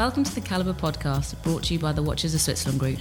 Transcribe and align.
Welcome 0.00 0.24
to 0.24 0.34
the 0.34 0.40
Calibre 0.40 0.72
podcast, 0.72 1.34
brought 1.42 1.64
to 1.64 1.74
you 1.74 1.78
by 1.78 1.92
the 1.92 2.02
Watches 2.02 2.34
of 2.34 2.40
Switzerland 2.40 2.80
Group. 2.80 3.00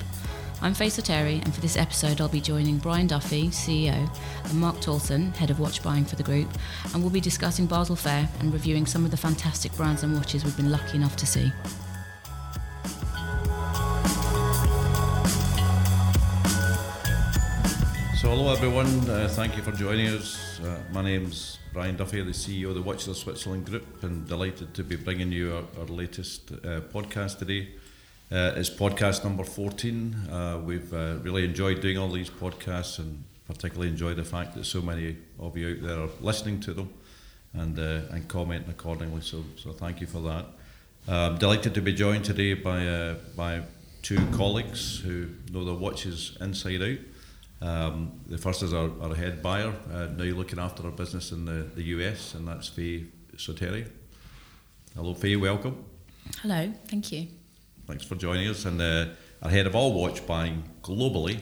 I'm 0.62 0.74
Faye 0.74 0.88
Soteri, 0.88 1.42
and 1.42 1.56
for 1.56 1.62
this 1.62 1.78
episode, 1.78 2.20
I'll 2.20 2.28
be 2.28 2.42
joining 2.42 2.78
Brian 2.78 3.08
Duffy, 3.08 3.48
CEO, 3.48 4.14
and 4.44 4.60
Mark 4.60 4.76
Tolson, 4.82 5.34
Head 5.34 5.50
of 5.50 5.62
Watch 5.62 5.82
Buying 5.82 6.04
for 6.04 6.18
the 6.18 6.24
group, 6.24 6.50
and 6.94 7.02
we'll 7.02 7.10
be 7.10 7.22
discussing 7.22 7.68
Basel 7.68 7.96
Fair 7.96 8.28
and 8.42 8.52
reviewing 8.52 8.86
some 8.86 9.06
of 9.06 9.12
the 9.12 9.18
fantastic 9.18 9.72
brands 9.78 10.04
and 10.04 10.14
watches 10.14 10.44
we've 10.44 10.58
been 10.58 10.72
lucky 10.72 10.98
enough 10.98 11.16
to 11.16 11.26
see. 11.26 11.54
Hello 18.50 18.58
everyone, 18.58 19.10
uh, 19.12 19.28
thank 19.28 19.56
you 19.56 19.62
for 19.62 19.72
joining 19.74 20.08
us. 20.08 20.60
Uh, 20.60 20.80
my 20.92 21.04
name's 21.04 21.60
Brian 21.72 21.96
Duffy, 21.96 22.20
the 22.24 22.32
CEO 22.32 22.70
of 22.70 22.74
the 22.74 22.82
Watches 22.82 23.08
of 23.10 23.16
Switzerland 23.16 23.68
Group, 23.68 24.02
and 24.02 24.28
delighted 24.28 24.74
to 24.74 24.84
be 24.84 24.96
bringing 24.96 25.32
you 25.32 25.54
our, 25.54 25.82
our 25.82 25.86
latest 25.86 26.52
uh, 26.52 26.82
podcast 26.92 27.38
today. 27.38 27.68
Uh, 28.32 28.54
it's 28.56 28.72
podcast 28.72 29.24
number 29.24 29.44
14. 29.44 30.16
Uh, 30.32 30.62
we've 30.66 30.92
uh, 30.92 31.18
really 31.22 31.46
enjoyed 31.46 31.80
doing 31.80 32.00
all 32.00 32.10
these 32.10 32.32
podcasts 32.32 32.98
and 32.98 33.24
particularly 33.46 33.88
enjoy 33.88 34.16
the 34.16 34.24
fact 34.24 34.56
that 34.56 34.66
so 34.66 34.82
many 34.82 35.16
of 35.38 35.56
you 35.56 35.70
out 35.70 35.84
there 35.84 36.00
are 36.00 36.10
listening 36.20 36.60
to 36.62 36.74
them 36.74 36.92
and, 37.54 37.78
and 37.78 38.28
commenting 38.28 38.72
accordingly. 38.72 39.22
So, 39.22 39.44
so 39.58 39.74
thank 39.74 40.02
you 40.02 40.08
for 40.08 40.22
that. 40.22 40.48
I'm 41.08 41.38
delighted 41.38 41.76
to 41.76 41.82
be 41.82 41.94
joined 41.94 42.26
today 42.26 42.56
by, 42.56 43.14
by 43.36 43.62
two 44.02 44.26
colleagues 44.32 45.02
who 45.02 45.28
know 45.52 45.64
their 45.64 45.76
watches 45.76 46.36
inside 46.42 46.82
out. 46.82 46.98
Um, 47.62 48.22
the 48.26 48.38
first 48.38 48.64
is 48.64 48.74
our, 48.74 48.90
our 49.02 49.14
head 49.16 49.44
buyer, 49.44 49.74
uh, 49.94 50.08
now 50.16 50.24
looking 50.24 50.60
after 50.60 50.84
our 50.86 50.92
business 50.92 51.32
in 51.32 51.46
the, 51.46 51.68
the 51.76 51.84
US, 51.84 52.34
and 52.34 52.48
that's 52.48 52.70
Faye 52.70 53.06
Soteri. 53.36 53.88
Hello, 54.96 55.14
Faye, 55.14 55.36
welcome. 55.36 55.84
Hello, 56.42 56.72
thank 56.88 57.12
you. 57.12 57.28
Thanks 57.86 58.06
for 58.06 58.16
joining 58.16 58.48
us. 58.48 58.66
And 58.66 58.82
uh, 58.82 59.08
our 59.42 59.50
head 59.50 59.68
of 59.68 59.76
all 59.76 59.94
watch 59.94 60.26
buying 60.26 60.64
globally, 60.84 61.42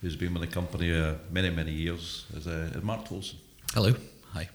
who's 0.00 0.16
been 0.16 0.32
with 0.32 0.42
the 0.42 0.48
company 0.48 0.94
uh, 0.94 1.14
many, 1.30 1.50
many 1.50 1.72
years, 1.72 2.24
is, 2.34 2.46
uh, 2.46 2.70
is 2.74 2.82
Mark 2.82 3.06
Tolson. 3.06 3.36
Hello. 3.74 3.94
Hi. 4.32 4.48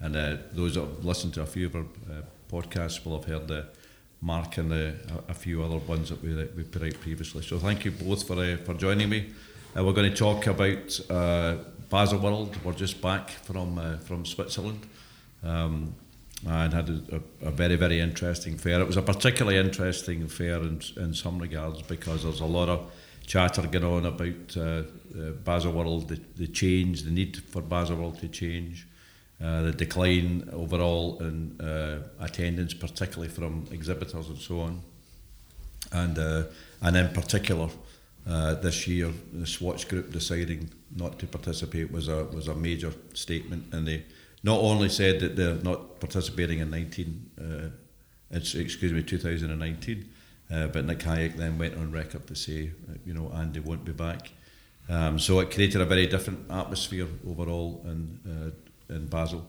And 0.00 0.16
uh, 0.16 0.36
those 0.52 0.74
that 0.74 0.80
have 0.80 1.04
listened 1.04 1.34
to 1.34 1.42
a 1.42 1.46
few 1.46 1.66
of 1.66 1.76
our 1.76 1.82
uh, 1.82 2.22
podcasts 2.50 3.04
will 3.04 3.20
have 3.20 3.28
heard 3.28 3.50
uh, 3.50 3.62
Mark 4.20 4.56
and 4.58 4.72
uh, 4.72 4.76
a, 4.76 5.30
a 5.30 5.34
few 5.34 5.62
other 5.62 5.78
ones 5.78 6.08
that 6.08 6.22
we, 6.22 6.32
that 6.32 6.56
we 6.56 6.64
put 6.64 6.82
out 6.82 7.00
previously. 7.00 7.42
So 7.42 7.58
thank 7.58 7.84
you 7.84 7.92
both 7.92 8.26
for, 8.26 8.34
uh, 8.42 8.56
for 8.56 8.74
joining 8.74 9.10
me. 9.10 9.30
Uh, 9.76 9.84
we're 9.84 9.92
going 9.92 10.10
to 10.10 10.16
talk 10.16 10.46
about 10.46 11.00
uh, 11.10 11.56
Baselworld. 11.90 12.62
We're 12.64 12.72
just 12.72 13.02
back 13.02 13.28
from 13.28 13.78
uh, 13.78 13.98
from 13.98 14.24
Switzerland. 14.24 14.86
Um, 15.44 15.94
and 16.46 16.72
had 16.72 16.88
a, 16.88 17.20
a, 17.42 17.48
a, 17.48 17.50
very, 17.50 17.76
very 17.76 17.98
interesting 17.98 18.58
fair. 18.58 18.80
It 18.80 18.86
was 18.86 18.98
a 18.98 19.02
particularly 19.02 19.58
interesting 19.58 20.28
fair 20.28 20.58
in, 20.58 20.82
in 20.96 21.14
some 21.14 21.38
regards 21.38 21.80
because 21.82 22.24
there's 22.24 22.40
a 22.40 22.46
lot 22.46 22.68
of 22.68 22.90
chatter 23.26 23.62
going 23.62 23.84
on 23.84 24.06
about 24.06 24.56
uh, 24.56 24.60
uh, 24.60 24.84
Baselworld, 25.44 26.08
the, 26.08 26.20
the 26.36 26.46
change, 26.46 27.02
the 27.02 27.10
need 27.10 27.38
for 27.48 27.62
Baselworld 27.62 28.20
to 28.20 28.28
change, 28.28 28.86
uh, 29.42 29.62
the 29.62 29.72
decline 29.72 30.48
overall 30.52 31.18
in 31.20 31.58
uh, 31.60 32.02
attendance, 32.20 32.74
particularly 32.74 33.32
from 33.32 33.66
exhibitors 33.70 34.28
and 34.28 34.38
so 34.38 34.60
on. 34.60 34.82
And, 35.92 36.18
and 36.82 36.96
in 36.96 37.08
particular, 37.08 37.68
uh, 38.28 38.54
this 38.54 38.88
year, 38.88 39.12
the 39.32 39.46
Swatch 39.46 39.88
Group 39.88 40.10
deciding 40.10 40.70
not 40.94 41.18
to 41.20 41.26
participate 41.26 41.92
was 41.92 42.08
a 42.08 42.24
was 42.24 42.48
a 42.48 42.54
major 42.54 42.92
statement, 43.14 43.72
and 43.72 43.86
they 43.86 44.04
not 44.42 44.58
only 44.60 44.88
said 44.88 45.20
that 45.20 45.36
they're 45.36 45.62
not 45.62 46.00
participating 46.00 46.58
in 46.58 46.70
19, 46.70 47.30
uh, 47.40 48.36
excuse 48.36 48.92
me, 48.92 49.02
2019, 49.02 50.08
uh, 50.50 50.66
but 50.68 50.84
Nick 50.84 50.98
Hayek 50.98 51.36
then 51.36 51.58
went 51.58 51.76
on 51.76 51.92
record 51.92 52.26
to 52.26 52.34
say, 52.34 52.70
uh, 52.88 52.94
you 53.04 53.14
know, 53.14 53.30
Andy 53.34 53.60
won't 53.60 53.84
be 53.84 53.92
back. 53.92 54.32
Um, 54.88 55.18
so 55.18 55.40
it 55.40 55.50
created 55.50 55.80
a 55.80 55.84
very 55.84 56.06
different 56.06 56.50
atmosphere 56.50 57.06
overall 57.28 57.84
in 57.84 58.54
uh, 58.90 58.94
in 58.94 59.06
Basel. 59.06 59.46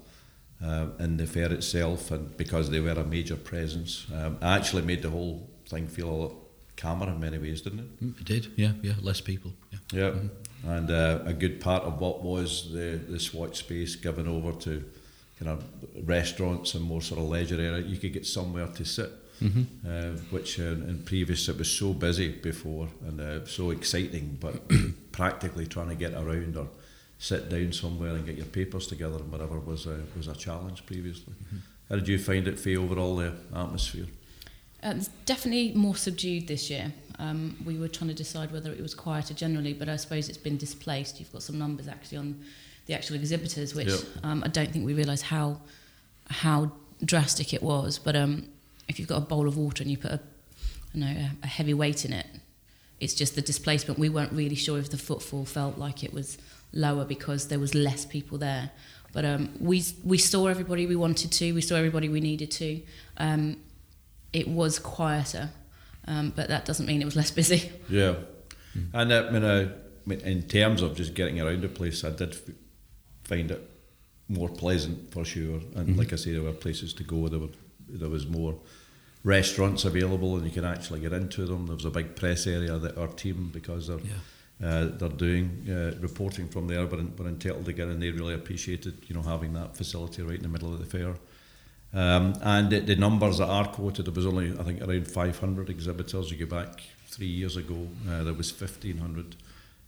Uh, 0.63 0.87
in 0.99 1.17
the 1.17 1.27
fair 1.27 1.53
itself, 1.53 2.09
and 2.09 2.35
because 2.35 2.71
they 2.71 2.79
were 2.79 2.89
a 2.89 3.03
major 3.03 3.35
presence, 3.35 4.07
um, 4.11 4.39
actually 4.41 4.81
made 4.81 5.03
the 5.03 5.09
whole 5.09 5.47
thing 5.67 5.87
feel 5.87 6.09
a 6.09 6.17
lot 6.23 6.46
calmer 6.77 7.07
in 7.09 7.19
many 7.19 7.37
ways, 7.37 7.61
didn't 7.61 7.79
it? 7.79 8.03
Mm, 8.03 8.21
it 8.21 8.25
did, 8.25 8.51
yeah, 8.55 8.71
yeah, 8.81 8.93
less 9.01 9.19
people. 9.19 9.51
Yeah, 9.71 9.79
yeah. 9.91 10.09
Mm-hmm. 10.09 10.69
and 10.69 10.91
uh, 10.91 11.19
a 11.25 11.33
good 11.33 11.59
part 11.59 11.83
of 11.83 11.99
what 11.99 12.23
was 12.23 12.71
the 12.71 12.99
the 13.09 13.19
Swatch 13.19 13.57
space 13.57 13.95
given 13.95 14.27
over 14.27 14.53
to 14.61 14.83
kind 15.39 15.51
of 15.51 15.63
restaurants 16.07 16.73
and 16.73 16.83
more 16.83 17.01
sort 17.01 17.19
of 17.19 17.27
leisure 17.27 17.59
area. 17.59 17.79
You 17.79 17.97
could 17.97 18.13
get 18.13 18.25
somewhere 18.25 18.67
to 18.67 18.85
sit, 18.85 19.11
mm-hmm. 19.41 19.63
uh, 19.87 20.19
which 20.31 20.59
in, 20.59 20.83
in, 20.83 21.03
previous 21.03 21.47
it 21.47 21.57
was 21.57 21.69
so 21.69 21.93
busy 21.93 22.29
before 22.29 22.87
and 23.07 23.21
uh, 23.21 23.45
so 23.45 23.71
exciting, 23.71 24.37
but 24.39 24.55
practically 25.11 25.67
trying 25.67 25.89
to 25.89 25.95
get 25.95 26.13
around 26.13 26.57
or 26.57 26.67
sit 27.19 27.49
down 27.49 27.71
somewhere 27.71 28.15
and 28.15 28.25
get 28.25 28.37
your 28.37 28.45
papers 28.45 28.87
together 28.87 29.17
and 29.17 29.31
whatever 29.31 29.59
was 29.59 29.85
a, 29.85 29.99
was 30.15 30.27
a 30.27 30.35
challenge 30.35 30.85
previously. 30.85 31.33
Mm-hmm. 31.33 31.57
How 31.89 31.95
did 31.95 32.07
you 32.07 32.19
find 32.19 32.47
it, 32.47 32.59
Faye, 32.59 32.77
overall, 32.77 33.15
the 33.15 33.33
atmosphere? 33.55 34.07
Uh, 34.83 34.93
it's 34.95 35.07
definitely 35.25 35.73
more 35.73 35.95
subdued 35.95 36.47
this 36.47 36.69
year. 36.69 36.93
Um, 37.19 37.57
we 37.65 37.77
were 37.77 37.87
trying 37.87 38.09
to 38.09 38.13
decide 38.15 38.51
whether 38.51 38.71
it 38.71 38.81
was 38.81 38.93
quieter 38.93 39.33
generally, 39.33 39.73
but 39.73 39.89
I 39.89 39.95
suppose 39.95 40.29
it's 40.29 40.37
been 40.37 40.57
displaced. 40.57 41.19
You've 41.19 41.31
got 41.31 41.41
some 41.41 41.57
numbers 41.57 41.87
actually 41.87 42.19
on 42.19 42.43
the 42.85 42.93
actual 42.93 43.15
exhibitors, 43.15 43.73
which 43.73 43.87
yep. 43.87 44.01
um, 44.23 44.43
I 44.43 44.49
don't 44.49 44.71
think 44.71 44.85
we 44.85 44.93
realise 44.93 45.21
how 45.21 45.59
how 46.29 46.71
drastic 47.03 47.53
it 47.53 47.63
was. 47.63 47.97
But 47.97 48.15
um, 48.15 48.49
if 48.87 48.99
you've 48.99 49.07
got 49.07 49.17
a 49.17 49.25
bowl 49.25 49.47
of 49.47 49.57
water 49.57 49.81
and 49.81 49.89
you 49.89 49.97
put 49.97 50.11
a 50.11 50.19
you 50.93 51.01
know 51.01 51.07
a, 51.07 51.31
a 51.43 51.47
heavy 51.47 51.73
weight 51.73 52.05
in 52.05 52.13
it, 52.13 52.27
it's 52.99 53.15
just 53.15 53.35
the 53.35 53.41
displacement. 53.41 53.99
We 53.99 54.09
weren't 54.09 54.31
really 54.31 54.55
sure 54.55 54.77
if 54.77 54.91
the 54.91 54.97
footfall 54.97 55.45
felt 55.45 55.77
like 55.77 56.03
it 56.03 56.13
was 56.13 56.37
lower 56.71 57.03
because 57.03 57.47
there 57.47 57.59
was 57.59 57.73
less 57.73 58.05
people 58.05 58.37
there. 58.37 58.71
But 59.11 59.25
um, 59.25 59.49
we 59.59 59.83
we 60.03 60.17
saw 60.17 60.47
everybody 60.47 60.85
we 60.85 60.95
wanted 60.95 61.31
to. 61.31 61.51
We 61.53 61.61
saw 61.61 61.75
everybody 61.75 62.09
we 62.09 62.21
needed 62.21 62.51
to. 62.51 62.81
Um, 63.17 63.57
it 64.33 64.47
was 64.47 64.79
quieter, 64.79 65.49
um, 66.07 66.33
but 66.35 66.47
that 66.49 66.65
doesn't 66.65 66.85
mean 66.85 67.01
it 67.01 67.05
was 67.05 67.15
less 67.15 67.31
busy. 67.31 67.71
Yeah, 67.89 68.15
mm. 68.77 68.89
and 68.93 69.11
uh, 69.11 69.25
I 69.27 69.31
mean, 69.31 69.43
uh, 69.43 69.69
in 70.07 70.43
terms 70.43 70.81
of 70.81 70.95
just 70.95 71.13
getting 71.13 71.39
around 71.39 71.61
the 71.61 71.69
place, 71.69 72.03
I 72.03 72.11
did 72.11 72.33
f- 72.33 72.55
find 73.23 73.51
it 73.51 73.69
more 74.29 74.49
pleasant 74.49 75.11
for 75.11 75.25
sure. 75.25 75.61
And 75.75 75.89
mm-hmm. 75.89 75.99
like 75.99 76.13
I 76.13 76.17
say, 76.17 76.33
there 76.33 76.41
were 76.41 76.53
places 76.53 76.93
to 76.95 77.03
go. 77.03 77.27
There 77.27 77.39
were 77.39 77.49
there 77.89 78.09
was 78.09 78.27
more 78.27 78.55
restaurants 79.23 79.85
available, 79.85 80.35
and 80.35 80.45
you 80.45 80.51
can 80.51 80.65
actually 80.65 80.99
get 80.99 81.13
into 81.13 81.45
them. 81.45 81.67
There 81.67 81.75
was 81.75 81.85
a 81.85 81.91
big 81.91 82.15
press 82.15 82.47
area 82.47 82.77
that 82.77 82.97
our 82.97 83.07
team, 83.07 83.49
because 83.53 83.87
they're 83.87 83.99
yeah. 83.99 84.67
uh, 84.67 84.85
they're 84.97 85.09
doing 85.09 85.67
uh, 85.69 85.97
reporting 85.99 86.47
from 86.47 86.67
there, 86.67 86.85
but 86.85 86.99
were 87.17 87.27
entitled 87.27 87.65
to 87.65 87.73
get 87.73 87.87
in. 87.87 87.99
They 87.99 88.11
really 88.11 88.33
appreciated 88.33 89.03
you 89.07 89.15
know 89.15 89.21
having 89.21 89.53
that 89.53 89.75
facility 89.75 90.21
right 90.21 90.37
in 90.37 90.43
the 90.43 90.49
middle 90.49 90.73
of 90.73 90.79
the 90.79 90.85
fair. 90.85 91.15
Um, 91.93 92.35
and 92.41 92.69
the, 92.69 92.79
the, 92.79 92.95
numbers 92.95 93.37
that 93.37 93.47
are 93.47 93.67
quoted, 93.67 94.05
there 94.05 94.13
was 94.13 94.25
only, 94.25 94.57
I 94.59 94.63
think, 94.63 94.81
around 94.81 95.07
500 95.07 95.69
exhibitors. 95.69 96.29
You 96.29 96.45
go 96.45 96.45
back 96.45 96.81
three 97.07 97.27
years 97.27 97.55
ago, 97.55 97.87
uh, 98.09 98.23
there 98.23 98.33
was 98.33 98.51
1,500. 98.51 99.35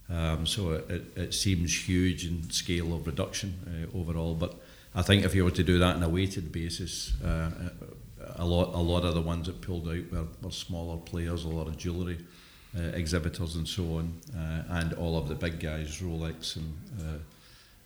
Um, 0.09 0.45
so 0.47 0.71
it, 0.71 0.89
it, 0.89 1.17
it, 1.17 1.33
seems 1.33 1.87
huge 1.87 2.25
in 2.25 2.49
scale 2.49 2.95
of 2.95 3.05
reduction 3.05 3.87
uh, 3.93 3.97
overall. 3.97 4.33
But 4.33 4.55
I 4.95 5.01
think 5.01 5.23
if 5.23 5.35
you 5.35 5.43
were 5.43 5.51
to 5.51 5.63
do 5.63 5.77
that 5.79 5.97
on 5.97 6.03
a 6.03 6.09
weighted 6.09 6.51
basis, 6.51 7.13
uh, 7.21 7.51
a 8.35 8.45
lot 8.45 8.73
a 8.73 8.81
lot 8.81 9.03
of 9.05 9.13
the 9.13 9.21
ones 9.21 9.47
that 9.47 9.61
pulled 9.61 9.87
out 9.87 10.11
were, 10.11 10.27
were 10.41 10.51
smaller 10.51 10.97
players, 10.97 11.43
a 11.43 11.49
lot 11.49 11.67
of 11.67 11.77
jewellery 11.77 12.17
uh, 12.77 12.81
exhibitors 12.93 13.55
and 13.55 13.67
so 13.67 13.83
on, 13.97 14.13
uh, 14.35 14.63
and 14.79 14.93
all 14.93 15.17
of 15.17 15.27
the 15.27 15.35
big 15.35 15.59
guys, 15.59 16.01
Rolex 16.01 16.55
and 16.55 16.73
uh, 17.01 17.17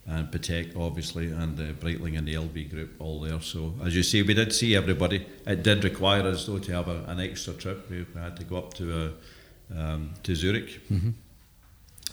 and 0.05 0.29
Patek, 0.29 0.75
obviously, 0.77 1.31
and 1.31 1.57
uh, 1.59 1.73
Breitling 1.73 2.17
and 2.17 2.27
the 2.27 2.33
LV 2.33 2.69
group 2.69 2.95
all 2.99 3.21
there. 3.21 3.39
So, 3.39 3.73
as 3.85 3.95
you 3.95 4.03
say, 4.03 4.21
we 4.21 4.33
did 4.33 4.53
see 4.53 4.75
everybody. 4.75 5.25
It 5.47 5.63
did 5.63 5.83
require 5.83 6.23
us, 6.23 6.45
though, 6.45 6.59
to 6.59 6.71
have 6.73 6.89
a, 6.89 7.03
an 7.07 7.19
extra 7.21 7.53
trip. 7.53 7.89
We 7.89 8.05
had 8.15 8.35
to 8.37 8.43
go 8.43 8.57
up 8.57 8.73
to 8.75 8.93
uh, 8.93 9.09
um, 9.75 10.13
to 10.23 10.35
Zurich, 10.35 10.87
mm-hmm. 10.89 11.09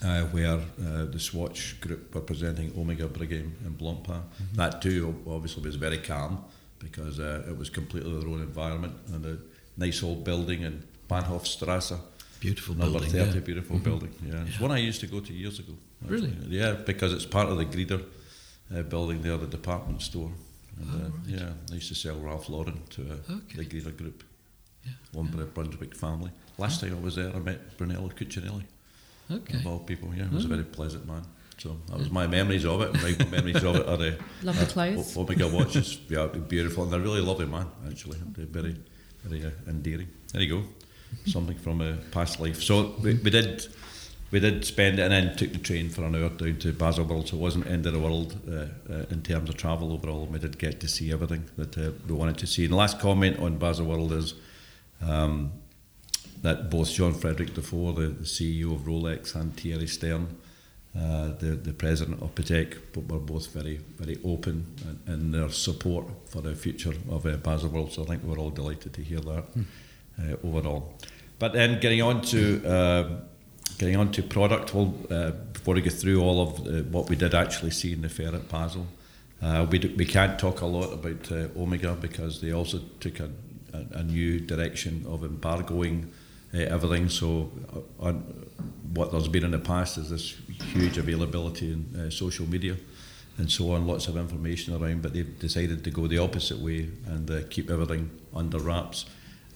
uh, 0.07 0.23
where 0.27 0.59
uh, 0.59 1.07
the 1.07 1.19
Swatch 1.19 1.81
group 1.81 2.15
were 2.15 2.21
presenting 2.21 2.73
Omega 2.79 3.09
Breguet 3.09 3.51
and 3.65 3.77
Blancpain. 3.77 4.23
Mm-hmm. 4.23 4.57
That, 4.57 4.81
too, 4.81 5.23
obviously, 5.27 5.65
was 5.65 5.77
very 5.77 5.99
calm 5.99 6.45
because 6.79 7.19
uh, 7.19 7.45
it 7.49 7.57
was 7.57 7.71
completely 7.71 8.13
their 8.19 8.29
own 8.29 8.41
environment 8.41 8.95
and 9.13 9.27
a 9.27 9.39
nice 9.77 10.03
old 10.03 10.25
building 10.25 10.63
in 10.63 10.83
Bahnhofstrasse 11.09 11.99
Beautiful 12.41 12.75
Number 12.75 13.01
building. 13.01 13.11
30, 13.11 13.35
yeah. 13.35 13.41
beautiful 13.41 13.77
mm-hmm. 13.77 13.85
building. 13.85 14.15
Yeah. 14.27 14.45
It's 14.47 14.59
one 14.59 14.73
I 14.73 14.79
used 14.79 15.01
to 15.01 15.07
go 15.07 15.21
to 15.21 15.33
years 15.33 15.59
ago. 15.59 15.75
Actually. 16.03 16.31
Really? 16.31 16.57
Yeah, 16.59 16.73
because 16.73 17.13
it's 17.13 17.27
part 17.27 17.49
of 17.51 17.59
the 17.59 17.67
Grieder 17.67 18.01
uh, 18.75 18.83
building 18.83 19.21
there, 19.23 19.37
the 19.37 19.47
department 19.47 20.01
store. 20.01 20.33
And, 20.79 20.89
oh, 20.91 20.97
uh, 20.97 21.09
right. 21.09 21.13
Yeah, 21.27 21.53
I 21.71 21.75
used 21.75 21.89
to 21.89 21.95
sell 21.95 22.19
Ralph 22.19 22.49
Lauren 22.49 22.81
to 22.91 23.03
uh, 23.03 23.33
okay. 23.37 23.57
the 23.59 23.65
Grieder 23.65 23.91
group. 23.91 24.25
Yeah. 24.85 24.93
One 25.13 25.31
yeah. 25.37 25.45
Brunswick 25.45 25.95
family. 25.95 26.31
Last 26.57 26.81
time 26.81 26.97
I 26.97 27.01
was 27.01 27.17
there, 27.17 27.31
I 27.35 27.39
met 27.39 27.77
Brunello 27.77 28.09
Cucinelli. 28.09 28.65
Okay. 29.31 29.59
Of 29.59 29.67
all 29.67 29.81
people, 29.81 30.09
yeah. 30.15 30.27
He 30.29 30.35
was 30.35 30.45
oh. 30.45 30.49
a 30.49 30.51
very 30.51 30.65
pleasant 30.65 31.07
man. 31.07 31.23
So 31.59 31.77
that 31.89 31.99
was 31.99 32.11
my 32.11 32.27
memories 32.27 32.65
of 32.65 32.81
it. 32.81 32.95
My 32.95 33.25
memories 33.31 33.63
of 33.63 33.77
it 33.77 33.87
are 33.87 34.03
uh, 34.03 34.13
lovely 34.43 34.67
clothes. 34.67 35.15
Omega 35.15 35.47
watches, 35.47 35.99
yeah, 36.09 36.27
beautiful, 36.27 36.85
and 36.85 36.93
they're 36.93 37.01
really 37.01 37.21
lovely 37.21 37.45
man. 37.45 37.67
Actually, 37.87 38.19
they're 38.35 38.47
very 38.47 38.77
very 39.25 39.45
uh, 39.45 39.51
endearing. 39.69 40.09
There 40.33 40.41
you 40.41 40.49
go, 40.49 40.65
something 41.27 41.57
from 41.59 41.81
a 41.81 41.95
past 42.11 42.41
life. 42.41 42.63
So 42.63 42.95
we, 43.03 43.15
we 43.15 43.31
did 43.31 43.67
we 44.31 44.39
did 44.39 44.65
spend 44.65 44.99
it 44.99 45.03
and 45.03 45.13
then 45.13 45.37
took 45.37 45.53
the 45.53 45.59
train 45.59 45.89
for 45.89 46.05
an 46.05 46.15
hour 46.15 46.29
down 46.29 46.57
to 46.59 46.73
Baselworld, 46.73 47.29
so 47.29 47.37
it 47.37 47.41
wasn't 47.41 47.67
end 47.67 47.87
of 47.87 47.93
the 47.93 47.99
world 47.99 48.39
uh, 48.49 48.93
uh, 48.93 49.05
in 49.11 49.23
terms 49.23 49.49
of 49.49 49.57
travel 49.57 49.93
overall. 49.93 50.27
We 50.27 50.39
did 50.39 50.59
get 50.59 50.81
to 50.81 50.89
see 50.89 51.13
everything 51.13 51.47
that 51.57 51.77
uh, 51.77 51.91
we 52.07 52.15
wanted 52.15 52.39
to 52.39 52.47
see. 52.47 52.65
And 52.65 52.73
the 52.73 52.77
last 52.77 53.01
comment 53.01 53.41
on 53.41 53.59
Baselworld 53.59 54.13
is 54.13 54.35
um, 55.03 55.53
that 56.43 56.71
both 56.71 56.93
John 56.93 57.13
Frederick 57.13 57.55
Dufour, 57.55 57.93
the, 57.93 58.07
the, 58.09 58.25
CEO 58.25 58.75
of 58.75 58.83
Rolex, 58.83 59.35
and 59.35 59.57
Thierry 59.57 59.89
Stern, 59.89 60.37
uh, 60.97 61.33
the, 61.39 61.59
the 61.63 61.73
president 61.73 62.23
of 62.23 62.35
Patek, 62.35 62.77
but 62.93 63.09
were 63.09 63.19
both 63.19 63.49
very, 63.49 63.81
very 63.99 64.19
open 64.25 64.77
in, 65.07 65.13
in, 65.13 65.33
their 65.33 65.49
support 65.49 66.07
for 66.27 66.41
the 66.41 66.55
future 66.55 66.95
of 67.11 67.27
uh, 67.27 67.37
Baselworld. 67.37 67.93
So 67.93 68.05
I 68.05 68.07
think 68.07 68.23
we're 68.23 68.39
all 68.39 68.51
delighted 68.51 68.93
to 68.95 69.03
hear 69.03 69.21
that 69.21 69.55
mm. 69.57 69.65
Overall. 70.45 70.95
But 71.39 71.53
then 71.53 71.81
getting 71.81 72.03
on 72.03 72.21
to 72.23 72.67
uh, 72.67 73.09
getting 73.79 73.97
on 73.97 74.13
to 74.13 74.23
product, 74.23 74.75
well, 74.75 74.95
uh, 75.11 75.31
before 75.53 75.75
we 75.75 75.81
get 75.81 75.95
through 75.95 76.21
all 76.23 76.43
of 76.43 76.65
the, 76.65 76.83
what 76.91 77.09
we 77.09 77.17
did 77.17 77.35
actually 77.35 77.71
see 77.71 77.93
in 77.93 78.03
the 78.03 78.09
fair 78.09 78.35
at 78.35 78.49
Basel, 78.49 78.87
uh, 79.41 79.67
we, 79.71 79.79
we 79.97 80.05
can't 80.05 80.39
talk 80.39 80.61
a 80.61 80.67
lot 80.67 80.93
about 80.93 81.33
uh, 81.33 81.49
Omega 81.57 81.95
because 81.95 82.43
they 82.43 82.53
also 82.53 82.81
took 83.01 83.21
a, 83.21 83.31
a, 83.73 83.99
a 84.01 84.03
new 84.03 84.39
direction 84.39 85.07
of 85.09 85.25
embargoing 85.25 86.13
uh, 86.53 86.59
everything. 86.59 87.09
So, 87.09 87.51
uh, 87.75 88.07
on, 88.07 88.17
what 88.93 89.13
there's 89.13 89.29
been 89.29 89.45
in 89.45 89.53
the 89.53 89.59
past 89.59 89.97
is 89.97 90.11
this 90.11 90.37
huge 90.75 90.99
availability 90.99 91.73
in 91.73 91.97
uh, 91.99 92.11
social 92.11 92.47
media 92.47 92.77
and 93.39 93.51
so 93.51 93.73
on, 93.73 93.87
lots 93.87 94.09
of 94.09 94.17
information 94.17 94.75
around, 94.75 95.01
but 95.01 95.15
they've 95.15 95.39
decided 95.39 95.83
to 95.85 95.91
go 95.91 96.07
the 96.07 96.19
opposite 96.19 96.59
way 96.59 96.91
and 97.07 97.31
uh, 97.31 97.41
keep 97.49 97.71
everything 97.71 98.11
under 98.35 98.59
wraps. 98.59 99.07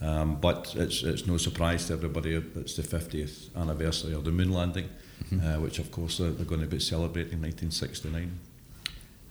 Um, 0.00 0.36
but 0.40 0.74
it's, 0.76 1.02
it's 1.02 1.26
no 1.26 1.36
surprise 1.36 1.86
to 1.86 1.92
everybody 1.94 2.34
it's 2.34 2.74
the 2.76 2.82
50th 2.82 3.54
anniversary 3.56 4.12
of 4.12 4.24
the 4.24 4.32
moon 4.32 4.52
landing, 4.52 4.88
mm-hmm. 5.24 5.46
uh, 5.46 5.60
which 5.60 5.78
of 5.78 5.90
course 5.90 6.18
they're, 6.18 6.30
they're, 6.30 6.44
going 6.44 6.60
to 6.60 6.66
be 6.66 6.80
celebrating 6.80 7.40
1969. 7.40 8.38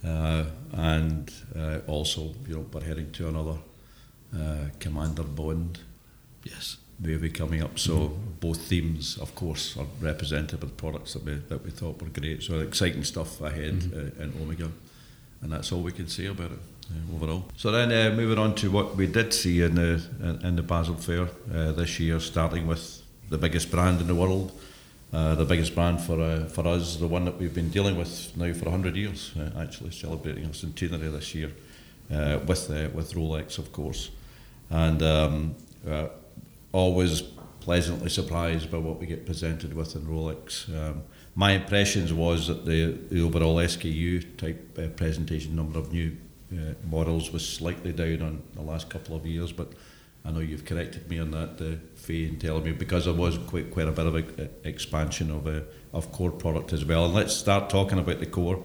Uh, 0.06 0.45
and 0.74 1.31
uh, 1.56 1.80
also, 1.88 2.33
you 2.48 2.56
know, 2.56 2.65
we're 2.71 2.81
heading 2.81 3.12
to 3.12 3.27
another 3.27 3.57
uh, 4.36 4.69
Commander 4.80 5.24
Bond. 5.24 5.80
Yes. 6.44 6.77
Movie 7.00 7.31
coming 7.31 7.62
up, 7.62 7.80
so 7.80 7.94
mm-hmm. 7.94 8.31
both 8.39 8.62
themes, 8.62 9.18
of 9.18 9.33
course, 9.33 9.75
are 9.77 9.88
represented 10.00 10.62
the 10.62 10.68
products 10.68 11.13
that 11.13 11.25
we 11.25 11.33
that 11.50 11.66
we 11.66 11.71
thought 11.71 12.01
were 12.01 12.07
great. 12.07 12.44
So 12.44 12.59
exciting 12.59 13.04
stuff 13.04 13.42
ahead 13.42 13.74
mm-hmm. 13.74 14.21
Uh, 14.21 14.24
in 14.24 14.33
Omega, 14.42 14.71
and 15.42 15.51
that's 15.51 15.71
all 15.71 15.81
we 15.81 15.92
can 15.92 16.07
say 16.07 16.27
about 16.27 16.51
it 16.51 16.59
overall. 17.15 17.45
So 17.57 17.71
then 17.71 17.91
uh, 17.91 18.15
moving 18.15 18.38
on 18.38 18.56
to 18.56 18.71
what 18.71 18.95
we 18.95 19.07
did 19.07 19.33
see 19.33 19.62
in 19.62 19.75
the 19.75 20.01
in 20.44 20.56
the 20.56 20.63
Basel 20.63 20.95
Fair 20.95 21.30
uh, 21.53 21.71
this 21.71 22.00
year, 22.00 22.19
starting 22.19 22.68
with 22.68 23.01
the 23.30 23.38
biggest 23.38 23.71
brand 23.71 24.01
in 24.01 24.07
the 24.07 24.15
world, 24.15 24.51
uh, 25.12 25.35
the 25.35 25.45
biggest 25.45 25.75
brand 25.75 26.01
for 26.01 26.19
uh, 26.21 26.45
for 26.45 26.68
us, 26.68 26.97
the 26.97 27.07
one 27.07 27.25
that 27.25 27.38
we've 27.38 27.53
been 27.53 27.69
dealing 27.69 27.97
with 27.97 28.35
now 28.35 28.53
for 28.53 28.69
hundred 28.69 28.95
years, 28.95 29.33
uh, 29.38 29.62
actually 29.62 29.91
celebrating 29.91 30.45
our 30.45 30.53
centenary 30.53 31.09
this 31.09 31.33
year 31.35 31.51
with 32.09 32.69
with 32.94 33.13
Rolex, 33.13 33.57
of 33.57 33.71
course, 33.71 34.12
and 34.69 35.01
um, 35.01 35.56
always 36.71 37.24
pleasantly 37.62 38.09
surprised 38.09 38.69
by 38.69 38.77
what 38.77 39.00
we 39.00 39.06
get 39.06 39.25
presented 39.25 39.74
with 39.74 39.95
in 39.95 40.01
Rolex. 40.01 40.68
Um, 40.69 41.03
my 41.35 41.53
impressions 41.53 42.12
was 42.12 42.47
that 42.47 42.65
the, 42.65 42.91
the 43.09 43.21
overall 43.21 43.56
SKU 43.56 44.38
type 44.38 44.77
uh, 44.77 44.88
presentation 44.89 45.56
number 45.56 45.80
of 45.80 45.91
new 45.91 46.15
uh, 46.57 46.73
models 46.89 47.31
was 47.31 47.47
slightly 47.47 47.91
down 47.91 48.21
on 48.21 48.44
the 48.53 48.61
last 48.61 48.89
couple 48.89 49.15
of 49.15 49.25
years, 49.25 49.51
but 49.51 49.73
I 50.25 50.31
know 50.31 50.39
you've 50.39 50.65
corrected 50.65 51.09
me 51.09 51.19
on 51.19 51.31
that, 51.31 51.61
uh, 51.61 51.77
Faye, 51.95 52.27
and 52.27 52.39
telling 52.39 52.63
me 52.63 52.71
because 52.71 53.05
there 53.05 53.13
was 53.13 53.38
quite 53.38 53.71
quite 53.71 53.88
a 53.88 53.91
bit 53.91 54.05
of 54.05 54.15
a, 54.15 54.23
a 54.44 54.67
expansion 54.67 55.31
of 55.31 55.47
a, 55.47 55.57
uh, 55.57 55.63
of 55.94 56.11
core 56.11 56.31
product 56.31 56.73
as 56.73 56.85
well. 56.85 57.05
And 57.05 57.13
let's 57.13 57.35
start 57.35 57.69
talking 57.69 58.00
about 58.00 58.19
the 58.19 58.25
core, 58.25 58.63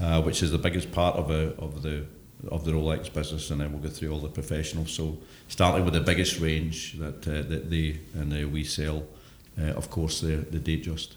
uh, 0.00 0.22
which 0.22 0.42
is 0.42 0.50
the 0.50 0.58
biggest 0.58 0.92
part 0.92 1.16
of 1.16 1.30
a, 1.30 1.54
of 1.56 1.82
the 1.82 2.06
of 2.48 2.64
the 2.64 2.72
Rolex 2.72 3.12
business, 3.12 3.50
and 3.50 3.60
then 3.60 3.72
we'll 3.72 3.82
go 3.82 3.88
through 3.88 4.12
all 4.12 4.20
the 4.20 4.28
professionals. 4.28 4.92
So 4.92 5.18
starting 5.48 5.84
with 5.84 5.94
the 5.94 6.00
biggest 6.00 6.40
range 6.40 6.94
that 6.98 7.26
uh, 7.28 7.42
that 7.48 7.70
they 7.70 8.00
and 8.14 8.32
uh, 8.32 8.48
we 8.48 8.64
sell, 8.64 9.06
uh, 9.60 9.72
of 9.72 9.90
course, 9.90 10.20
the 10.20 10.36
the 10.36 10.58
Datejust. 10.58 11.16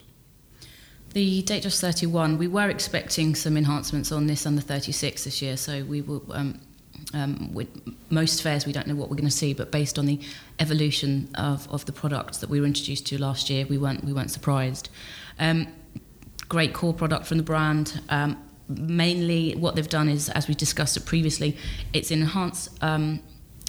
The 1.13 1.41
date 1.41 1.63
Datejust 1.63 1.79
31, 1.81 2.37
we 2.37 2.47
were 2.47 2.69
expecting 2.69 3.33
some 3.33 3.57
enhancements 3.57 4.11
on 4.11 4.27
this 4.27 4.43
the 4.43 4.61
36 4.61 5.23
this 5.23 5.41
year, 5.41 5.57
so 5.57 5.83
we 5.83 6.01
will. 6.01 6.23
Um, 6.31 6.61
um, 7.13 7.53
with 7.53 7.69
most 8.09 8.41
fairs, 8.41 8.65
we 8.65 8.73
don't 8.73 8.85
know 8.87 8.95
what 8.95 9.09
we're 9.09 9.15
going 9.15 9.29
to 9.29 9.31
see, 9.31 9.53
but 9.53 9.71
based 9.71 9.97
on 9.97 10.07
the 10.07 10.19
evolution 10.59 11.29
of, 11.35 11.69
of 11.71 11.85
the 11.85 11.93
products 11.93 12.39
that 12.39 12.49
we 12.49 12.59
were 12.59 12.65
introduced 12.65 13.05
to 13.07 13.17
last 13.17 13.49
year, 13.49 13.65
we 13.67 13.77
weren't 13.77 14.03
we 14.03 14.11
weren't 14.11 14.31
surprised. 14.31 14.89
Um, 15.39 15.67
great 16.49 16.73
core 16.73 16.93
product 16.93 17.25
from 17.25 17.37
the 17.37 17.43
brand. 17.43 18.01
Um, 18.09 18.37
mainly, 18.67 19.55
what 19.55 19.75
they've 19.75 19.87
done 19.87 20.09
is, 20.09 20.29
as 20.29 20.47
we 20.47 20.53
discussed 20.53 20.97
it 20.97 21.05
previously, 21.05 21.55
it's 21.93 22.11
enhanced 22.11 22.71
um, 22.83 23.21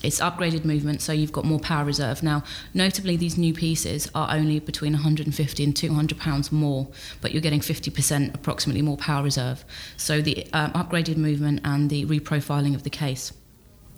it's 0.02 0.20
upgraded 0.20 0.64
movement, 0.64 1.02
so 1.02 1.12
you've 1.12 1.32
got 1.32 1.44
more 1.44 1.58
power 1.58 1.84
reserve. 1.84 2.22
Now, 2.22 2.44
notably, 2.72 3.16
these 3.16 3.36
new 3.36 3.52
pieces 3.52 4.08
are 4.14 4.28
only 4.30 4.60
between 4.60 4.92
150 4.92 5.64
and 5.64 5.76
200 5.76 6.18
pounds 6.18 6.52
more, 6.52 6.86
but 7.20 7.32
you're 7.32 7.42
getting 7.42 7.60
50% 7.60 8.34
approximately 8.34 8.82
more 8.82 8.96
power 8.96 9.24
reserve. 9.24 9.64
So 9.96 10.20
the 10.20 10.46
um, 10.52 10.72
upgraded 10.72 11.16
movement 11.16 11.60
and 11.64 11.90
the 11.90 12.04
reprofiling 12.06 12.74
of 12.74 12.84
the 12.84 12.90
case 12.90 13.32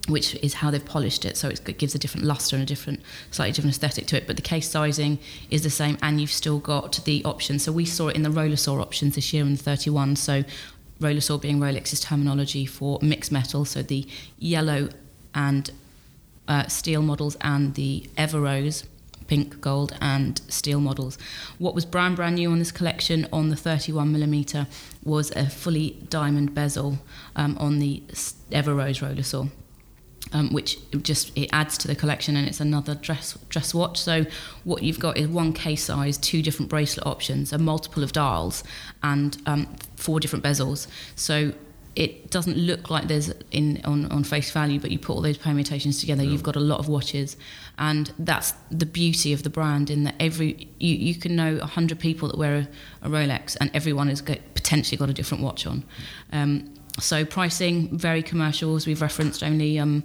which 0.08 0.34
is 0.36 0.54
how 0.54 0.70
they've 0.70 0.84
polished 0.84 1.24
it. 1.24 1.36
So 1.36 1.48
it 1.48 1.78
gives 1.78 1.94
a 1.94 1.98
different 1.98 2.26
luster 2.26 2.56
and 2.56 2.62
a 2.62 2.66
different, 2.66 3.00
slightly 3.30 3.52
different 3.52 3.74
aesthetic 3.74 4.06
to 4.08 4.16
it. 4.16 4.26
But 4.26 4.36
the 4.36 4.42
case 4.42 4.68
sizing 4.68 5.18
is 5.50 5.62
the 5.62 5.70
same, 5.70 5.98
and 6.02 6.20
you've 6.20 6.32
still 6.32 6.58
got 6.58 7.04
the 7.04 7.22
options. 7.24 7.64
So 7.64 7.70
we 7.70 7.84
saw 7.84 8.08
it 8.08 8.16
in 8.16 8.22
the 8.22 8.30
Rolesor 8.30 8.80
options 8.80 9.14
this 9.14 9.32
year 9.32 9.44
in 9.44 9.52
the 9.52 9.62
31. 9.62 10.16
So 10.16 10.42
Rolesor 11.00 11.40
being 11.40 11.60
Rolex's 11.60 12.00
terminology 12.00 12.66
for 12.66 12.98
mixed 13.02 13.30
metal. 13.30 13.64
So 13.64 13.82
the 13.82 14.06
yellow 14.38 14.88
and 15.34 15.70
uh, 16.50 16.66
steel 16.66 17.00
models 17.00 17.36
and 17.40 17.74
the 17.76 18.10
Everose 18.18 18.84
pink, 19.28 19.60
gold, 19.60 19.96
and 20.00 20.42
steel 20.48 20.80
models. 20.80 21.16
What 21.58 21.72
was 21.72 21.84
brand 21.84 22.16
brand 22.16 22.34
new 22.34 22.50
on 22.50 22.58
this 22.58 22.72
collection 22.72 23.28
on 23.32 23.48
the 23.48 23.54
31 23.54 24.10
millimeter 24.10 24.66
was 25.04 25.30
a 25.36 25.48
fully 25.48 25.96
diamond 26.08 26.52
bezel 26.52 26.98
um, 27.36 27.56
on 27.58 27.78
the 27.78 28.02
Everose 28.50 29.00
Rolesor. 29.00 29.50
Um, 30.32 30.52
which 30.52 30.78
just 31.02 31.36
it 31.36 31.48
adds 31.52 31.76
to 31.78 31.88
the 31.88 31.96
collection 31.96 32.36
and 32.36 32.46
it's 32.46 32.60
another 32.60 32.94
dress 32.94 33.36
dress 33.48 33.74
watch. 33.74 33.98
So 33.98 34.26
what 34.62 34.82
you've 34.82 35.00
got 35.00 35.16
is 35.16 35.26
one 35.26 35.52
case 35.52 35.84
size, 35.84 36.18
two 36.18 36.40
different 36.40 36.68
bracelet 36.68 37.04
options, 37.04 37.52
a 37.52 37.58
multiple 37.58 38.04
of 38.04 38.12
dials, 38.12 38.62
and 39.02 39.38
um, 39.46 39.74
four 39.96 40.20
different 40.20 40.44
bezels. 40.44 40.86
So 41.16 41.52
it 41.96 42.30
doesn't 42.30 42.56
look 42.56 42.88
like 42.90 43.08
there's 43.08 43.32
in 43.50 43.80
on, 43.84 44.06
on 44.12 44.22
face 44.22 44.50
value, 44.50 44.78
but 44.78 44.90
you 44.90 44.98
put 44.98 45.14
all 45.14 45.22
those 45.22 45.38
permutations 45.38 45.98
together, 46.00 46.22
yeah. 46.22 46.30
you've 46.30 46.42
got 46.42 46.56
a 46.56 46.60
lot 46.60 46.78
of 46.78 46.88
watches, 46.88 47.36
and 47.78 48.12
that's 48.18 48.52
the 48.70 48.86
beauty 48.86 49.32
of 49.32 49.42
the 49.42 49.50
brand. 49.50 49.90
In 49.90 50.04
that 50.04 50.14
every 50.20 50.68
you, 50.78 50.94
you 50.94 51.14
can 51.14 51.34
know 51.34 51.58
hundred 51.58 51.98
people 51.98 52.28
that 52.28 52.38
wear 52.38 52.68
a, 53.02 53.06
a, 53.06 53.10
Rolex, 53.10 53.56
and 53.60 53.70
everyone 53.74 54.08
has 54.08 54.20
got, 54.20 54.38
potentially 54.54 54.96
got 54.96 55.10
a 55.10 55.12
different 55.12 55.42
watch 55.42 55.66
on. 55.66 55.84
Um, 56.32 56.72
so 56.98 57.24
pricing 57.24 57.96
very 57.96 58.22
commercial, 58.22 58.76
as 58.76 58.86
we've 58.86 59.02
referenced, 59.02 59.42
only. 59.42 59.78
Um, 59.78 60.04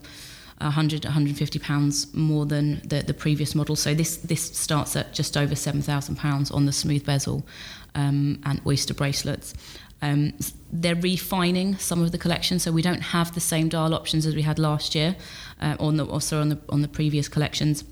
100 0.62 1.04
150 1.04 1.60
pounds 1.60 2.13
more 2.13 2.46
than 2.46 2.82
the, 2.86 3.01
the 3.01 3.13
previous 3.13 3.54
model 3.56 3.75
so 3.75 3.94
this 3.94 4.15
this 4.15 4.42
starts 4.42 4.96
at 4.96 5.13
just 5.13 5.36
over 5.36 5.54
7000 5.54 6.15
pounds 6.15 6.50
on 6.50 6.65
the 6.65 6.72
smooth 6.72 7.06
bezel 7.06 7.46
um, 7.94 8.39
and 8.46 8.62
oyster 8.65 8.94
bracelets 8.94 9.54
um, 10.05 10.33
they're 10.71 10.95
refining 10.95 11.77
some 11.77 12.01
of 12.03 12.12
the 12.12 12.17
collection, 12.17 12.59
so 12.59 12.71
we 12.71 12.81
don't 12.81 13.01
have 13.01 13.33
the 13.33 13.39
same 13.39 13.69
dial 13.69 13.93
options 13.93 14.25
as 14.25 14.35
we 14.35 14.43
had 14.43 14.59
last 14.59 14.93
year, 14.93 15.15
uh, 15.62 15.75
on 15.79 15.97
the 15.97 16.05
also 16.05 16.41
on 16.41 16.50
the 16.50 16.59
on 16.69 16.81
the 16.81 16.88
previous 16.88 17.27
collections, 17.27 17.83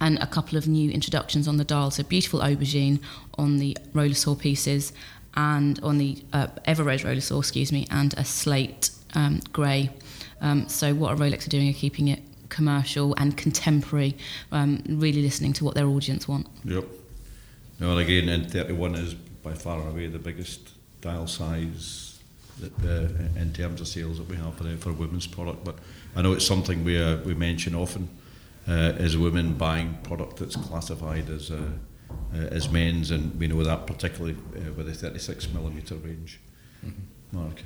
and 0.00 0.18
a 0.18 0.26
couple 0.26 0.58
of 0.58 0.66
new 0.66 0.90
introductions 0.90 1.46
on 1.46 1.56
the 1.56 1.64
dial. 1.64 1.90
So 1.92 2.02
beautiful 2.02 2.40
aubergine 2.40 2.98
on 3.38 3.58
the 3.58 3.76
Rolesor 3.94 4.36
pieces, 4.36 4.92
and 5.34 5.78
on 5.84 5.98
the 5.98 6.18
uh, 6.32 6.48
Everose 6.66 7.04
Rolesor, 7.04 7.38
excuse 7.38 7.70
me, 7.70 7.86
and 7.90 8.12
a 8.14 8.24
slate 8.24 8.90
um, 9.14 9.40
grey. 9.52 9.90
Um, 10.40 10.68
so 10.68 10.94
what 10.94 11.16
Rolex 11.16 11.46
are 11.46 11.50
doing 11.50 11.70
are 11.70 11.78
keeping 11.78 12.08
it 12.08 12.22
commercial 12.48 13.14
and 13.14 13.36
contemporary, 13.36 14.16
um, 14.50 14.82
really 14.88 15.22
listening 15.22 15.52
to 15.54 15.64
what 15.64 15.74
their 15.74 15.86
audience 15.86 16.26
want. 16.26 16.46
Yep. 16.64 16.84
And 17.80 17.98
again, 17.98 18.28
and 18.28 18.50
31 18.50 18.94
is 18.96 19.14
by 19.14 19.52
far 19.54 19.86
away 19.86 20.06
the 20.08 20.18
biggest 20.18 20.75
dial 21.06 21.26
size 21.26 22.18
that, 22.60 22.72
uh, 22.84 23.40
in 23.40 23.52
terms 23.52 23.80
of 23.80 23.88
sales 23.88 24.18
that 24.18 24.28
we 24.28 24.36
have 24.36 24.54
for, 24.56 24.64
for 24.76 24.90
a 24.90 24.92
women's 24.92 25.26
product. 25.26 25.64
But 25.64 25.76
I 26.16 26.22
know 26.22 26.32
it's 26.32 26.46
something 26.46 26.84
we, 26.84 27.00
uh, 27.00 27.18
we 27.18 27.34
mention 27.34 27.74
often 27.74 28.08
uh, 28.68 28.94
as 28.98 29.16
women 29.16 29.54
buying 29.54 29.98
product 30.02 30.38
that's 30.38 30.56
classified 30.56 31.28
as, 31.30 31.50
uh, 31.50 31.70
uh, 32.34 32.36
as 32.36 32.70
men's, 32.70 33.10
and 33.10 33.38
we 33.38 33.46
know 33.46 33.62
that 33.62 33.86
particularly 33.86 34.36
uh, 34.56 34.72
with 34.72 34.86
the 34.86 34.94
36 34.94 35.52
millimetre 35.52 35.94
range. 35.96 36.40
Mm-hmm. 36.84 37.36
Mark. 37.38 37.62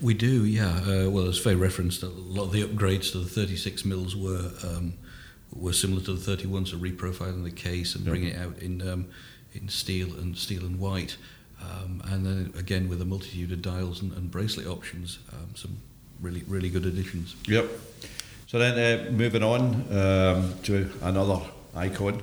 We 0.00 0.14
do, 0.14 0.44
yeah. 0.44 0.80
Uh, 0.80 1.10
well, 1.10 1.28
as 1.28 1.38
Faye 1.38 1.54
referenced, 1.54 2.02
a 2.02 2.08
lot 2.08 2.44
of 2.44 2.52
the 2.52 2.64
upgrades 2.64 3.12
to 3.12 3.18
the 3.18 3.28
36 3.28 3.84
mils 3.84 4.16
were 4.16 4.50
um, 4.64 4.94
were 5.54 5.72
similar 5.72 6.02
to 6.02 6.14
the 6.14 6.20
31, 6.20 6.66
so 6.66 6.76
reprofiling 6.76 7.44
the 7.44 7.50
case 7.50 7.94
and 7.94 8.04
bringing 8.04 8.28
it 8.28 8.38
out 8.38 8.58
in 8.58 8.86
um, 8.86 9.06
in 9.54 9.68
steel 9.68 10.14
and 10.14 10.36
steel 10.36 10.64
and 10.64 10.78
white. 10.80 11.16
Um, 11.60 12.02
and 12.06 12.24
then 12.24 12.52
again 12.58 12.88
with 12.88 13.02
a 13.02 13.04
multitude 13.04 13.52
of 13.52 13.62
dials 13.62 14.00
and, 14.02 14.12
and 14.12 14.30
bracelet 14.30 14.66
options, 14.66 15.18
um, 15.32 15.54
some 15.54 15.78
really 16.20 16.42
really 16.46 16.70
good 16.70 16.86
additions. 16.86 17.34
Yep. 17.46 17.68
So 18.46 18.58
then 18.58 18.78
uh, 18.78 19.10
moving 19.10 19.42
on 19.42 19.84
um, 19.92 20.54
to 20.62 20.90
another 21.02 21.40
icon, 21.74 22.22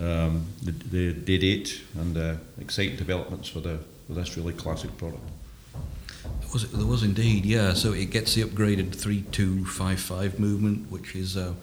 um, 0.00 0.46
the, 0.62 0.72
the 0.72 1.12
day 1.12 1.38
date 1.38 1.82
and 1.94 2.16
uh, 2.16 2.34
exciting 2.60 2.96
developments 2.96 3.48
for 3.48 3.60
the 3.60 3.78
for 4.06 4.14
this 4.14 4.36
really 4.36 4.52
classic 4.52 4.96
product. 4.98 5.22
There 6.40 6.50
was, 6.52 6.70
there 6.72 6.86
was 6.86 7.02
indeed, 7.02 7.46
yeah. 7.46 7.74
So 7.74 7.92
it 7.92 8.10
gets 8.10 8.34
the 8.34 8.42
upgraded 8.42 8.94
3255 8.94 10.40
movement, 10.40 10.90
which 10.90 11.14
is 11.14 11.36
uh, 11.36 11.54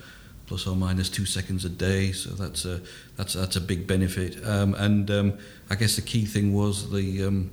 plus 0.47 0.65
or 0.65 0.75
minus 0.75 1.09
two 1.09 1.25
seconds 1.25 1.65
a 1.65 1.69
day. 1.69 2.11
So 2.11 2.31
that's 2.31 2.65
a 2.65 2.81
that's 3.17 3.33
that's 3.33 3.55
a 3.55 3.61
big 3.61 3.85
benefit. 3.85 4.43
Um, 4.45 4.73
and 4.73 5.11
um, 5.11 5.37
I 5.69 5.75
guess 5.75 5.95
the 5.95 6.01
key 6.01 6.25
thing 6.25 6.53
was 6.53 6.89
the 6.89 7.23
um, 7.25 7.51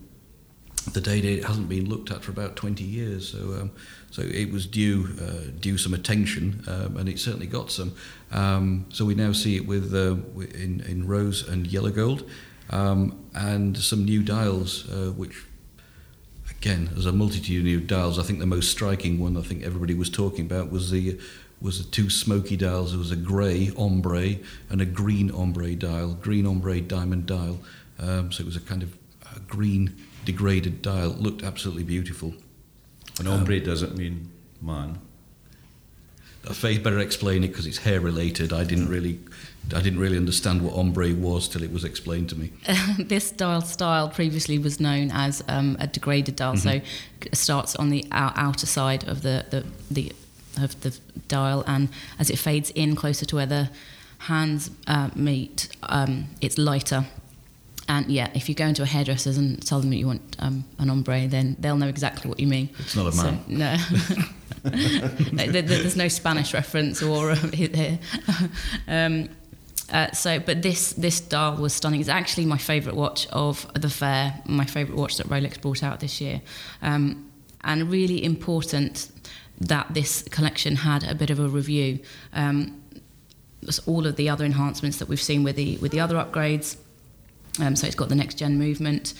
the 0.92 1.00
day 1.00 1.20
date 1.20 1.44
hasn't 1.44 1.68
been 1.68 1.88
looked 1.88 2.10
at 2.10 2.22
for 2.22 2.30
about 2.30 2.56
20 2.56 2.84
years. 2.84 3.28
So 3.28 3.38
um, 3.60 3.70
so 4.10 4.22
it 4.22 4.50
was 4.50 4.66
due 4.66 5.08
uh, 5.20 5.50
due 5.60 5.76
some 5.76 5.92
attention, 5.92 6.64
um, 6.68 6.96
and 6.96 7.08
it 7.08 7.18
certainly 7.18 7.48
got 7.48 7.70
some. 7.70 7.94
Um, 8.30 8.86
so 8.90 9.04
we 9.04 9.14
now 9.14 9.32
see 9.32 9.56
it 9.56 9.66
with 9.66 9.92
uh, 9.92 10.16
in 10.56 10.80
in 10.88 11.06
rose 11.06 11.46
and 11.46 11.66
yellow 11.66 11.90
gold, 11.90 12.28
and 12.70 13.76
some 13.76 14.04
new 14.04 14.22
dials 14.22 14.88
uh, 14.90 15.10
which 15.10 15.44
again, 16.64 16.88
there's 16.92 17.04
a 17.04 17.12
multitude 17.12 17.58
of 17.58 17.64
new 17.64 17.78
dials. 17.78 18.18
I 18.18 18.22
think 18.22 18.38
the 18.38 18.46
most 18.46 18.70
striking 18.70 19.18
one 19.18 19.36
I 19.36 19.42
think 19.42 19.62
everybody 19.62 19.92
was 19.92 20.08
talking 20.08 20.46
about 20.46 20.70
was 20.70 20.90
the 20.90 21.20
was 21.64 21.82
the 21.82 21.90
two 21.90 22.10
smoky 22.10 22.58
dials. 22.58 22.90
There 22.90 22.98
was 22.98 23.10
a 23.10 23.16
grey 23.16 23.72
ombre 23.76 24.36
and 24.68 24.82
a 24.82 24.84
green 24.84 25.30
ombre 25.30 25.74
dial, 25.74 26.12
green 26.12 26.46
ombre 26.46 26.82
diamond 26.82 27.24
dial. 27.24 27.58
Um, 27.98 28.30
so 28.30 28.42
it 28.42 28.46
was 28.46 28.56
a 28.56 28.60
kind 28.60 28.82
of 28.82 28.94
a 29.34 29.40
green 29.40 29.96
degraded 30.26 30.82
dial. 30.82 31.12
It 31.12 31.20
looked 31.20 31.42
absolutely 31.42 31.84
beautiful. 31.84 32.34
And 33.18 33.26
ombre 33.26 33.56
um, 33.56 33.64
doesn't 33.64 33.96
mean 33.96 34.30
man. 34.60 35.00
Faith 36.52 36.82
better 36.82 36.98
explain 36.98 37.42
it 37.42 37.48
because 37.48 37.66
it's 37.66 37.78
hair 37.78 37.98
related. 37.98 38.52
I 38.52 38.64
didn't 38.64 38.90
really, 38.90 39.18
I 39.74 39.80
didn't 39.80 39.98
really 39.98 40.18
understand 40.18 40.60
what 40.60 40.74
ombre 40.74 41.14
was 41.14 41.48
till 41.48 41.62
it 41.62 41.72
was 41.72 41.84
explained 41.84 42.28
to 42.28 42.36
me. 42.36 42.52
Uh, 42.68 42.96
this 42.98 43.30
dial 43.30 43.62
style 43.62 44.10
previously 44.10 44.58
was 44.58 44.78
known 44.78 45.10
as 45.10 45.42
um, 45.48 45.78
a 45.80 45.86
degraded 45.86 46.36
dial, 46.36 46.52
mm-hmm. 46.52 46.68
so 46.68 46.80
it 47.22 47.34
starts 47.34 47.74
on 47.76 47.88
the 47.88 48.06
outer 48.12 48.66
side 48.66 49.08
of 49.08 49.22
the 49.22 49.46
the, 49.48 49.64
the 49.90 50.12
of 50.58 50.80
the 50.80 50.96
dial, 51.28 51.64
and 51.66 51.88
as 52.18 52.30
it 52.30 52.38
fades 52.38 52.70
in 52.70 52.96
closer 52.96 53.24
to 53.26 53.36
where 53.36 53.46
the 53.46 53.70
hands 54.18 54.70
uh, 54.86 55.10
meet, 55.14 55.68
um, 55.84 56.26
it's 56.40 56.58
lighter. 56.58 57.06
And 57.86 58.06
yeah, 58.06 58.30
if 58.34 58.48
you 58.48 58.54
go 58.54 58.66
into 58.66 58.82
a 58.82 58.86
hairdresser's 58.86 59.36
and 59.36 59.64
tell 59.64 59.80
them 59.80 59.90
that 59.90 59.96
you 59.96 60.06
want 60.06 60.36
um, 60.38 60.64
an 60.78 60.88
ombre, 60.88 61.28
then 61.28 61.56
they'll 61.58 61.76
know 61.76 61.88
exactly 61.88 62.30
what 62.30 62.40
you 62.40 62.46
mean. 62.46 62.70
It's 62.78 62.96
not 62.96 63.12
a 63.12 63.16
man. 63.16 63.44
So, 63.46 64.22
no, 65.32 65.50
there's 65.52 65.96
no 65.96 66.08
Spanish 66.08 66.54
reference 66.54 67.02
or 67.02 67.30
uh, 67.32 67.36
um, 68.88 69.28
uh, 69.92 70.10
so, 70.12 70.38
but 70.40 70.62
this 70.62 70.94
this 70.94 71.20
dial 71.20 71.56
was 71.56 71.74
stunning. 71.74 72.00
It's 72.00 72.08
actually 72.08 72.46
my 72.46 72.56
favourite 72.56 72.96
watch 72.96 73.26
of 73.28 73.70
the 73.74 73.90
fair. 73.90 74.40
My 74.46 74.64
favourite 74.64 74.98
watch 74.98 75.18
that 75.18 75.28
Rolex 75.28 75.60
brought 75.60 75.82
out 75.82 76.00
this 76.00 76.20
year, 76.20 76.40
um, 76.80 77.30
and 77.62 77.90
really 77.90 78.24
important 78.24 79.10
that 79.60 79.94
this 79.94 80.22
collection 80.22 80.76
had 80.76 81.04
a 81.04 81.14
bit 81.14 81.30
of 81.30 81.38
a 81.38 81.48
review. 81.48 82.00
Um, 82.32 82.80
all 83.86 84.06
of 84.06 84.16
the 84.16 84.28
other 84.28 84.44
enhancements 84.44 84.98
that 84.98 85.08
we've 85.08 85.22
seen 85.22 85.42
with 85.42 85.56
the 85.56 85.78
with 85.78 85.90
the 85.92 86.00
other 86.00 86.16
upgrades. 86.16 86.76
Um, 87.60 87.76
so 87.76 87.86
it's 87.86 87.96
got 87.96 88.08
the 88.08 88.14
next 88.14 88.34
gen 88.34 88.58
movement. 88.58 89.14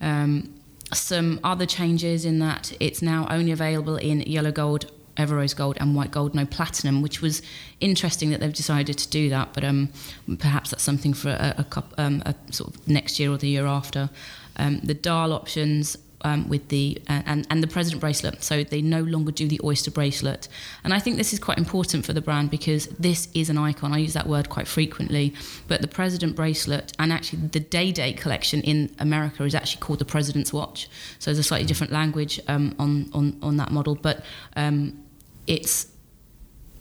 Um, 0.00 0.54
some 0.92 1.40
other 1.44 1.66
changes 1.66 2.24
in 2.24 2.38
that 2.38 2.72
it's 2.80 3.02
now 3.02 3.26
only 3.30 3.52
available 3.52 3.96
in 3.96 4.20
yellow 4.20 4.52
gold, 4.52 4.90
Ever 5.16 5.44
Gold, 5.48 5.76
and 5.80 5.94
white 5.94 6.10
gold, 6.10 6.34
no 6.34 6.46
platinum, 6.46 7.02
which 7.02 7.20
was 7.20 7.42
interesting 7.80 8.30
that 8.30 8.40
they've 8.40 8.52
decided 8.52 8.96
to 8.98 9.08
do 9.08 9.28
that. 9.30 9.52
But 9.52 9.64
um, 9.64 9.90
perhaps 10.38 10.70
that's 10.70 10.82
something 10.82 11.12
for 11.12 11.30
a, 11.30 11.66
a, 11.70 11.84
um, 11.98 12.22
a, 12.24 12.34
sort 12.52 12.74
of 12.74 12.88
next 12.88 13.18
year 13.18 13.32
or 13.32 13.36
the 13.36 13.48
year 13.48 13.66
after. 13.66 14.10
Um, 14.56 14.80
the 14.80 14.94
dial 14.94 15.32
options 15.32 15.96
um, 16.22 16.48
with 16.48 16.68
the 16.68 17.00
uh, 17.08 17.22
and 17.26 17.46
and 17.50 17.62
the 17.62 17.66
president 17.66 18.00
bracelet. 18.00 18.42
So 18.42 18.64
they 18.64 18.82
no 18.82 19.02
longer 19.02 19.32
do 19.32 19.48
the 19.48 19.60
oyster 19.62 19.90
bracelet, 19.90 20.48
and 20.84 20.92
I 20.94 20.98
think 20.98 21.16
this 21.16 21.32
is 21.32 21.38
quite 21.38 21.58
important 21.58 22.04
for 22.04 22.12
the 22.12 22.20
brand 22.20 22.50
because 22.50 22.86
this 22.98 23.28
is 23.34 23.50
an 23.50 23.58
icon. 23.58 23.92
I 23.92 23.98
use 23.98 24.14
that 24.14 24.26
word 24.26 24.48
quite 24.48 24.68
frequently, 24.68 25.34
but 25.66 25.80
the 25.80 25.88
president 25.88 26.36
bracelet 26.36 26.92
and 26.98 27.12
actually 27.12 27.46
the 27.48 27.60
day 27.60 27.92
date 27.92 28.16
collection 28.16 28.60
in 28.62 28.94
America 28.98 29.44
is 29.44 29.54
actually 29.54 29.80
called 29.80 29.98
the 29.98 30.04
president's 30.04 30.52
watch. 30.52 30.88
So 31.18 31.30
there's 31.30 31.38
a 31.38 31.42
slightly 31.42 31.66
different 31.66 31.92
language 31.92 32.40
um, 32.48 32.74
on 32.78 33.10
on 33.12 33.38
on 33.42 33.56
that 33.58 33.70
model, 33.70 33.94
but 33.94 34.24
um, 34.56 35.04
it's 35.46 35.86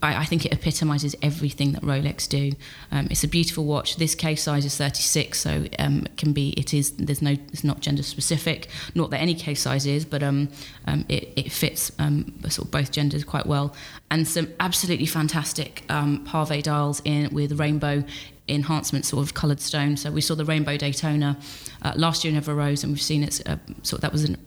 I, 0.02 0.18
I, 0.18 0.26
think 0.26 0.46
it 0.46 0.52
epitomises 0.52 1.16
everything 1.22 1.72
that 1.74 1.82
Rolex 1.82 2.28
do. 2.28 2.52
Um, 2.92 3.08
it's 3.10 3.24
a 3.24 3.28
beautiful 3.28 3.66
watch. 3.66 3.98
This 3.98 4.16
case 4.16 4.44
size 4.44 4.66
is 4.66 4.78
36, 4.78 5.40
so 5.40 5.66
um, 5.80 6.06
it 6.06 6.18
can 6.18 6.34
be. 6.34 6.50
It 6.52 6.74
is. 6.74 6.92
There's 6.92 7.22
no. 7.22 7.32
It's 7.32 7.64
not 7.64 7.80
gender 7.80 8.04
specific. 8.04 8.68
Not 8.96 9.10
that 9.12 9.20
any 9.20 9.36
case 9.36 9.62
size 9.62 9.86
is, 9.86 10.06
but 10.06 10.24
um, 10.24 10.50
um 10.86 11.06
it, 11.10 11.34
it, 11.36 11.52
fits 11.52 11.92
um, 12.00 12.34
sort 12.50 12.68
of 12.68 12.72
both 12.72 12.92
genders 12.92 13.24
quite 13.24 13.46
well. 13.46 13.76
And 14.12 14.28
some 14.28 14.48
absolutely 14.60 15.06
fantastic 15.06 15.84
um, 15.90 16.26
pave 16.26 16.64
dials 16.64 17.02
in 17.04 17.34
with 17.34 17.60
rainbow 17.60 18.04
enhancement 18.48 19.06
sort 19.06 19.26
of 19.26 19.34
coloured 19.34 19.60
stone. 19.60 19.98
So 19.98 20.12
we 20.12 20.22
saw 20.22 20.36
the 20.36 20.46
rainbow 20.46 20.78
Daytona 20.78 21.38
uh, 21.82 21.94
last 21.96 22.24
year 22.24 22.34
in 22.34 22.42
Everose, 22.42 22.84
and 22.84 22.94
we've 22.94 23.02
seen 23.02 23.24
it's 23.24 23.42
uh, 23.42 23.58
sort 23.84 24.00
of 24.00 24.02
that 24.02 24.12
was 24.12 24.24
an, 24.24 24.38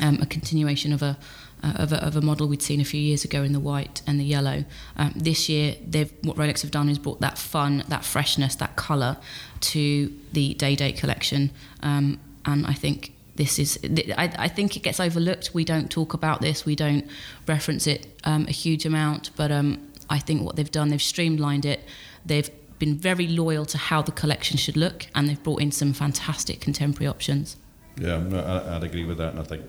a 0.00 0.26
continuation 0.26 0.92
of 0.92 1.02
a 1.02 1.18
uh, 1.64 1.74
of, 1.76 1.92
a, 1.92 2.04
of, 2.04 2.16
a, 2.16 2.20
model 2.20 2.48
we'd 2.48 2.60
seen 2.60 2.80
a 2.80 2.84
few 2.84 3.00
years 3.00 3.24
ago 3.24 3.44
in 3.44 3.52
the 3.52 3.60
white 3.60 4.02
and 4.04 4.18
the 4.18 4.24
yellow. 4.24 4.64
Um, 4.96 5.12
this 5.14 5.48
year, 5.48 5.76
they've, 5.86 6.12
what 6.22 6.36
Rolex 6.36 6.62
have 6.62 6.72
done 6.72 6.88
is 6.88 6.98
brought 6.98 7.20
that 7.20 7.38
fun, 7.38 7.84
that 7.86 8.04
freshness, 8.04 8.56
that 8.56 8.74
colour 8.74 9.16
to 9.60 10.12
the 10.32 10.54
day 10.54 10.74
date 10.74 10.96
collection. 10.96 11.52
Um, 11.80 12.18
and 12.44 12.66
I 12.66 12.72
think 12.72 13.14
this 13.36 13.60
is, 13.60 13.78
I, 14.18 14.32
I, 14.38 14.48
think 14.48 14.76
it 14.76 14.82
gets 14.82 14.98
overlooked. 14.98 15.54
We 15.54 15.64
don't 15.64 15.88
talk 15.88 16.14
about 16.14 16.40
this, 16.40 16.66
we 16.66 16.74
don't 16.74 17.08
reference 17.46 17.86
it 17.86 18.08
um, 18.24 18.46
a 18.48 18.52
huge 18.52 18.84
amount, 18.84 19.30
but 19.36 19.52
um, 19.52 19.88
I 20.10 20.18
think 20.18 20.42
what 20.42 20.56
they've 20.56 20.68
done, 20.70 20.88
they've 20.88 21.00
streamlined 21.00 21.64
it. 21.64 21.84
They've 22.26 22.50
been 22.80 22.96
very 22.98 23.28
loyal 23.28 23.66
to 23.66 23.78
how 23.78 24.02
the 24.02 24.10
collection 24.10 24.56
should 24.56 24.76
look, 24.76 25.06
and 25.14 25.28
they've 25.28 25.40
brought 25.40 25.62
in 25.62 25.70
some 25.70 25.92
fantastic 25.92 26.60
contemporary 26.60 27.06
options. 27.06 27.56
Yeah, 27.96 28.16
I'd 28.16 28.82
agree 28.82 29.04
with 29.04 29.18
that, 29.18 29.30
and 29.30 29.38
I 29.38 29.44
think 29.44 29.62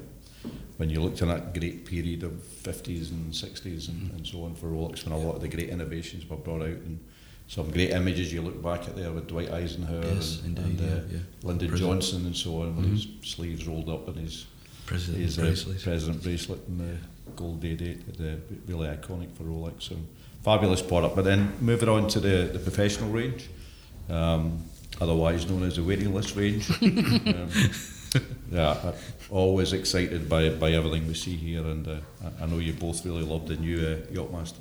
when 0.83 0.89
you 0.89 0.99
looked 0.99 1.21
at 1.21 1.29
that 1.29 1.57
great 1.57 1.85
period 1.85 2.23
of 2.23 2.33
50s 2.33 3.09
and 3.11 3.31
60s 3.31 3.87
and, 3.87 4.11
and 4.11 4.27
so 4.27 4.43
on 4.43 4.53
for 4.53 4.67
Rolex, 4.67 5.05
when 5.05 5.13
a 5.13 5.17
lot 5.17 5.35
of 5.35 5.41
the 5.41 5.47
great 5.47 5.69
innovations 5.69 6.29
were 6.29 6.35
brought 6.35 6.61
out 6.61 6.67
and 6.67 6.99
some 7.47 7.71
great 7.71 7.91
images 7.91 8.33
you 8.33 8.41
look 8.41 8.61
back 8.61 8.89
at 8.89 8.97
there 8.97 9.09
with 9.13 9.27
Dwight 9.27 9.49
Eisenhower 9.49 10.03
yes, 10.03 10.41
and, 10.41 10.59
indeed, 10.59 10.81
and 10.81 10.91
uh, 10.91 10.95
yeah, 10.95 11.13
yeah. 11.13 11.19
Lyndon 11.47 11.69
President. 11.69 12.01
Johnson 12.01 12.25
and 12.25 12.35
so 12.35 12.61
on, 12.63 12.75
with 12.75 12.85
mm-hmm. 12.85 12.95
his 12.95 13.07
sleeves 13.21 13.65
rolled 13.65 13.87
up 13.87 14.09
and 14.09 14.17
his 14.17 14.45
president 14.85 15.23
his, 15.23 15.37
bracelet, 15.37 15.77
uh, 15.77 15.83
president 15.83 16.21
bracelet 16.21 16.67
and 16.67 16.79
the 16.81 17.31
gold 17.37 17.61
day 17.61 17.75
date, 17.75 18.01
uh, 18.19 18.35
really 18.67 18.89
iconic 18.89 19.33
for 19.37 19.43
Rolex. 19.43 19.83
So 19.83 19.95
fabulous 20.43 20.81
product. 20.81 21.15
But 21.15 21.23
then 21.23 21.53
moving 21.61 21.87
on 21.87 22.09
to 22.09 22.19
the, 22.19 22.49
the 22.51 22.59
professional 22.59 23.09
range, 23.09 23.47
um, 24.09 24.61
otherwise 24.99 25.49
known 25.49 25.63
as 25.63 25.77
the 25.77 25.83
waiting 25.83 26.13
list 26.13 26.35
range. 26.35 26.69
um, 26.81 27.49
yeah, 28.51 28.91
always 29.29 29.73
excited 29.73 30.29
by 30.29 30.49
by 30.49 30.71
everything 30.71 31.07
we 31.07 31.13
see 31.13 31.35
here, 31.35 31.61
and 31.61 31.87
uh, 31.87 31.97
I 32.41 32.45
know 32.45 32.59
you 32.59 32.73
both 32.73 33.05
really 33.05 33.23
loved 33.23 33.47
the 33.47 33.55
new 33.55 33.77
uh, 33.77 34.13
Yachtmaster. 34.13 34.59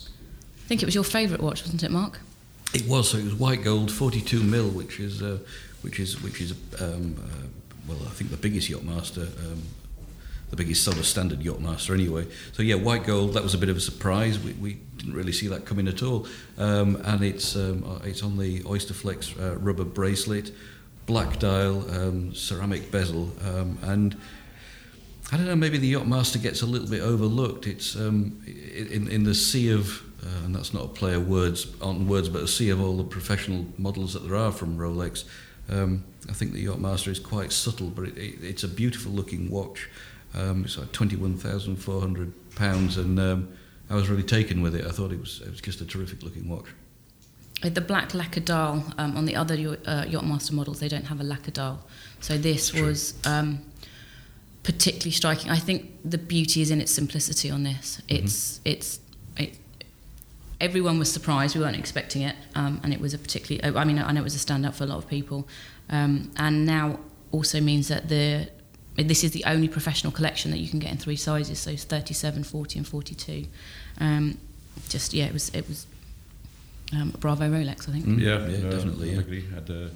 I 0.00 0.68
think 0.68 0.82
it 0.82 0.86
was 0.86 0.94
your 0.94 1.04
favourite 1.04 1.42
watch, 1.42 1.62
wasn't 1.62 1.82
it, 1.82 1.90
Mark? 1.90 2.20
It 2.74 2.86
was. 2.86 3.10
So 3.10 3.18
it 3.18 3.24
was 3.24 3.34
white 3.34 3.64
gold, 3.64 3.90
42 3.90 4.42
mil, 4.42 4.68
which 4.68 5.00
is 5.00 5.22
uh, 5.22 5.38
which 5.82 5.98
is 6.00 6.22
which 6.22 6.40
is 6.40 6.52
um, 6.80 7.16
uh, 7.18 7.46
well, 7.88 7.98
I 8.06 8.10
think 8.10 8.30
the 8.30 8.36
biggest 8.36 8.70
Yachtmaster. 8.70 9.26
Um, 9.46 9.62
the 10.50 10.56
biggest 10.56 10.82
sort 10.82 10.96
of 10.96 11.04
standard 11.04 11.40
Yachtmaster 11.40 11.92
anyway. 11.92 12.26
So 12.52 12.62
yeah, 12.62 12.76
white 12.76 13.04
gold. 13.04 13.34
That 13.34 13.42
was 13.42 13.54
a 13.54 13.58
bit 13.58 13.68
of 13.68 13.76
a 13.76 13.80
surprise. 13.80 14.38
We, 14.38 14.52
we 14.54 14.74
didn't 14.96 15.12
really 15.12 15.32
see 15.32 15.46
that 15.48 15.66
coming 15.66 15.88
at 15.88 16.02
all. 16.02 16.26
Um, 16.56 16.96
and 17.04 17.22
it's 17.22 17.54
um, 17.54 17.84
uh, 17.84 18.04
it's 18.04 18.22
on 18.22 18.38
the 18.38 18.60
Oysterflex 18.60 19.38
uh, 19.38 19.58
rubber 19.58 19.84
bracelet 19.84 20.52
black 21.08 21.38
dial, 21.38 21.90
um, 21.90 22.34
ceramic 22.34 22.92
bezel, 22.92 23.32
um, 23.44 23.78
and 23.82 24.14
I 25.32 25.36
don't 25.36 25.46
know. 25.46 25.56
Maybe 25.56 25.78
the 25.78 25.94
Yachtmaster 25.94 26.40
gets 26.40 26.62
a 26.62 26.66
little 26.66 26.86
bit 26.86 27.00
overlooked. 27.00 27.66
It's 27.66 27.96
um, 27.96 28.40
in 28.46 29.08
in 29.08 29.24
the 29.24 29.34
sea 29.34 29.72
of, 29.72 30.02
uh, 30.22 30.44
and 30.44 30.54
that's 30.54 30.72
not 30.72 30.84
a 30.84 30.88
play 30.88 31.14
of 31.14 31.26
words 31.26 31.66
on 31.80 32.06
words, 32.06 32.28
but 32.28 32.42
a 32.42 32.46
sea 32.46 32.70
of 32.70 32.80
all 32.80 32.96
the 32.96 33.04
professional 33.04 33.64
models 33.78 34.12
that 34.12 34.20
there 34.20 34.36
are 34.36 34.52
from 34.52 34.76
Rolex. 34.76 35.24
Um, 35.70 36.04
I 36.28 36.34
think 36.34 36.52
the 36.52 36.64
Yachtmaster 36.64 37.08
is 37.08 37.18
quite 37.18 37.52
subtle, 37.52 37.88
but 37.88 38.04
it, 38.08 38.18
it, 38.18 38.34
it's 38.42 38.62
a 38.62 38.68
beautiful 38.68 39.12
looking 39.12 39.50
watch. 39.50 39.88
Um, 40.34 40.64
it's 40.64 40.76
like 40.78 40.92
twenty 40.92 41.16
one 41.16 41.36
thousand 41.36 41.76
four 41.76 42.00
hundred 42.00 42.32
pounds, 42.54 42.98
and 42.98 43.18
um, 43.18 43.48
I 43.88 43.94
was 43.94 44.08
really 44.10 44.22
taken 44.22 44.60
with 44.62 44.74
it. 44.74 44.84
I 44.84 44.90
thought 44.90 45.10
it 45.10 45.20
was 45.20 45.40
it 45.40 45.50
was 45.50 45.62
just 45.62 45.80
a 45.80 45.86
terrific 45.86 46.22
looking 46.22 46.48
watch. 46.48 46.66
The 47.62 47.80
black 47.80 48.14
lacquer 48.14 48.40
dial 48.40 48.84
um, 48.98 49.16
on 49.16 49.24
the 49.24 49.34
other 49.34 49.54
uh, 49.54 50.04
Yachtmaster 50.04 50.52
models, 50.52 50.78
they 50.78 50.88
don't 50.88 51.06
have 51.06 51.20
a 51.20 51.24
lacquer 51.24 51.50
dial. 51.50 51.80
So 52.20 52.38
this 52.38 52.70
True. 52.70 52.86
was 52.86 53.14
um, 53.26 53.62
particularly 54.62 55.10
striking. 55.10 55.50
I 55.50 55.56
think 55.56 55.90
the 56.04 56.18
beauty 56.18 56.60
is 56.62 56.70
in 56.70 56.80
its 56.80 56.92
simplicity 56.92 57.50
on 57.50 57.64
this. 57.64 58.00
It's 58.06 58.60
it's 58.64 59.00
it, 59.36 59.58
everyone 60.60 60.98
was 60.98 61.10
surprised. 61.10 61.56
We 61.56 61.62
weren't 61.62 61.76
expecting 61.76 62.22
it, 62.22 62.36
um, 62.54 62.80
and 62.84 62.92
it 62.92 63.00
was 63.00 63.14
a 63.14 63.18
particularly. 63.18 63.76
I 63.76 63.84
mean, 63.84 63.98
I 63.98 64.12
know 64.12 64.20
it 64.20 64.24
was 64.24 64.36
a 64.36 64.46
standout 64.46 64.74
for 64.74 64.84
a 64.84 64.86
lot 64.86 64.98
of 64.98 65.08
people, 65.08 65.48
um, 65.90 66.30
and 66.36 66.64
now 66.64 67.00
also 67.32 67.60
means 67.60 67.88
that 67.88 68.08
the 68.08 68.50
this 68.96 69.22
is 69.22 69.30
the 69.30 69.44
only 69.44 69.68
professional 69.68 70.12
collection 70.12 70.50
that 70.50 70.58
you 70.58 70.68
can 70.68 70.80
get 70.80 70.90
in 70.90 70.98
three 70.98 71.16
sizes. 71.16 71.60
So 71.60 71.70
it's 71.70 71.84
37, 71.84 72.42
40, 72.44 72.78
and 72.80 72.88
42. 72.88 73.46
Um, 74.00 74.38
just 74.88 75.14
yeah, 75.14 75.26
it 75.26 75.32
was 75.32 75.48
it 75.50 75.68
was 75.68 75.86
um, 76.94 77.10
Bravo 77.20 77.44
Rolex, 77.48 77.88
I 77.88 77.92
think. 77.92 78.06
Mm. 78.06 78.20
Yeah, 78.20 78.46
Yeah, 78.48 78.58
no, 78.62 78.70
definitely, 78.70 79.10
I 79.10 79.14
yeah. 79.14 79.20
agree. 79.20 79.44
I'd, 79.56 79.70
uh, 79.70 79.88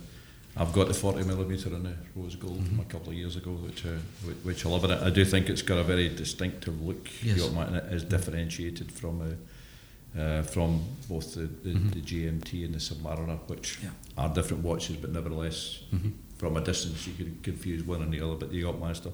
I've 0.57 0.73
got 0.75 0.89
the 0.89 0.95
40 0.95 1.25
millimeter 1.25 1.71
in 1.71 1.83
the 1.83 1.95
rose 2.15 2.37
gold 2.37 2.61
Mhm. 2.61 2.69
from 2.69 2.81
a 2.81 2.85
couple 2.85 3.09
of 3.09 3.15
years 3.15 3.37
ago, 3.37 3.53
which 3.53 3.87
uh, 3.87 3.91
whi- 4.25 4.35
which 4.43 4.67
I 4.67 4.69
love. 4.69 4.85
And 4.85 4.93
I 4.93 5.07
I 5.07 5.11
do 5.11 5.25
think 5.25 5.49
it's 5.49 5.63
got 5.63 5.79
a 5.79 5.83
very 5.85 6.09
distinctive 6.11 6.81
look. 6.83 7.09
Yes. 7.23 7.39
Yacht 7.39 7.55
Mac, 7.55 7.69
and 7.69 7.77
it 7.77 7.93
is 7.93 8.05
differentiated 8.05 8.93
from 8.93 9.23
uh, 9.23 10.21
uh, 10.21 10.43
from 10.43 10.83
both 11.09 11.33
the, 11.35 11.49
the, 11.65 11.71
Mhm. 11.73 11.93
the 11.95 12.01
GMT 12.03 12.65
and 12.67 12.75
the 12.75 12.79
Submariner, 12.81 13.39
which 13.49 13.79
Yeah. 13.83 13.91
are 14.19 14.29
different 14.35 14.63
watches, 14.63 14.97
but 14.97 15.11
nevertheless, 15.11 15.79
Mm-hmm. 15.91 16.11
from 16.37 16.57
a 16.59 16.61
distance, 16.61 17.07
you 17.07 17.15
can 17.15 17.39
confuse 17.43 17.83
one 17.83 18.03
and 18.03 18.13
the 18.13 18.21
other. 18.21 18.35
But 18.37 18.51
the 18.51 18.61
Yachtmaster, 18.63 19.11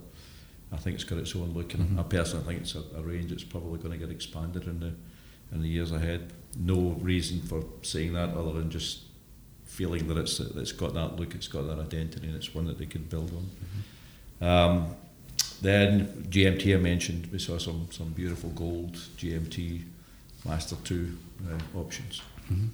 I 0.72 0.76
think 0.76 0.96
it's 0.96 1.04
got 1.04 1.18
its 1.20 1.36
own 1.36 1.52
look, 1.54 1.72
and 1.74 1.90
Mhm. 1.90 2.00
I 2.00 2.02
personally 2.02 2.44
think 2.46 2.62
it's 2.62 2.74
a, 2.74 2.82
a 2.96 3.02
range 3.02 3.30
that's 3.30 3.44
probably 3.44 3.78
going 3.78 3.92
to 3.92 4.04
get 4.04 4.10
expanded 4.12 4.64
in 4.64 4.80
the 4.80 4.92
in 5.52 5.62
the 5.62 5.68
years 5.68 5.92
ahead. 5.92 6.32
No 6.58 6.96
reason 7.00 7.40
for 7.40 7.62
saying 7.82 8.14
that 8.14 8.30
other 8.30 8.52
than 8.52 8.70
just 8.70 9.04
feeling 9.64 10.08
that 10.08 10.18
it's 10.18 10.38
that 10.38 10.56
it's 10.56 10.72
got 10.72 10.94
that 10.94 11.16
look, 11.16 11.34
it's 11.34 11.48
got 11.48 11.66
that 11.68 11.78
identity, 11.78 12.26
and 12.26 12.36
it's 12.36 12.54
one 12.54 12.66
that 12.66 12.78
they 12.78 12.86
could 12.86 13.08
build 13.08 13.32
on. 14.40 14.48
Um, 14.48 14.96
then 15.62 16.26
GMT 16.28 16.74
I 16.74 16.78
mentioned, 16.78 17.28
we 17.32 17.38
saw 17.38 17.58
some 17.58 17.88
some 17.90 18.08
beautiful 18.10 18.50
gold 18.50 18.96
GMT 19.16 19.84
Master 20.44 20.76
Two 20.84 21.16
uh, 21.48 21.78
options. 21.78 22.22
Mm-hmm. 22.50 22.66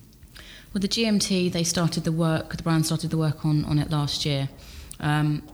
Well, 0.72 0.80
the 0.80 0.88
GMT, 0.88 1.52
they 1.52 1.62
started 1.62 2.02
the 2.02 2.10
work, 2.10 2.56
the 2.56 2.62
brand 2.62 2.84
started 2.86 3.10
the 3.10 3.16
work 3.16 3.44
on, 3.44 3.64
on 3.64 3.78
it 3.78 3.90
last 3.90 4.26
year. 4.26 4.48
Um, 4.98 5.44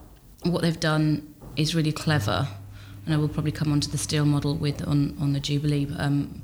what 0.45 0.63
they've 0.63 0.81
done 0.81 1.35
is 1.57 1.75
really 1.75 1.93
clever, 1.93 2.49
and 3.05 3.15
I 3.15 3.19
will 3.19 3.29
probably 3.29 3.53
come 3.53 3.71
on 3.71 3.81
to 3.81 3.91
the 3.91 3.99
steel 3.99 4.25
model 4.25 4.55
with 4.55 4.87
on, 4.89 5.17
on 5.21 5.35
the 5.35 5.41
Jubilee. 5.41 5.89
Um, 5.99 6.43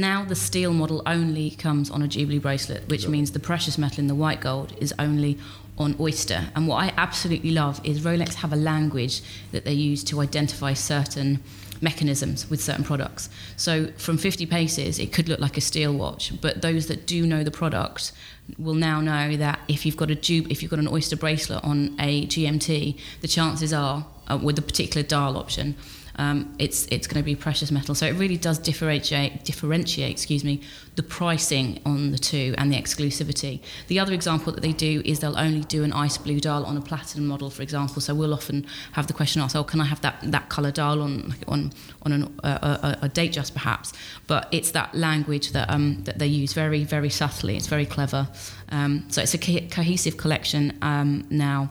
now 0.00 0.24
the 0.24 0.34
steel 0.34 0.72
model 0.72 1.02
only 1.06 1.50
comes 1.50 1.90
on 1.90 2.02
a 2.02 2.08
Jubilee 2.08 2.38
bracelet, 2.38 2.88
which 2.88 3.04
Yeah. 3.04 3.10
means 3.10 3.30
the 3.32 3.38
precious 3.40 3.78
metal 3.78 4.00
in 4.00 4.06
the 4.06 4.14
white 4.14 4.40
gold 4.40 4.72
is 4.80 4.92
only 4.98 5.38
on 5.78 5.94
oyster. 6.00 6.48
And 6.54 6.66
what 6.66 6.76
I 6.76 6.92
absolutely 6.96 7.50
love 7.50 7.80
is 7.84 8.00
Rolex 8.00 8.34
have 8.36 8.52
a 8.52 8.56
language 8.56 9.20
that 9.52 9.64
they 9.64 9.74
use 9.74 10.02
to 10.04 10.20
identify 10.20 10.72
certain 10.72 11.40
mechanisms 11.82 12.48
with 12.48 12.62
certain 12.62 12.84
products. 12.84 13.28
So 13.56 13.88
from 13.98 14.16
50 14.16 14.46
paces, 14.46 14.98
it 14.98 15.12
could 15.12 15.28
look 15.28 15.40
like 15.40 15.58
a 15.58 15.60
steel 15.60 15.92
watch, 15.92 16.32
but 16.40 16.62
those 16.62 16.86
that 16.86 17.06
do 17.06 17.26
know 17.26 17.44
the 17.44 17.50
product 17.50 18.12
will 18.58 18.74
now 18.74 19.00
know 19.02 19.36
that 19.36 19.58
if 19.68 19.84
you've 19.84 19.96
got 19.96 20.10
a 20.10 20.14
Jub- 20.16 20.50
if 20.50 20.62
you've 20.62 20.70
got 20.70 20.78
an 20.78 20.88
oyster 20.88 21.16
bracelet 21.16 21.62
on 21.62 21.94
a 22.00 22.24
GMT, 22.26 22.96
the 23.20 23.28
chances 23.28 23.72
are 23.74 24.06
uh, 24.28 24.38
with 24.42 24.58
a 24.58 24.62
particular 24.62 25.06
dial 25.06 25.36
option 25.36 25.74
um, 26.16 26.54
it's 26.58 26.86
it's 26.86 27.06
going 27.06 27.22
to 27.22 27.24
be 27.24 27.34
precious 27.34 27.70
metal. 27.70 27.94
So 27.94 28.06
it 28.06 28.12
really 28.12 28.36
does 28.36 28.58
differentiate 28.58 29.44
differentiate, 29.44 30.10
excuse 30.10 30.44
me, 30.44 30.62
the 30.96 31.02
pricing 31.02 31.80
on 31.84 32.10
the 32.10 32.18
two 32.18 32.54
and 32.56 32.72
the 32.72 32.76
exclusivity. 32.76 33.60
The 33.88 34.00
other 34.00 34.12
example 34.12 34.52
that 34.52 34.62
they 34.62 34.72
do 34.72 35.02
is 35.04 35.20
they'll 35.20 35.38
only 35.38 35.60
do 35.60 35.84
an 35.84 35.92
ice 35.92 36.16
blue 36.16 36.40
dial 36.40 36.64
on 36.64 36.76
a 36.76 36.80
platinum 36.80 37.26
model, 37.26 37.50
for 37.50 37.62
example. 37.62 38.00
So 38.00 38.14
we'll 38.14 38.32
often 38.32 38.66
have 38.92 39.06
the 39.06 39.12
question 39.12 39.42
asked, 39.42 39.56
"Oh, 39.56 39.64
can 39.64 39.80
I 39.80 39.84
have 39.84 40.00
that 40.00 40.16
that 40.22 40.48
color 40.48 40.70
dial 40.70 41.02
on 41.02 41.34
on 41.46 41.72
on 42.02 42.12
an, 42.12 42.40
uh, 42.42 42.96
a, 43.02 43.06
a 43.06 43.08
Datejust 43.08 43.52
perhaps?" 43.52 43.92
But 44.26 44.48
it's 44.50 44.70
that 44.70 44.94
language 44.94 45.52
that 45.52 45.68
um, 45.68 46.02
that 46.04 46.18
they 46.18 46.26
use 46.26 46.54
very 46.54 46.84
very 46.84 47.10
subtly. 47.10 47.56
It's 47.56 47.66
very 47.66 47.86
clever. 47.86 48.28
Um, 48.70 49.04
so 49.08 49.22
it's 49.22 49.34
a 49.34 49.38
co- 49.38 49.66
cohesive 49.70 50.16
collection 50.16 50.78
um, 50.82 51.26
now 51.30 51.70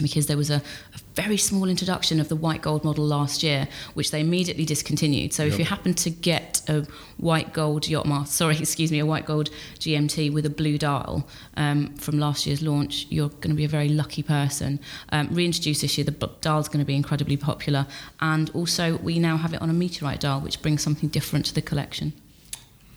because 0.00 0.26
there 0.26 0.36
was 0.36 0.50
a, 0.50 0.56
a 0.94 0.98
very 1.16 1.38
small 1.38 1.66
introduction 1.68 2.20
of 2.20 2.28
the 2.28 2.36
white 2.36 2.60
gold 2.60 2.84
model 2.84 3.04
last 3.04 3.42
year, 3.42 3.66
which 3.94 4.10
they 4.10 4.20
immediately 4.20 4.66
discontinued. 4.66 5.32
So 5.32 5.44
if 5.44 5.58
you 5.58 5.64
happen 5.64 5.94
to 5.94 6.10
get 6.10 6.60
a 6.68 6.86
white 7.16 7.54
gold 7.54 7.84
Yachtmaster, 7.84 8.26
sorry, 8.42 8.58
excuse 8.58 8.92
me, 8.92 8.98
a 8.98 9.06
white 9.06 9.24
gold 9.24 9.50
GMT 9.78 10.30
with 10.32 10.44
a 10.44 10.50
blue 10.50 10.76
dial 10.76 11.26
um, 11.56 11.94
from 11.94 12.18
last 12.18 12.46
year's 12.46 12.60
launch, 12.60 13.06
you're 13.08 13.30
going 13.30 13.50
to 13.50 13.54
be 13.54 13.64
a 13.64 13.68
very 13.68 13.88
lucky 13.88 14.22
person. 14.22 14.78
Um, 15.08 15.28
reintroduced 15.32 15.80
this 15.80 15.96
year, 15.96 16.04
the 16.04 16.30
dial's 16.42 16.68
going 16.68 16.80
to 16.80 16.86
be 16.86 16.94
incredibly 16.94 17.38
popular, 17.38 17.86
and 18.20 18.50
also 18.50 18.98
we 18.98 19.18
now 19.18 19.38
have 19.38 19.54
it 19.54 19.62
on 19.62 19.70
a 19.70 19.74
meteorite 19.74 20.20
dial, 20.20 20.40
which 20.40 20.60
brings 20.60 20.82
something 20.82 21.08
different 21.08 21.46
to 21.46 21.54
the 21.54 21.62
collection. 21.62 22.12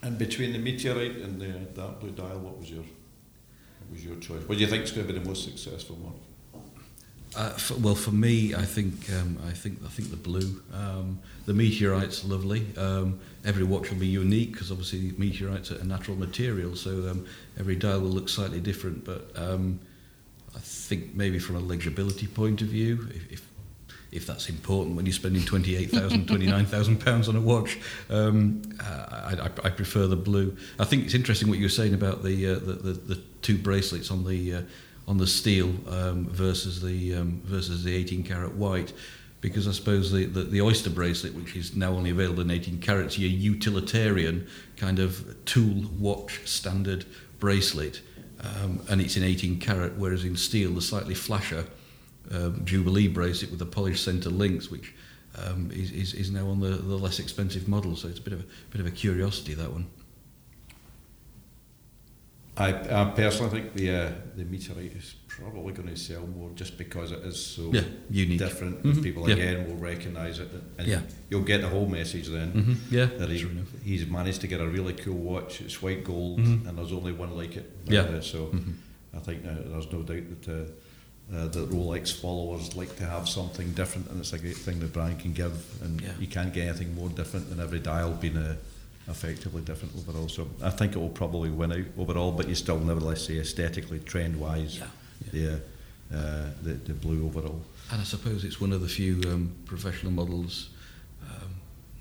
And 0.01 0.17
between 0.17 0.51
the 0.51 0.59
meteorite 0.59 1.17
and 1.17 1.39
the 1.39 1.47
dark 1.73 2.01
blue 2.01 2.11
dial, 2.11 2.39
what 2.39 2.57
was 2.57 2.69
your 2.69 2.83
what 2.83 3.91
was 3.91 4.05
your 4.05 4.17
choice? 4.17 4.43
What 4.45 4.57
do 4.57 4.61
you 4.63 4.67
think 4.67 4.83
is 4.83 4.91
going 4.91 5.07
to 5.07 5.13
be 5.13 5.19
the 5.19 5.25
most 5.25 5.45
successful 5.45 5.95
one? 5.95 6.13
Uh, 7.35 7.49
for, 7.51 7.75
well, 7.75 7.95
for 7.95 8.11
me, 8.11 8.55
I 8.55 8.63
think 8.63 9.09
um, 9.11 9.37
I 9.47 9.51
think 9.51 9.79
I 9.85 9.89
think 9.89 10.09
the 10.09 10.17
blue, 10.17 10.61
um, 10.73 11.19
the 11.45 11.53
meteorite's 11.53 12.25
are 12.25 12.27
lovely. 12.27 12.65
Um, 12.75 13.19
every 13.45 13.63
watch 13.63 13.91
will 13.91 13.99
be 13.99 14.07
unique 14.07 14.53
because 14.53 14.71
obviously 14.71 15.13
meteorites 15.17 15.71
are 15.71 15.77
a 15.77 15.83
natural 15.83 16.17
material, 16.17 16.75
so 16.75 17.09
um, 17.09 17.25
every 17.59 17.75
dial 17.75 18.01
will 18.01 18.09
look 18.09 18.29
slightly 18.29 18.59
different. 18.59 19.05
But 19.05 19.31
um, 19.35 19.79
I 20.55 20.59
think 20.59 21.13
maybe 21.13 21.37
from 21.37 21.55
a 21.55 21.59
legibility 21.59 22.25
point 22.25 22.63
of 22.63 22.69
view, 22.69 23.07
if 23.13 23.31
if, 23.31 23.47
if 24.11 24.25
that's 24.25 24.49
important 24.49 24.95
when 24.95 25.05
you're 25.05 25.13
spending 25.13 25.43
28,000, 25.45 26.27
29,000 26.27 26.97
pounds 26.99 27.29
on 27.29 27.35
a 27.35 27.41
watch, 27.41 27.77
um, 28.09 28.63
I, 28.81 29.35
I, 29.39 29.49
I 29.65 29.69
prefer 29.69 30.07
the 30.07 30.15
blue. 30.15 30.57
I 30.79 30.85
think 30.85 31.05
it's 31.05 31.13
interesting 31.13 31.47
what 31.47 31.59
you 31.59 31.65
were 31.65 31.69
saying 31.69 31.93
about 31.93 32.23
the 32.23 32.47
uh, 32.47 32.53
the, 32.55 32.73
the, 32.73 32.93
the 32.93 33.15
two 33.43 33.59
bracelets 33.59 34.09
on 34.09 34.25
the 34.25 34.55
uh, 34.55 34.61
on 35.09 35.17
the 35.17 35.27
steel 35.27 35.73
um, 35.89 36.27
versus 36.29 36.81
the 36.81 37.15
um, 37.15 37.41
versus 37.43 37.83
the 37.83 37.93
18 37.93 38.23
karat 38.23 38.53
white, 38.53 38.93
because 39.41 39.67
I 39.67 39.71
suppose 39.71 40.11
the, 40.11 40.25
the, 40.25 40.43
the 40.43 40.61
oyster 40.61 40.91
bracelet, 40.91 41.33
which 41.33 41.55
is 41.55 41.75
now 41.75 41.93
only 41.93 42.11
available 42.11 42.41
in 42.41 42.51
18 42.51 42.79
carats, 42.79 43.17
your 43.17 43.31
utilitarian 43.31 44.47
kind 44.77 44.99
of 44.99 45.35
tool 45.45 45.85
watch 45.97 46.41
standard 46.45 47.05
bracelet, 47.39 48.01
um, 48.41 48.81
and 48.87 49.01
it's 49.01 49.17
in 49.17 49.23
18 49.23 49.59
carat, 49.59 49.97
whereas 49.97 50.23
in 50.23 50.37
steel 50.37 50.73
the 50.75 50.81
slightly 50.81 51.15
flasher 51.15 51.65
um, 52.31 52.63
Jubilee 52.63 53.07
bracelet 53.07 53.49
with 53.49 53.59
the 53.59 53.65
polished 53.65 54.05
centre 54.05 54.29
links, 54.29 54.69
which 54.69 54.93
um, 55.43 55.71
is, 55.73 55.91
is, 55.91 56.13
is 56.13 56.31
now 56.31 56.47
on 56.47 56.59
the, 56.59 56.69
the 56.69 56.95
less 56.95 57.17
expensive 57.17 57.67
model. 57.67 57.95
So 57.95 58.09
it's 58.09 58.19
a 58.19 58.21
bit 58.21 58.33
of 58.33 58.41
a 58.41 58.45
bit 58.69 58.79
of 58.79 58.85
a 58.85 58.91
curiosity 58.91 59.55
that 59.55 59.71
one. 59.71 59.87
I, 62.59 63.01
I 63.01 63.05
personally 63.15 63.51
think 63.51 63.73
the 63.73 63.89
uh, 63.91 64.11
the 64.35 64.43
meteorite 64.43 64.93
is 64.95 65.15
probably 65.27 65.71
going 65.73 65.87
to 65.87 65.95
sell 65.95 66.27
more 66.27 66.49
just 66.55 66.77
because 66.77 67.11
it 67.13 67.19
is 67.23 67.43
so 67.43 67.71
Yeah, 67.73 67.83
unique. 68.09 68.39
different. 68.39 68.83
Mhm, 68.83 69.01
People 69.01 69.29
yeah. 69.29 69.35
again 69.35 69.67
will 69.67 69.77
recognise 69.77 70.39
it, 70.39 70.49
and 70.77 70.87
Yeah. 70.87 71.01
you'll 71.29 71.43
get 71.45 71.61
the 71.61 71.69
whole 71.69 71.87
message 71.87 72.27
then. 72.27 72.49
hmm 72.51 72.73
Yeah, 72.91 73.05
That 73.05 73.29
he, 73.29 73.47
he's 73.83 74.05
managed 74.05 74.41
to 74.41 74.47
get 74.47 74.59
a 74.59 74.67
really 74.67 74.93
cool 74.93 75.15
watch. 75.17 75.61
It's 75.61 75.81
white 75.81 76.03
gold, 76.03 76.39
Mhm. 76.39 76.67
and 76.67 76.77
there's 76.77 76.91
only 76.91 77.13
one 77.13 77.31
like 77.37 77.55
it. 77.55 77.71
Yeah. 77.87 78.01
Uh, 78.01 78.21
so 78.21 78.47
Mhm. 78.47 78.73
I 79.13 79.19
think 79.19 79.43
there's 79.43 79.91
no 79.91 80.01
doubt 80.03 80.25
that 80.43 80.47
uh, 80.49 80.65
uh, 81.35 81.47
that 81.47 81.69
Rolex 81.69 82.11
followers 82.11 82.75
like 82.75 82.95
to 82.97 83.05
have 83.05 83.29
something 83.29 83.71
different, 83.73 84.09
and 84.09 84.19
it's 84.19 84.33
a 84.33 84.39
great 84.39 84.57
thing 84.57 84.79
the 84.79 84.87
brand 84.87 85.19
can 85.19 85.31
give. 85.31 85.53
And 85.83 86.01
Yeah. 86.01 86.11
you 86.19 86.27
can't 86.27 86.51
get 86.53 86.67
anything 86.67 86.93
more 86.95 87.07
different 87.09 87.49
than 87.49 87.59
every 87.59 87.79
dial 87.79 88.13
being 88.19 88.35
uh, 88.35 88.55
effectively 89.09 89.61
different 89.61 89.93
overall. 89.97 90.29
So 90.29 90.47
I 90.63 90.69
think 90.69 90.95
it 90.95 90.99
will 90.99 91.09
probably 91.09 91.49
win 91.49 91.71
out 91.71 91.85
overall, 91.97 92.31
but 92.31 92.47
you 92.47 92.55
still 92.55 92.79
nevertheless 92.79 93.25
say 93.25 93.37
aesthetically, 93.39 93.99
trend 93.99 94.39
wise, 94.39 94.77
Yeah, 94.79 94.87
the, 95.31 96.17
uh, 96.17 96.49
the 96.61 96.73
the 96.73 96.93
blue 96.93 97.25
overall. 97.25 97.61
And 97.91 97.99
I 97.99 98.03
suppose 98.03 98.43
it's 98.43 98.61
one 98.61 98.71
of 98.71 98.81
the 98.81 98.87
few 98.87 99.21
um, 99.27 99.51
professional 99.65 100.11
models. 100.11 100.69
Um, 101.23 101.49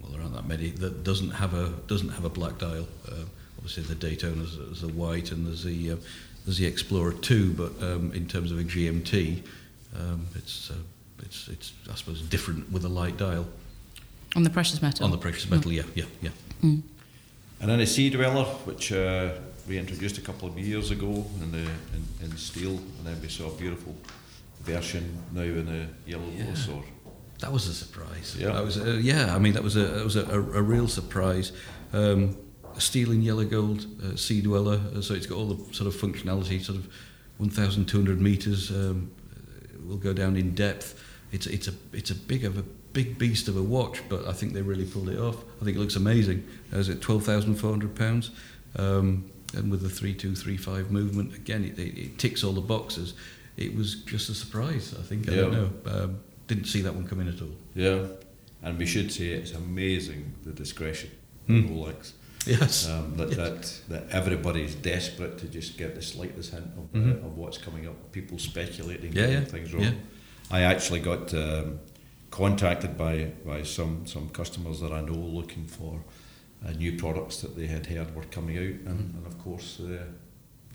well, 0.01 0.13
there 0.13 0.21
aren't 0.21 0.35
that 0.35 0.47
many 0.47 0.71
that 0.71 1.03
doesn't 1.05 1.31
have 1.31 1.55
a 1.55 1.71
doesn't 1.87 2.11
have 2.11 2.25
a 2.25 2.31
black 2.31 2.59
dial. 2.59 2.87
Uh, 3.11 3.25
obviously, 3.57 3.83
the 3.85 3.95
Daytona's 3.95 4.57
there's 4.59 4.83
a 4.83 4.89
white 4.89 5.33
and 5.33 5.47
there's 5.47 5.65
the 5.65 5.93
uh, 5.93 5.97
there's 6.45 6.59
the 6.59 6.67
Explorer 6.67 7.13
two, 7.13 7.53
but 7.55 7.73
um, 7.83 8.13
in 8.13 8.27
terms 8.27 8.53
of 8.53 8.59
a 8.59 8.63
GMT, 8.65 9.43
um, 9.97 10.27
it's 10.35 10.71
uh, 10.71 10.75
it's 11.21 11.49
it's 11.49 11.73
I 11.91 11.95
suppose 11.95 12.21
different 12.23 12.71
with 12.71 12.85
a 12.85 12.89
light 12.89 13.17
dial 13.17 13.47
On 14.37 14.43
the 14.43 14.51
precious 14.51 14.81
metal. 14.83 15.05
on 15.07 15.11
the 15.11 15.19
precious 15.19 15.49
metal. 15.51 15.73
Yeah, 15.73 15.83
yeah, 15.95 16.05
yeah. 16.23 16.31
Mm. 16.63 16.83
And 17.61 17.69
then 17.71 17.81
a 17.81 17.87
Sea 17.87 18.11
Dweller, 18.11 18.45
which 18.65 18.93
uh, 18.93 19.31
we 19.69 19.79
introduced 19.79 20.19
a 20.19 20.21
couple 20.21 20.49
of 20.49 20.59
years 20.59 20.91
ago 20.91 21.27
in, 21.43 21.53
the, 21.53 21.59
in, 21.59 22.05
in 22.31 22.37
steel, 22.37 22.71
and 22.71 23.05
then 23.05 23.21
we 23.21 23.29
saw 23.29 23.49
a 23.49 23.55
beautiful 23.57 23.95
version 24.63 25.19
now 25.33 25.43
in 25.43 25.67
the 25.67 25.87
yellow 26.07 26.25
Yeah. 26.37 26.53
or 26.73 26.85
That 27.41 27.53
was 27.53 27.67
a 27.67 27.75
surprise. 27.75 28.37
Yeah. 28.39 28.53
that 28.53 28.65
was 28.65 28.77
a, 28.77 29.01
yeah. 29.01 29.35
I 29.35 29.39
mean, 29.39 29.53
that 29.55 29.63
was 29.63 29.77
a 29.77 29.87
that 29.87 30.05
was 30.05 30.17
a, 30.17 30.25
a, 30.27 30.39
a 30.39 30.63
real 30.63 30.89
surprise. 30.89 31.53
Um, 31.93 32.37
steel 32.79 33.11
and 33.11 33.25
yellow 33.25 33.45
gold 33.45 33.87
uh, 34.05 34.17
sea 34.17 34.41
dweller, 34.41 34.81
uh, 34.95 35.01
so 35.01 35.15
it's 35.15 35.27
got 35.27 35.37
all 35.39 35.47
the 35.55 35.75
sort 35.75 35.89
of 35.93 36.01
functionality, 36.01 36.63
sort 36.63 36.79
of 36.79 36.89
1,200 37.39 38.21
meters. 38.21 38.71
Um, 38.71 39.11
will 39.87 39.97
go 39.97 40.13
down 40.13 40.37
in 40.37 40.55
depth. 40.55 41.03
It's 41.33 41.47
it's 41.47 41.67
a 41.69 41.73
it's 41.93 42.11
a 42.11 42.15
big 42.15 42.45
of 42.45 42.59
a 42.59 42.65
big 42.93 43.19
beast 43.19 43.49
of 43.49 43.57
a 43.57 43.63
watch, 43.63 44.01
but 44.09 44.27
I 44.27 44.33
think 44.33 44.53
they 44.55 44.63
really 44.63 44.85
pulled 44.87 45.09
it 45.09 45.19
off. 45.19 45.37
I 45.61 45.65
think 45.65 45.77
it 45.77 45.81
looks 45.81 45.97
amazing. 45.97 46.47
Is 46.73 46.89
it 46.89 47.01
12,400 47.01 47.95
pounds? 47.95 48.31
Um, 48.77 49.31
and 49.55 49.71
with 49.71 49.81
the 49.83 49.89
three 49.89 50.13
two 50.15 50.35
three 50.35 50.57
five 50.59 50.91
movement, 50.91 51.35
again, 51.35 51.65
it, 51.65 51.79
it, 51.79 51.99
it 51.99 52.19
ticks 52.19 52.45
all 52.45 52.53
the 52.53 52.61
boxes. 52.61 53.15
It 53.57 53.75
was 53.75 53.97
just 54.05 54.29
a 54.29 54.35
surprise. 54.35 54.95
I 54.99 55.03
think 55.03 55.29
I 55.31 55.37
don't 55.37 55.53
know. 55.53 55.71
Um, 55.87 56.19
didn't 56.47 56.67
see 56.67 56.83
that 56.83 56.95
one 56.95 57.07
coming 57.07 57.29
at 57.29 57.41
all. 57.43 57.55
yeah. 57.75 58.07
And 58.63 58.77
we 58.77 58.87
should 58.87 59.13
say 59.13 59.27
it's 59.29 59.53
amazing 59.53 60.35
the 60.45 60.51
discretion 60.53 61.11
Hmm. 61.47 61.69
Rolex. 61.69 62.13
Yes. 62.45 62.89
Um, 62.89 63.17
that, 63.17 63.31
that 63.33 63.81
that 63.89 64.05
everybody's 64.11 64.75
desperate 64.75 65.39
to 65.39 65.47
just 65.47 65.79
get 65.79 65.95
the 65.95 66.03
slightest 66.03 66.53
hint 66.53 66.67
of, 66.77 66.93
Mhm. 66.93 67.23
uh, 67.23 67.27
of 67.27 67.37
what's 67.39 67.57
coming 67.59 67.87
up. 67.87 68.11
People 68.13 68.39
speculating, 68.39 69.13
Yeah, 69.13 69.27
getting 69.27 69.35
yeah, 69.43 69.45
things 69.45 69.73
wrong. 69.73 69.83
yeah. 69.85 69.93
I 70.51 70.63
actually 70.63 71.01
got 71.01 71.33
um, 71.35 71.79
contacted 72.49 72.97
by, 72.97 73.33
by 73.45 73.65
some, 73.65 74.07
some 74.07 74.29
customers 74.29 74.79
that 74.81 74.93
I 74.93 75.01
know 75.01 75.15
looking 75.15 75.67
for 75.67 75.99
uh, 76.65 76.71
new 76.73 76.93
products 76.97 77.41
that 77.43 77.57
they 77.57 77.67
had 77.67 77.87
heard 77.87 78.15
were 78.15 78.23
coming 78.31 78.57
out, 78.57 78.63
and, 78.63 78.99
Mhm. 78.99 79.17
and 79.17 79.27
of 79.27 79.37
course 79.43 79.81
uh, 79.81 80.05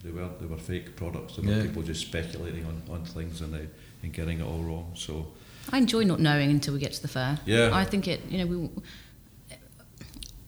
they 0.02 0.10
were 0.10 0.28
they 0.40 0.46
were 0.46 0.58
fake 0.58 0.94
products. 0.96 1.36
They 1.36 1.42
were 1.46 1.54
Yeah. 1.56 1.62
people 1.62 1.82
just 1.82 2.02
speculating 2.02 2.66
on, 2.66 2.82
on 2.90 3.04
things 3.04 3.40
and 3.40 3.52
they, 3.54 3.66
and 4.02 4.12
getting 4.12 4.40
it 4.40 4.44
all 4.46 4.62
wrong. 4.62 4.92
So 4.94 5.26
I 5.72 5.78
enjoy 5.78 6.04
not 6.04 6.20
knowing 6.20 6.50
until 6.50 6.74
we 6.74 6.80
get 6.80 6.92
to 6.92 7.02
the 7.02 7.08
fair. 7.08 7.38
Yeah. 7.46 7.70
I 7.72 7.84
think 7.86 8.06
it, 8.08 8.20
you 8.30 8.38
know, 8.38 8.46
we, 8.46 8.56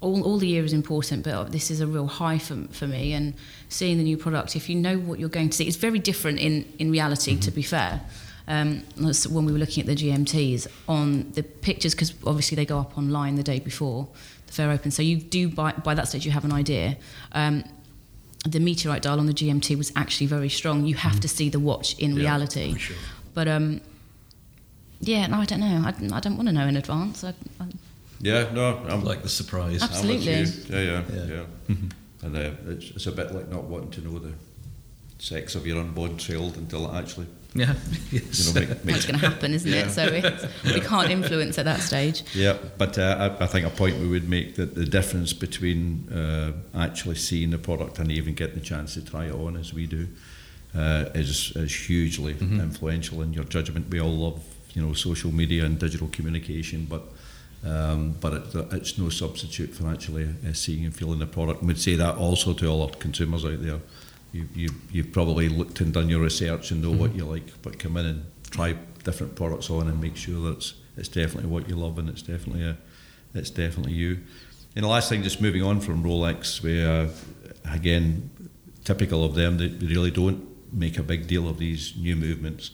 all, 0.02 0.22
all 0.22 0.38
the 0.38 0.46
year 0.48 0.64
is 0.64 0.72
important, 0.74 1.24
but 1.24 1.52
this 1.52 1.70
is 1.70 1.81
a 1.81 1.87
real 1.87 2.07
high 2.07 2.38
for, 2.38 2.57
for 2.70 2.87
me. 2.87 3.14
And 3.14 3.33
seeing 3.70 3.96
the 3.96 4.05
new 4.05 4.18
product, 4.18 4.55
if 4.55 4.68
you 4.68 4.74
know 4.76 4.98
what 4.98 5.18
you're 5.18 5.31
going 5.31 5.48
to 5.48 5.57
see, 5.57 5.66
it's 5.66 5.76
very 5.79 5.98
different 5.98 6.38
in, 6.38 6.64
in 6.79 6.90
reality, 6.90 7.37
to 7.37 7.50
be 7.50 7.62
fair. 7.62 8.02
Um, 8.49 8.83
that's 8.97 9.27
when 9.27 9.45
we 9.45 9.53
were 9.53 9.59
looking 9.59 9.81
at 9.83 9.87
the 9.87 9.97
GMTs 9.97 10.69
on 10.89 11.33
the 11.33 11.43
pictures, 11.43 11.95
because 11.95 12.15
obviously 12.25 12.55
they 12.55 12.65
go 12.67 12.79
up 12.79 12.97
online 12.97 13.35
the 13.35 13.43
day 13.43 13.59
before 13.59 14.07
the 14.47 14.53
fair 14.53 14.71
opens. 14.71 14.95
So 14.95 15.03
you 15.03 15.17
do, 15.17 15.49
by, 15.49 15.73
by 15.73 15.95
that 15.95 16.07
stage, 16.09 16.25
you 16.25 16.31
have 16.33 16.45
an 16.45 16.53
idea. 16.53 16.97
Um, 17.33 17.65
the 18.49 18.61
meteorite 18.61 19.03
dial 19.03 19.19
on 19.19 19.27
the 19.27 19.33
GMT 19.35 19.77
was 19.77 19.91
actually 19.97 20.29
very 20.29 20.49
strong. 20.49 20.87
You 20.87 20.95
have 20.95 21.19
to 21.21 21.29
see 21.29 21.49
the 21.49 21.59
watch 21.59 21.99
in 21.99 22.13
Yeah, 22.13 22.23
reality. 22.23 22.77
sure. 22.79 22.97
But 23.35 23.49
um, 23.49 23.81
yeah, 25.01 25.27
no, 25.27 25.39
I 25.39 25.45
don't 25.45 25.61
know. 25.61 25.83
I, 25.85 26.17
I 26.17 26.21
don't 26.21 26.37
want 26.37 26.49
to 26.49 26.53
know 26.55 26.67
in 26.67 26.77
advance. 26.77 27.25
I, 27.25 27.31
I, 27.61 27.67
yeah, 28.21 28.51
no, 28.53 28.77
I'm 28.89 29.03
like 29.05 29.23
the 29.23 29.29
surprise. 29.29 29.83
Ab- 29.83 29.91
I'm 29.91 29.97
Absolutely. 29.97 30.33
you. 30.33 30.47
Yeah, 30.69 30.81
yeah, 30.81 31.03
Yeah. 31.27 31.45
yeah. 31.69 31.75
and 32.23 32.37
uh, 32.37 32.51
it's, 32.69 32.91
it's 32.93 33.07
a 33.07 33.13
bit 33.13 33.33
like 33.35 33.49
not 33.49 33.65
wanting 33.65 33.91
to 33.91 34.01
know 34.09 34.19
the 34.21 34.33
sex 35.19 35.55
of 35.57 35.67
your 35.67 35.79
unborn 35.81 36.17
child 36.17 36.57
until 36.57 36.89
it 36.91 36.97
actually, 36.99 37.27
Yeah. 37.59 37.75
you 38.11 38.21
know, 38.21 38.53
make, 38.55 38.69
well, 38.69 38.79
makes 38.85 38.99
it's 38.99 39.07
going 39.07 39.19
to 39.21 39.29
happen, 39.29 39.55
isn't 39.55 39.71
Yeah. 39.71 39.87
it? 39.87 39.90
So 39.90 40.05
it's, 40.05 40.45
we 40.75 40.81
can't 40.81 41.11
influence 41.11 41.59
at 41.59 41.64
that 41.64 41.81
stage. 41.81 42.23
Yeah, 42.35 42.57
but 42.79 42.99
uh, 42.99 43.37
I, 43.40 43.45
I 43.45 43.47
think 43.47 43.66
a 43.66 43.71
point 43.71 43.99
we 43.99 44.09
would 44.09 44.29
make 44.29 44.57
that 44.57 44.75
the 44.75 44.85
difference 44.85 45.33
between 45.33 46.09
uh, 46.12 46.53
actually 46.75 47.16
seeing 47.16 47.51
the 47.51 47.59
product 47.59 47.99
and 47.99 48.11
even 48.12 48.35
getting 48.35 48.57
the 48.57 48.64
chance 48.64 48.95
to 48.95 49.05
try 49.05 49.27
it 49.27 49.33
on, 49.35 49.57
as 49.57 49.73
we 49.75 49.87
do, 49.87 50.09
uh, 50.75 51.07
is 51.14 51.53
is 51.57 51.75
hugely 51.88 52.35
Mhm. 52.35 52.61
influential 52.61 53.23
in 53.23 53.33
your 53.33 53.45
judgment. 53.45 53.87
We 53.90 54.01
all 54.01 54.14
love, 54.16 54.42
you 54.75 54.83
know, 54.83 54.92
social 54.95 55.33
media 55.33 55.64
and 55.64 55.79
digital 55.79 56.09
communication, 56.09 56.87
but 56.88 57.03
um, 57.64 58.14
but 58.21 58.33
it, 58.35 58.55
it's 58.73 58.97
no 58.99 59.09
substitute 59.09 59.75
for 59.75 59.88
actually 59.88 60.25
uh, 60.25 60.53
seeing 60.53 60.85
and 60.85 60.95
feeling 60.95 61.19
the 61.19 61.27
product. 61.27 61.61
And 61.61 61.69
we'd 61.69 61.81
say 61.81 61.97
that 61.97 62.16
also 62.16 62.53
to 62.55 62.66
all 62.69 62.83
our 62.83 62.90
consumers 62.90 63.45
out 63.45 63.62
there. 63.62 63.81
You, 64.33 64.49
you, 64.55 64.71
you've 64.91 65.12
probably 65.12 65.49
looked 65.49 65.81
and 65.81 65.93
done 65.93 66.09
your 66.09 66.21
research 66.21 66.71
and 66.71 66.83
know 66.83 66.93
what 66.93 67.15
you 67.15 67.25
like, 67.25 67.62
but 67.62 67.79
come 67.79 67.97
in 67.97 68.07
and 68.07 68.25
try 68.51 68.77
different 69.05 69.35
products 69.35 69.71
on 69.71 69.89
and 69.89 70.01
make 70.01 70.17
sure 70.17 70.41
that 70.43 70.57
it's, 70.57 70.75
it's 70.97 71.09
definitely 71.09 71.49
what 71.49 71.69
you 71.69 71.77
love 71.77 71.99
and 71.99 72.09
it's 72.09 72.23
definitely 72.23 72.65
a, 72.65 72.77
it's 73.35 73.51
definitely 73.51 73.93
you. 73.93 74.19
And 74.75 74.85
the 74.85 74.89
last 74.89 75.09
thing, 75.09 75.23
just 75.23 75.41
moving 75.41 75.62
on 75.62 75.81
from 75.81 76.03
Rolex, 76.03 76.62
where 76.62 77.09
again, 77.71 78.31
typical 78.85 79.25
of 79.25 79.35
them, 79.35 79.59
they 79.59 79.69
really 79.69 80.11
don't 80.11 80.47
make 80.73 80.99
a 80.99 81.03
big 81.03 81.27
deal 81.27 81.49
of 81.49 81.59
these 81.59 81.95
new 81.97 82.17
movements. 82.17 82.71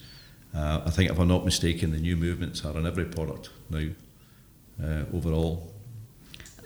Uh, 0.55 0.83
I 0.85 0.91
think, 0.91 1.11
if 1.11 1.19
I'm 1.19 1.29
not 1.29 1.45
mistaken, 1.45 1.93
the 1.93 1.99
new 1.99 2.17
movements 2.17 2.65
are 2.65 2.77
on 2.77 2.87
every 2.87 3.05
product 3.05 3.51
now. 3.71 3.89
Uh, 4.83 5.05
overall, 5.13 5.72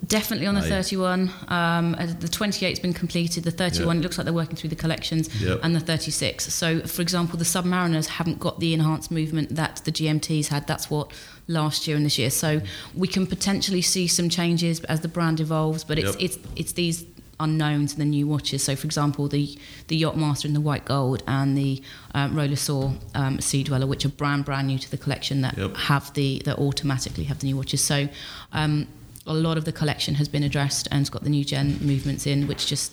Definitely 0.06 0.46
on 0.46 0.54
the 0.54 0.60
Aye. 0.60 0.68
31. 0.68 1.30
Um, 1.48 1.94
uh, 1.98 2.06
the 2.06 2.28
28's 2.28 2.78
been 2.78 2.92
completed. 2.92 3.44
The 3.44 3.50
31 3.50 3.96
Yeah. 3.96 4.00
it 4.00 4.02
looks 4.02 4.18
like 4.18 4.24
they're 4.26 4.34
working 4.34 4.54
through 4.56 4.70
the 4.70 4.76
collections, 4.76 5.28
Yep. 5.40 5.60
and 5.62 5.74
the 5.74 5.80
36. 5.80 6.52
So, 6.52 6.80
for 6.80 7.02
example, 7.02 7.38
the 7.38 7.44
Submariners 7.46 8.06
haven't 8.06 8.38
got 8.38 8.60
the 8.60 8.72
enhanced 8.74 9.10
movement 9.10 9.56
that 9.56 9.80
the 9.84 9.90
GMTs 9.90 10.48
had. 10.48 10.66
That's 10.66 10.90
what 10.90 11.10
last 11.48 11.86
year 11.88 11.96
and 11.96 12.04
this 12.04 12.18
year. 12.18 12.30
So 12.30 12.60
we 12.94 13.08
can 13.08 13.26
potentially 13.26 13.82
see 13.82 14.06
some 14.06 14.28
changes 14.28 14.80
as 14.84 15.00
the 15.00 15.08
brand 15.08 15.40
evolves. 15.40 15.82
But 15.82 15.98
it's 15.98 16.12
Yep. 16.12 16.22
it's 16.22 16.38
it's 16.56 16.72
these 16.72 17.04
unknowns 17.40 17.92
in 17.94 17.98
the 17.98 18.04
new 18.04 18.26
watches. 18.26 18.62
So, 18.62 18.76
for 18.76 18.86
example, 18.86 19.28
the 19.28 19.58
the 19.88 20.00
Yachtmaster 20.02 20.44
in 20.44 20.52
the 20.54 20.60
white 20.60 20.84
gold 20.84 21.22
and 21.26 21.56
the 21.56 21.82
um, 22.14 22.34
Rolesor 22.34 22.96
um, 23.14 23.40
Sea 23.40 23.62
Dweller, 23.64 23.86
which 23.86 24.04
are 24.04 24.08
brand 24.10 24.44
brand 24.44 24.68
new 24.68 24.78
to 24.78 24.90
the 24.90 24.96
collection, 24.98 25.40
that 25.40 25.56
Yep. 25.56 25.76
have 25.76 26.12
the 26.14 26.42
that 26.44 26.58
automatically 26.58 27.24
have 27.24 27.38
the 27.40 27.46
new 27.46 27.56
watches. 27.56 27.80
So. 27.82 28.08
Um, 28.52 28.86
a 29.26 29.34
lot 29.34 29.56
of 29.58 29.64
the 29.64 29.72
collection 29.72 30.14
has 30.14 30.28
been 30.28 30.42
addressed 30.42 30.86
and 30.90 31.00
it's 31.00 31.10
got 31.10 31.22
the 31.24 31.30
new 31.30 31.44
gen 31.44 31.78
movements 31.80 32.26
in, 32.26 32.46
which 32.46 32.66
just 32.66 32.92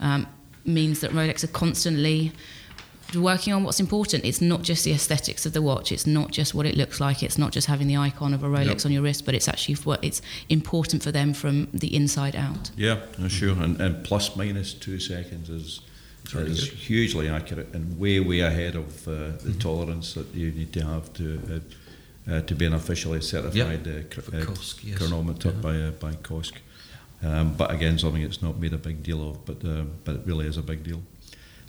um, 0.00 0.26
means 0.64 1.00
that 1.00 1.10
Rolex 1.12 1.42
are 1.44 1.48
constantly 1.48 2.32
working 3.14 3.52
on 3.52 3.62
what's 3.64 3.78
important. 3.80 4.24
It's 4.24 4.40
not 4.40 4.62
just 4.62 4.84
the 4.84 4.92
aesthetics 4.92 5.44
of 5.44 5.52
the 5.52 5.60
watch. 5.60 5.92
It's 5.92 6.06
not 6.06 6.30
just 6.30 6.54
what 6.54 6.64
it 6.66 6.76
looks 6.76 6.98
like. 7.00 7.22
It's 7.22 7.36
not 7.36 7.52
just 7.52 7.66
having 7.66 7.86
the 7.86 7.96
icon 7.96 8.32
of 8.32 8.42
a 8.42 8.46
Rolex 8.48 8.66
Yep. 8.66 8.86
on 8.86 8.92
your 8.92 9.02
wrist, 9.02 9.26
but 9.26 9.34
it's 9.34 9.48
actually 9.48 9.74
what 9.76 10.02
it's 10.02 10.22
important 10.48 11.02
for 11.02 11.12
them 11.12 11.34
from 11.34 11.68
the 11.74 11.94
inside 11.94 12.34
out. 12.36 12.70
yeah, 12.76 13.00
no, 13.18 13.28
sure, 13.28 13.52
and, 13.62 13.80
and 13.80 14.02
plus 14.04 14.34
minus 14.36 14.72
two 14.72 14.98
seconds 14.98 15.50
is 15.50 15.80
really 16.32 16.52
is 16.52 16.70
good. 16.70 16.78
hugely 16.78 17.28
accurate 17.28 17.68
and 17.74 17.98
way 17.98 18.18
way 18.20 18.40
ahead 18.40 18.76
of 18.76 19.06
uh, 19.08 19.12
the 19.42 19.54
tolerance 19.58 20.14
that 20.14 20.32
you 20.34 20.50
need 20.52 20.72
to 20.72 20.80
have 20.86 21.12
to 21.12 21.40
uh, 21.52 21.58
uh, 22.30 22.40
to 22.42 22.54
be 22.54 22.66
an 22.66 22.72
officially 22.74 23.20
certified 23.20 23.86
uh, 23.86 24.02
cr- 24.14 24.36
uh, 24.36 24.54
yes. 24.82 24.98
chronometer 24.98 25.48
Yeah. 25.50 25.60
by 25.62 25.76
uh, 25.76 25.90
by 25.90 26.12
COSC. 26.22 26.52
Um, 27.24 27.54
but 27.54 27.70
again, 27.70 27.98
something 27.98 28.22
it's 28.22 28.42
not 28.42 28.58
made 28.58 28.72
a 28.74 28.78
big 28.78 29.02
deal 29.02 29.30
of, 29.30 29.44
but 29.44 29.64
uh, 29.64 29.84
but 30.04 30.16
it 30.16 30.22
really 30.26 30.46
is 30.46 30.56
a 30.56 30.62
big 30.62 30.82
deal. 30.82 31.00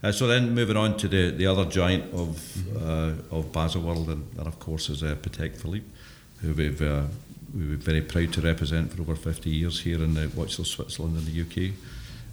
Uh, 0.03 0.11
so 0.11 0.27
then, 0.27 0.53
moving 0.53 0.75
on 0.77 0.97
to 0.97 1.07
the, 1.07 1.31
the 1.31 1.45
other 1.47 1.65
giant 1.65 2.13
of 2.13 2.37
uh, 2.77 3.13
of 3.37 3.51
Baselworld, 3.51 4.07
and 4.09 4.23
that 4.35 4.47
of 4.47 4.59
course 4.59 4.89
is 4.89 5.01
uh, 5.03 5.15
Patek 5.21 5.55
Philippe, 5.55 5.85
who 6.41 6.53
we've 6.53 6.81
we 7.53 7.67
were 7.69 7.75
very 7.77 8.01
proud 8.01 8.33
to 8.33 8.41
represent 8.41 8.91
for 8.91 9.01
over 9.01 9.15
50 9.15 9.49
years 9.49 9.81
here 9.81 10.03
in 10.03 10.17
uh, 10.17 10.27
Watches 10.35 10.69
Switzerland 10.71 11.17
in 11.17 11.25
the 11.25 11.41
UK. 11.41 11.73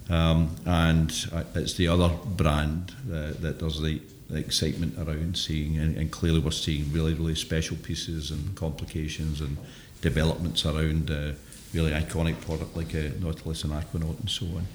Um, 0.09 0.55
and 0.65 1.11
it's 1.55 1.75
the 1.75 1.87
other 1.87 2.09
brand 2.25 2.91
uh, 3.07 3.33
that 3.39 3.59
does 3.59 3.81
the 3.81 4.01
excitement 4.33 4.97
around 4.97 5.37
seeing, 5.37 5.77
and, 5.77 5.97
and 5.97 6.11
clearly 6.11 6.39
we're 6.39 6.51
seeing 6.51 6.91
really, 6.91 7.13
really 7.13 7.35
special 7.35 7.77
pieces 7.77 8.31
and 8.31 8.55
complications 8.55 9.41
and 9.41 9.57
developments 10.01 10.65
around 10.65 11.11
uh, 11.11 11.31
really 11.73 11.91
iconic 11.91 12.39
product 12.41 12.75
like 12.75 12.93
uh, 12.95 13.09
Nautilus 13.19 13.63
and 13.63 13.73
Aquanaut 13.73 14.19
and 14.19 14.29
so 14.29 14.45
on. 14.45 14.67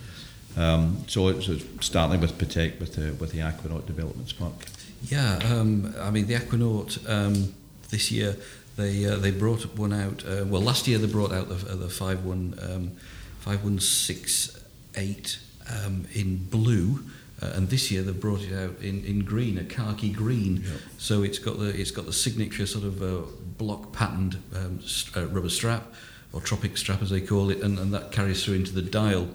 Um, 0.56 1.04
so 1.06 1.28
it's, 1.28 1.48
it's 1.48 1.64
starting 1.84 2.20
with 2.20 2.38
Patek 2.38 2.80
with 2.80 2.94
the, 2.94 3.12
with 3.14 3.32
the 3.32 3.38
Aquanaut 3.38 3.86
developments, 3.86 4.38
Mark. 4.40 4.54
Yeah, 5.02 5.38
um, 5.44 5.94
I 6.00 6.10
mean 6.10 6.26
the 6.26 6.34
Aquanaut 6.34 7.08
um, 7.08 7.54
this 7.90 8.10
year 8.10 8.36
they 8.76 9.06
uh, 9.06 9.16
they 9.16 9.30
brought 9.30 9.64
one 9.76 9.92
out. 9.92 10.24
Uh, 10.24 10.44
well, 10.46 10.62
last 10.62 10.86
year 10.86 10.98
they 10.98 11.06
brought 11.06 11.32
out 11.32 11.48
the 11.48 11.72
uh, 11.72 11.76
the 11.76 11.88
five 11.88 12.24
one 12.24 12.58
um, 12.62 12.92
five 13.40 13.64
one 13.64 13.78
six 13.78 14.58
eight 14.96 15.38
um, 15.70 16.06
in 16.14 16.36
blue. 16.46 17.00
Uh, 17.42 17.52
and 17.54 17.68
this 17.68 17.90
year 17.90 18.02
they've 18.02 18.18
brought 18.18 18.42
it 18.42 18.52
out 18.54 18.80
in, 18.80 19.04
in 19.04 19.24
green, 19.24 19.58
a 19.58 19.64
khaki 19.64 20.10
green. 20.10 20.62
Yep. 20.64 20.80
So 20.98 21.22
it's 21.22 21.38
got 21.38 21.58
the 21.58 21.68
it's 21.68 21.90
got 21.90 22.06
the 22.06 22.12
signature 22.12 22.66
sort 22.66 22.84
of 22.84 23.02
uh, 23.02 23.26
block 23.58 23.92
patterned 23.92 24.42
um, 24.54 24.80
st- 24.80 25.16
uh, 25.16 25.26
rubber 25.28 25.50
strap, 25.50 25.92
or 26.32 26.40
tropic 26.40 26.76
strap 26.76 27.02
as 27.02 27.10
they 27.10 27.20
call 27.20 27.50
it, 27.50 27.60
and, 27.60 27.78
and 27.78 27.92
that 27.92 28.10
carries 28.10 28.44
through 28.44 28.54
into 28.54 28.72
the 28.72 28.82
dial. 28.82 29.28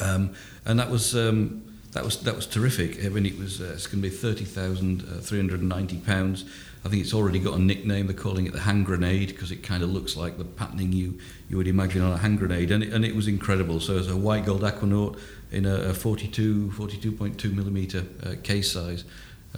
Um, 0.00 0.34
and 0.64 0.78
that 0.78 0.90
was 0.90 1.16
um, 1.16 1.69
that 1.92 2.04
was 2.04 2.18
that 2.22 2.36
was 2.36 2.46
terrific. 2.46 3.04
I 3.04 3.08
mean, 3.08 3.26
it 3.26 3.38
was 3.38 3.60
uh, 3.60 3.72
it's 3.74 3.86
going 3.86 4.02
to 4.02 4.08
be 4.08 4.14
thirty 4.14 4.44
thousand 4.44 5.02
three 5.22 5.38
hundred 5.38 5.60
and 5.60 5.68
ninety 5.68 5.98
pounds. 5.98 6.44
I 6.84 6.88
think 6.88 7.02
it's 7.02 7.12
already 7.12 7.38
got 7.40 7.58
a 7.58 7.62
nickname. 7.62 8.06
They're 8.06 8.16
calling 8.16 8.46
it 8.46 8.52
the 8.54 8.60
hand 8.60 8.86
grenade 8.86 9.28
because 9.28 9.50
it 9.50 9.62
kind 9.62 9.82
of 9.82 9.90
looks 9.90 10.16
like 10.16 10.38
the 10.38 10.44
patterning 10.44 10.92
you 10.92 11.18
you 11.48 11.56
would 11.58 11.68
imagine 11.68 12.00
on 12.02 12.12
a 12.12 12.16
hand 12.18 12.38
grenade, 12.38 12.70
and 12.70 12.82
it, 12.82 12.92
and 12.92 13.04
it 13.04 13.14
was 13.14 13.26
incredible. 13.28 13.80
So 13.80 13.98
it's 13.98 14.08
a 14.08 14.16
white 14.16 14.46
gold 14.46 14.62
aquanaut 14.62 15.18
in 15.52 15.66
a, 15.66 15.74
a 15.90 15.94
42 15.94 16.72
42.2 16.76 17.52
millimeter 17.54 18.04
uh, 18.24 18.34
case 18.42 18.72
size. 18.72 19.04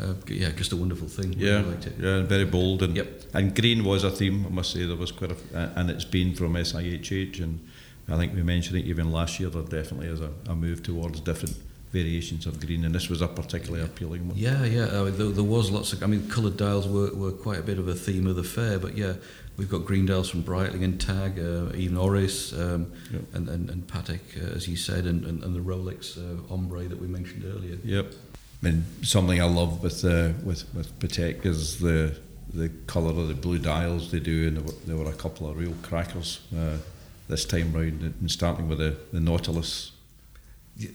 uh, 0.01 0.15
yeah, 0.27 0.51
just 0.53 0.73
a 0.73 0.77
wonderful 0.77 1.07
thing. 1.07 1.35
Yeah, 1.37 1.57
Really 1.59 1.65
liked 1.71 1.87
it. 1.87 1.95
yeah, 2.01 2.23
very 2.23 2.47
bold 2.47 2.83
and 2.83 2.97
Yep. 2.97 3.23
and 3.35 3.55
green 3.55 3.85
was 3.85 4.05
a 4.05 4.11
theme. 4.11 4.47
I 4.47 4.49
must 4.49 4.73
say 4.73 4.87
there 4.87 4.97
was 4.97 5.13
quite 5.13 5.33
a, 5.33 5.71
and 5.77 5.91
it's 5.91 6.07
been 6.07 6.35
from 6.35 6.55
SIHH, 6.55 7.41
and 7.43 7.61
I 8.09 8.17
think 8.17 8.35
we 8.35 8.43
mentioned 8.43 8.79
it 8.79 8.87
even 8.87 9.13
last 9.13 9.39
year. 9.39 9.51
There 9.51 9.63
definitely 9.63 10.09
is 10.09 10.21
a, 10.21 10.31
a 10.49 10.55
move 10.57 10.83
towards 10.83 11.21
different 11.21 11.57
variations 11.93 12.47
of 12.47 12.59
green, 12.59 12.85
and 12.85 12.95
this 12.95 13.09
was 13.09 13.21
a 13.21 13.29
particularly 13.29 13.85
appealing 13.85 14.29
one. 14.29 14.37
Yeah, 14.37 14.65
yeah. 14.65 14.85
Uh, 14.85 15.05
there, 15.05 15.29
there 15.29 15.45
was 15.45 15.71
lots 15.71 15.93
of. 15.93 16.03
I 16.03 16.07
mean, 16.07 16.29
coloured 16.29 16.57
dials 16.57 16.89
were, 16.89 17.15
were 17.15 17.33
quite 17.33 17.59
a 17.59 17.63
bit 17.63 17.79
of 17.79 17.87
a 17.89 17.95
theme 17.95 18.27
of 18.27 18.37
the 18.37 18.43
fair, 18.45 18.79
but 18.79 18.97
yeah, 18.97 19.15
we've 19.57 19.69
got 19.69 19.85
green 19.85 20.07
dials 20.07 20.31
from 20.31 20.43
Breitling 20.43 20.83
and 20.85 21.01
Tag, 21.01 21.39
uh, 21.39 21.75
even 21.77 21.97
Oris, 21.97 22.53
um, 22.55 22.93
Yep. 23.13 23.23
and, 23.35 23.49
and 23.49 23.71
and 23.71 23.87
Patek, 23.87 24.21
uh, 24.43 24.57
as 24.57 24.67
you 24.67 24.77
said, 24.77 25.05
and, 25.07 25.25
and, 25.25 25.45
and 25.45 25.55
the 25.55 25.61
Rolex 25.61 26.17
uh, 26.19 26.53
Ombre 26.55 26.89
that 26.89 27.01
we 27.01 27.07
mentioned 27.07 27.45
earlier. 27.45 27.77
Yep. 27.85 28.07
I 28.63 28.67
mean, 28.67 28.85
something 29.03 29.41
I 29.41 29.45
love 29.45 29.83
with 29.83 30.05
uh, 30.05 30.31
with 30.43 30.65
with 30.75 30.99
Patek 30.99 31.45
is 31.45 31.79
the 31.79 32.17
the 32.55 32.71
colour 32.87 33.11
of 33.11 33.29
the 33.29 33.35
blue 33.35 33.59
dials 33.59 34.11
they 34.11 34.21
do, 34.21 34.49
and 34.49 34.57
there 34.57 34.65
were, 34.65 34.73
there 34.87 34.97
were 34.97 35.11
a 35.11 35.15
couple 35.17 35.49
of 35.49 35.57
real 35.59 35.75
crackers 35.83 36.41
uh, 36.57 36.77
this 37.29 37.45
time 37.45 37.73
round, 37.73 38.03
and 38.03 38.31
starting 38.31 38.69
with 38.69 38.79
the, 38.79 38.97
the 39.13 39.21
Nautilus 39.21 39.93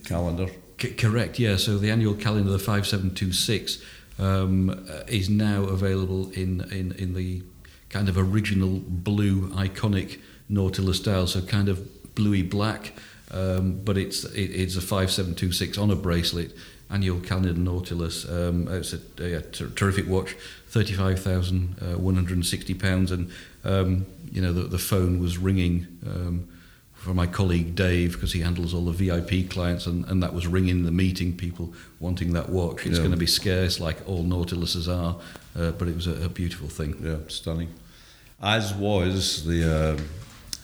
calendar. 0.04 0.48
C- 0.80 0.94
correct, 0.94 1.38
yeah. 1.38 1.56
So 1.56 1.78
the 1.78 1.90
annual 1.90 2.14
calendar, 2.14 2.50
the 2.50 2.58
5726, 2.58 3.82
um, 4.18 4.70
uh, 4.70 5.02
is 5.06 5.28
now 5.28 5.64
available 5.64 6.30
in, 6.30 6.60
in, 6.72 6.92
in 6.92 7.14
the 7.14 7.42
kind 7.90 8.08
of 8.08 8.18
original 8.18 8.80
blue 8.86 9.48
iconic 9.50 10.18
Nautilus 10.48 10.98
style, 10.98 11.26
so 11.26 11.40
kind 11.42 11.68
of 11.68 12.14
bluey 12.14 12.42
black, 12.42 12.92
um, 13.30 13.80
but 13.84 13.98
it's 13.98 14.24
it, 14.24 14.50
it's 14.50 14.76
a 14.76 14.80
5726 14.80 15.78
on 15.78 15.90
a 15.90 15.96
bracelet. 15.96 16.56
Annual 16.90 17.20
calendar 17.20 17.52
Nautilus. 17.52 18.26
Um, 18.26 18.66
it's 18.68 18.94
a, 18.94 19.00
a 19.18 19.42
ter- 19.42 19.68
terrific 19.68 20.08
watch, 20.08 20.34
thirty-five 20.68 21.20
thousand 21.20 21.76
uh, 21.82 21.98
and 23.12 23.30
um, 23.62 24.06
you 24.32 24.40
know 24.40 24.54
the, 24.54 24.62
the 24.62 24.78
phone 24.78 25.20
was 25.20 25.36
ringing 25.36 25.86
um, 26.06 26.48
for 26.98 27.14
my 27.14 27.26
colleague 27.26 27.74
Dave 27.74 28.12
because 28.12 28.32
he 28.32 28.40
handles 28.40 28.74
all 28.74 28.84
the 28.84 28.92
VIP 28.92 29.48
clients, 29.48 29.86
and, 29.86 30.04
and 30.06 30.22
that 30.22 30.34
was 30.34 30.46
ringing 30.46 30.84
the 30.84 30.90
meeting 30.90 31.36
people 31.36 31.72
wanting 32.00 32.32
that 32.34 32.48
watch. 32.50 32.86
It's 32.86 32.96
Yeah. 32.96 33.04
going 33.04 33.12
to 33.12 33.16
be 33.16 33.26
scarce, 33.26 33.80
like 33.80 33.96
all 34.08 34.24
Nautiluses 34.24 34.88
are, 34.88 35.16
uh, 35.56 35.70
but 35.72 35.88
it 35.88 35.94
was 35.94 36.06
a, 36.06 36.24
a 36.24 36.28
beautiful 36.28 36.68
thing. 36.68 37.00
Yeah, 37.02 37.16
stunning. 37.28 37.68
As 38.42 38.74
was 38.74 39.44
the 39.46 39.62
um 39.96 40.08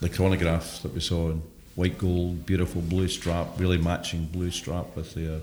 the 0.00 0.08
chronograph 0.08 0.82
that 0.82 0.92
we 0.94 1.00
saw 1.00 1.30
in 1.30 1.42
white 1.76 1.98
gold, 1.98 2.44
beautiful 2.46 2.82
blue 2.82 3.08
strap, 3.08 3.46
really 3.58 3.78
matching 3.78 4.26
blue 4.26 4.50
strap 4.50 4.94
with 4.96 5.14
the 5.14 5.36
uh, 5.36 5.38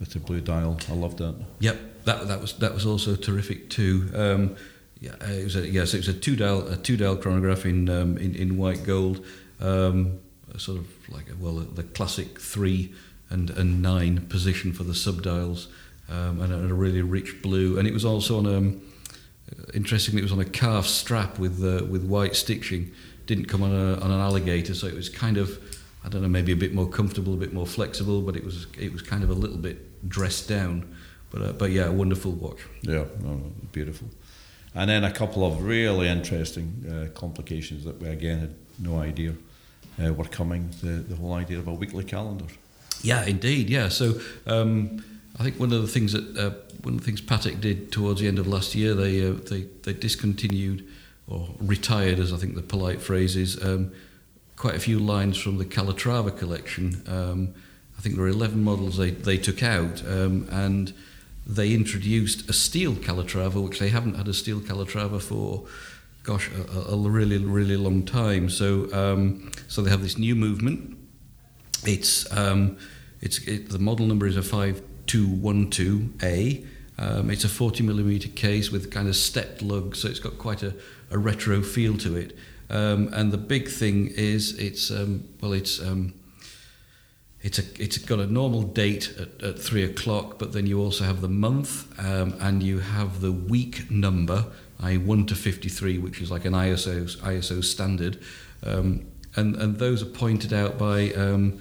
with 0.00 0.10
the 0.12 0.18
blue 0.18 0.40
dial. 0.40 0.76
I 0.90 0.94
loved 0.94 1.18
that. 1.18 1.34
Yep, 1.60 2.04
that 2.04 2.28
that 2.28 2.40
was 2.40 2.52
that 2.58 2.74
was 2.74 2.84
also 2.86 3.16
terrific 3.16 3.70
too. 3.70 4.10
Um, 4.14 4.56
yeah, 5.00 5.12
uh, 5.20 5.32
it 5.32 5.44
was 5.44 5.56
a, 5.56 5.68
yes, 5.68 5.94
it 5.94 5.98
was 5.98 6.08
a 6.08 6.12
two 6.12 6.36
dial 6.36 6.66
a 6.68 6.76
two 6.76 6.96
dial 6.96 7.16
chronograph 7.16 7.64
in 7.66 7.88
um, 7.88 8.18
in, 8.18 8.34
in 8.34 8.56
white 8.56 8.84
gold, 8.84 9.24
um, 9.60 10.18
a 10.54 10.58
sort 10.58 10.78
of 10.78 10.86
like 11.08 11.28
a, 11.30 11.34
well 11.36 11.54
the 11.54 11.82
classic 11.82 12.40
three 12.40 12.94
and 13.30 13.50
and 13.50 13.82
nine 13.82 14.26
position 14.28 14.72
for 14.72 14.84
the 14.84 14.92
subdials, 14.92 15.66
um, 16.08 16.40
and, 16.40 16.52
a, 16.52 16.58
a 16.58 16.74
really 16.74 17.02
rich 17.02 17.42
blue, 17.42 17.78
and 17.78 17.88
it 17.88 17.92
was 17.92 18.04
also 18.04 18.38
on 18.38 18.46
um, 18.46 18.82
interestingly 19.74 20.20
it 20.20 20.24
was 20.24 20.32
on 20.32 20.40
a 20.40 20.44
calf 20.44 20.86
strap 20.86 21.38
with 21.38 21.62
uh, 21.62 21.84
with 21.86 22.04
white 22.04 22.36
stitching. 22.36 22.92
Didn't 23.26 23.46
come 23.46 23.62
on 23.62 23.72
a 23.72 23.94
on 24.00 24.10
an 24.10 24.20
alligator, 24.20 24.74
so 24.74 24.86
it 24.86 24.94
was 24.94 25.08
kind 25.08 25.36
of 25.36 25.58
I 26.04 26.08
don't 26.08 26.22
know 26.22 26.28
maybe 26.28 26.52
a 26.52 26.56
bit 26.56 26.74
more 26.74 26.88
comfortable, 26.88 27.34
a 27.34 27.38
bit 27.38 27.52
more 27.52 27.66
flexible, 27.66 28.20
but 28.20 28.36
it 28.36 28.44
was 28.44 28.66
it 28.78 28.92
was 28.92 29.02
kind 29.02 29.24
of 29.24 29.30
a 29.30 29.34
little 29.34 29.58
bit 29.58 30.08
dressed 30.08 30.48
down. 30.48 30.94
But 31.30 31.42
uh, 31.42 31.52
but 31.52 31.70
yeah, 31.70 31.86
a 31.86 31.92
wonderful 31.92 32.32
watch. 32.32 32.60
Yeah, 32.82 33.04
no, 33.22 33.52
beautiful. 33.72 34.08
And 34.76 34.90
then 34.90 35.04
a 35.04 35.10
couple 35.10 35.46
of 35.46 35.62
really 35.62 36.08
interesting 36.08 36.84
uh, 36.88 37.18
complications 37.18 37.84
that 37.84 38.00
we 38.00 38.08
again 38.08 38.40
had 38.40 38.54
no 38.78 38.98
idea 38.98 39.34
uh, 40.02 40.12
were 40.12 40.24
coming. 40.24 40.70
The, 40.82 41.04
the 41.08 41.16
whole 41.16 41.34
idea 41.34 41.58
of 41.58 41.68
a 41.68 41.74
weekly 41.74 42.04
calendar. 42.04 42.46
Yeah, 43.02 43.24
indeed. 43.24 43.68
Yeah. 43.68 43.88
So 43.88 44.20
um, 44.46 45.04
I 45.38 45.42
think 45.42 45.58
one 45.60 45.72
of 45.72 45.82
the 45.82 45.88
things 45.88 46.12
that 46.12 46.36
uh, 46.36 46.50
one 46.82 46.94
of 46.94 47.00
the 47.00 47.06
things 47.06 47.20
Patek 47.20 47.60
did 47.60 47.92
towards 47.92 48.20
the 48.20 48.28
end 48.28 48.38
of 48.38 48.46
last 48.46 48.74
year, 48.74 48.94
they 48.94 49.26
uh, 49.26 49.32
they 49.32 49.62
they 49.82 49.92
discontinued 49.92 50.86
or 51.26 51.48
retired, 51.60 52.18
as 52.18 52.32
I 52.32 52.36
think 52.36 52.54
the 52.54 52.62
polite 52.62 53.00
phrase 53.00 53.36
is, 53.36 53.62
um, 53.62 53.92
quite 54.56 54.74
a 54.74 54.80
few 54.80 54.98
lines 54.98 55.38
from 55.38 55.58
the 55.58 55.64
Calatrava 55.64 56.36
collection. 56.36 57.02
Um, 57.06 57.54
I 57.98 58.02
think 58.02 58.16
there 58.16 58.24
were 58.24 58.30
11 58.30 58.62
models 58.62 58.96
they, 58.98 59.10
they 59.10 59.38
took 59.38 59.62
out, 59.62 60.02
um, 60.06 60.46
and 60.50 60.92
they 61.46 61.72
introduced 61.72 62.48
a 62.50 62.52
steel 62.52 62.94
Calatrava, 62.94 63.62
which 63.62 63.78
they 63.78 63.88
haven't 63.88 64.16
had 64.16 64.28
a 64.28 64.34
steel 64.34 64.60
Calatrava 64.60 65.20
for, 65.20 65.64
gosh, 66.24 66.50
a, 66.50 66.90
a 66.90 66.96
really, 66.96 67.38
really 67.38 67.76
long 67.76 68.02
time. 68.02 68.50
So, 68.50 68.92
um, 68.92 69.52
so 69.68 69.82
they 69.82 69.90
have 69.90 70.02
this 70.02 70.18
new 70.18 70.34
movement. 70.34 70.98
It's, 71.84 72.28
um, 72.36 72.76
it's 73.20 73.38
it, 73.46 73.68
the 73.68 73.78
model 73.78 74.06
number 74.06 74.26
is 74.26 74.36
a 74.36 74.40
5212A. 74.40 76.66
Um, 76.96 77.28
it's 77.30 77.42
a 77.44 77.48
40 77.48 77.82
millimeter 77.82 78.28
case 78.28 78.70
with 78.72 78.90
kind 78.90 79.08
of 79.08 79.16
stepped 79.16 79.62
lugs, 79.62 80.00
so 80.00 80.08
it's 80.08 80.18
got 80.18 80.38
quite 80.38 80.62
a, 80.62 80.74
a 81.10 81.18
retro 81.18 81.60
feel 81.62 81.98
to 81.98 82.16
it. 82.16 82.36
Um, 82.70 83.10
and 83.12 83.30
the 83.30 83.38
big 83.38 83.68
thing 83.68 84.10
is 84.16 84.58
it's 84.58 84.90
um, 84.90 85.28
well, 85.42 85.52
it's 85.52 85.82
um, 85.82 86.14
it's 87.42 87.58
a 87.58 87.64
it's 87.78 87.98
got 87.98 88.20
a 88.20 88.26
normal 88.26 88.62
date 88.62 89.14
at, 89.20 89.42
at 89.42 89.58
three 89.58 89.84
o'clock, 89.84 90.38
but 90.38 90.52
then 90.52 90.66
you 90.66 90.80
also 90.80 91.04
have 91.04 91.20
the 91.20 91.28
month 91.28 91.86
um, 92.00 92.34
and 92.40 92.62
you 92.62 92.78
have 92.78 93.20
the 93.20 93.32
week 93.32 93.90
number, 93.90 94.46
i 94.80 94.96
one 94.96 95.26
to 95.26 95.34
fifty 95.34 95.68
three, 95.68 95.98
which 95.98 96.20
is 96.20 96.30
like 96.30 96.44
an 96.44 96.52
ISO 96.52 97.04
ISO 97.18 97.64
standard, 97.64 98.18
um, 98.64 99.06
and 99.36 99.56
and 99.56 99.78
those 99.78 100.02
are 100.02 100.06
pointed 100.06 100.52
out 100.52 100.78
by. 100.78 101.12
Um, 101.12 101.60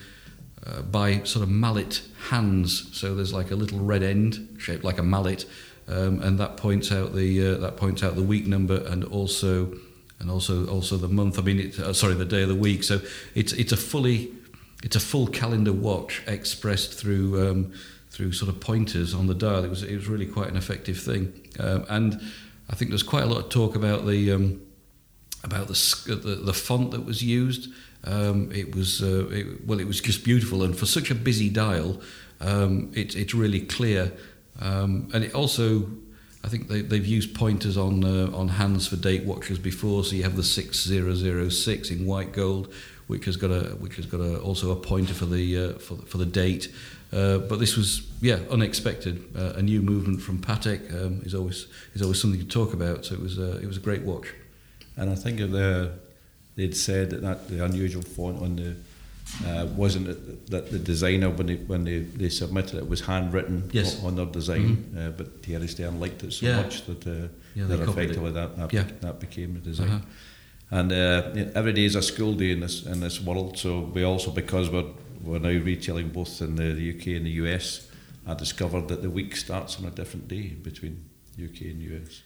uh, 0.66 0.82
by 0.82 1.22
sort 1.24 1.44
of 1.44 1.50
mallet 1.50 2.02
hands, 2.30 2.88
so 2.98 3.14
there's 3.14 3.34
like 3.34 3.52
a 3.52 3.56
little 3.56 3.80
red 3.80 4.02
end 4.02 4.56
shaped 4.58 4.82
like 4.82 4.98
a 4.98 5.04
mallet, 5.04 5.46
um, 5.90 6.22
and 6.22 6.40
that 6.40 6.56
points 6.56 6.90
out 6.90 7.14
the 7.14 7.48
uh, 7.48 7.58
that 7.58 7.76
points 7.76 8.02
out 8.02 8.16
the 8.16 8.24
week 8.24 8.48
number 8.48 8.82
and 8.88 9.04
also 9.04 9.74
and 10.20 10.32
also 10.32 10.66
also 10.68 10.96
the 10.96 11.10
month. 11.10 11.38
I 11.38 11.42
mean, 11.42 11.60
it, 11.60 11.80
uh, 11.80 11.94
sorry, 11.94 12.14
the 12.14 12.26
day 12.26 12.44
of 12.44 12.50
the 12.50 12.56
week. 12.56 12.84
So 12.84 13.02
it's 13.36 13.52
it's 13.54 13.74
a 13.74 13.78
fully 13.78 14.32
it's 14.84 14.96
a 14.96 15.00
full 15.00 15.28
calendar 15.28 15.74
watch 15.74 16.24
expressed 16.28 16.94
through 16.94 17.50
um, 17.50 17.74
through 18.10 18.32
sort 18.32 18.50
of 18.50 18.60
pointers 18.60 19.14
on 19.14 19.28
the 19.28 19.36
dial. 19.36 19.64
It 19.64 19.70
was 19.70 19.84
it 19.84 19.96
was 19.96 20.08
really 20.08 20.26
quite 20.26 20.48
an 20.48 20.56
effective 20.56 21.00
thing, 21.00 21.34
um, 21.60 21.86
and 21.90 22.22
I 22.70 22.76
think 22.76 22.92
there's 22.92 23.04
quite 23.04 23.24
a 23.24 23.28
lot 23.28 23.46
of 23.46 23.50
talk 23.50 23.76
about 23.76 24.06
the 24.06 24.32
um, 24.32 24.62
about 25.44 25.68
the, 25.68 26.20
the 26.24 26.36
the 26.36 26.54
font 26.54 26.92
that 26.92 27.06
was 27.06 27.22
used. 27.22 27.70
Um, 28.06 28.52
it 28.52 28.76
was 28.76 29.02
uh, 29.02 29.28
it, 29.30 29.66
well, 29.66 29.80
it 29.80 29.88
was 29.88 30.02
just 30.02 30.24
beautiful, 30.24 30.64
and 30.64 30.78
for 30.78 30.86
such 30.86 31.12
a 31.12 31.16
busy 31.16 31.50
dial, 31.50 32.02
um, 32.40 32.92
it, 32.94 33.16
it's 33.16 33.34
really 33.34 33.62
clear. 33.62 34.12
Um, 34.60 35.10
and 35.14 35.24
it 35.24 35.34
also, 35.34 35.88
I 36.44 36.48
think 36.48 36.68
they, 36.68 36.82
they've 36.82 37.06
used 37.06 37.34
pointers 37.34 37.78
on 37.78 38.04
uh, 38.04 38.36
on 38.36 38.50
hands 38.50 38.88
for 38.88 38.96
date 38.96 39.24
watches 39.24 39.60
before. 39.60 40.04
So 40.04 40.16
you 40.16 40.24
have 40.24 40.36
the 40.36 40.44
six 40.44 40.84
zero 40.84 41.16
zero 41.16 41.50
six 41.50 41.90
in 41.90 42.06
white 42.06 42.34
gold, 42.34 42.74
which 43.08 43.26
has 43.26 43.38
got 43.38 43.52
a 43.52 43.76
which 43.80 43.96
has 43.96 44.06
got 44.06 44.20
a, 44.20 44.40
also 44.40 44.72
a 44.72 44.76
pointer 44.76 45.14
for 45.14 45.26
the 45.26 45.58
uh, 45.58 45.74
for, 45.80 45.96
for 45.98 46.18
the 46.18 46.26
date. 46.26 46.74
Uh, 47.14 47.38
but 47.50 47.60
this 47.60 47.78
was 47.78 48.02
yeah 48.22 48.40
unexpected. 48.50 49.16
Uh, 49.38 49.54
a 49.60 49.62
new 49.62 49.82
movement 49.82 50.22
from 50.22 50.40
Patek 50.40 50.80
um, 50.94 51.22
is 51.26 51.34
always 51.36 51.68
is 51.96 52.02
always 52.02 52.20
something 52.20 52.40
to 52.42 52.48
talk 52.48 52.74
about. 52.74 53.06
So 53.06 53.14
it 53.16 53.22
was 53.22 53.38
uh, 53.38 53.60
it 53.62 53.68
was 53.68 53.78
a 53.78 53.82
great 53.82 54.02
watch. 54.02 54.28
And 54.98 55.10
I 55.10 55.16
think 55.16 55.38
the, 55.40 55.90
they'd 56.56 56.76
said 56.76 57.10
that, 57.10 57.22
that 57.22 57.48
the 57.50 57.64
unusual 57.66 58.04
font 58.04 58.42
on 58.42 58.56
the 58.56 58.76
uh, 59.48 59.66
wasn't 59.78 60.08
it 60.08 60.50
that 60.52 60.70
the 60.72 60.80
designer 60.80 61.30
when 61.30 61.48
they 61.48 61.56
when 61.68 61.84
they, 61.84 62.00
they 62.00 62.30
submitted 62.30 62.76
it 62.78 62.90
was 62.90 63.02
handwritten 63.02 63.70
Yes. 63.74 64.04
on 64.04 64.16
their 64.16 64.26
design, 64.32 64.78
uh, 64.98 65.10
but 65.18 65.28
Thierry 65.44 65.68
Stern 65.68 66.00
liked 66.00 66.24
it 66.24 66.34
so 66.34 66.46
Yeah. 66.46 66.62
much 66.64 66.86
that 66.86 67.08
uh, 67.08 67.28
Yeah, 67.56 67.68
that 67.68 67.80
it. 67.80 67.90
effectively 67.90 68.32
that 68.32 68.56
that, 68.58 68.74
Yeah. 68.74 68.86
that 69.02 69.20
became 69.20 69.54
the 69.54 69.60
design. 69.70 69.88
Uh-huh. 69.90 70.80
And 70.80 70.92
uh, 70.92 71.52
every 71.56 71.74
day 71.74 71.86
is 71.86 71.96
a 71.96 72.02
school 72.02 72.34
day 72.34 72.52
in 72.52 72.60
this 72.60 72.84
in 72.86 73.00
this 73.00 73.20
world. 73.22 73.58
So 73.58 73.92
we 73.96 74.04
also 74.06 74.32
because 74.32 74.70
we're 74.72 74.86
we're 75.24 75.40
now 75.40 75.50
retailing 75.64 76.10
both 76.10 76.42
in 76.42 76.56
the, 76.56 76.72
UK 76.96 77.08
and 77.18 77.26
the 77.26 77.32
US. 77.44 77.88
I 78.28 78.34
discovered 78.36 78.88
that 78.90 79.02
the 79.02 79.10
week 79.10 79.36
starts 79.36 79.80
on 79.80 79.86
a 79.86 79.92
different 79.92 80.28
day 80.28 80.48
between 80.50 81.06
UK 81.38 81.62
and 81.62 81.82
US. 81.82 82.22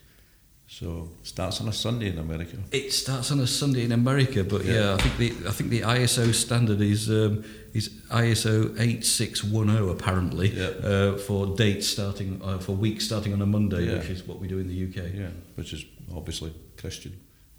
So 0.70 1.10
it 1.22 1.28
starts 1.28 1.62
on 1.62 1.70
a 1.70 1.74
Sunday 1.74 2.10
in 2.10 2.18
America. 2.18 2.58
It 2.72 2.92
starts 2.92 3.32
on 3.32 3.40
a 3.40 3.48
Sunday 3.48 3.84
in 3.86 3.94
America, 3.94 4.44
but 4.44 4.66
yeah, 4.66 4.74
Yeah. 4.74 4.94
I 4.96 4.98
think 4.98 5.18
the 5.18 5.48
I 5.50 5.52
think 5.54 5.70
the 5.70 5.82
ISO 5.82 6.34
standard 6.34 6.82
is 6.82 7.10
um, 7.10 7.44
is 7.74 7.90
ISO 8.12 8.76
eight 8.78 9.06
six 9.06 9.44
one 9.46 9.70
zero 9.72 9.90
apparently 9.90 10.50
Yeah. 10.50 10.68
uh, 10.84 11.18
for 11.18 11.56
dates 11.56 11.88
starting 11.88 12.42
uh, 12.44 12.58
for 12.60 12.74
weeks 12.76 13.06
starting 13.06 13.34
on 13.34 13.42
a 13.42 13.46
Monday, 13.46 13.86
Yeah. 13.86 13.98
which 14.00 14.10
is 14.10 14.28
what 14.28 14.40
we 14.42 14.48
do 14.50 14.60
in 14.60 14.68
the 14.68 14.84
UK. 14.88 15.14
Yeah, 15.16 15.30
which 15.56 15.72
is 15.74 15.86
obviously 16.14 16.52
Christian. 16.76 17.14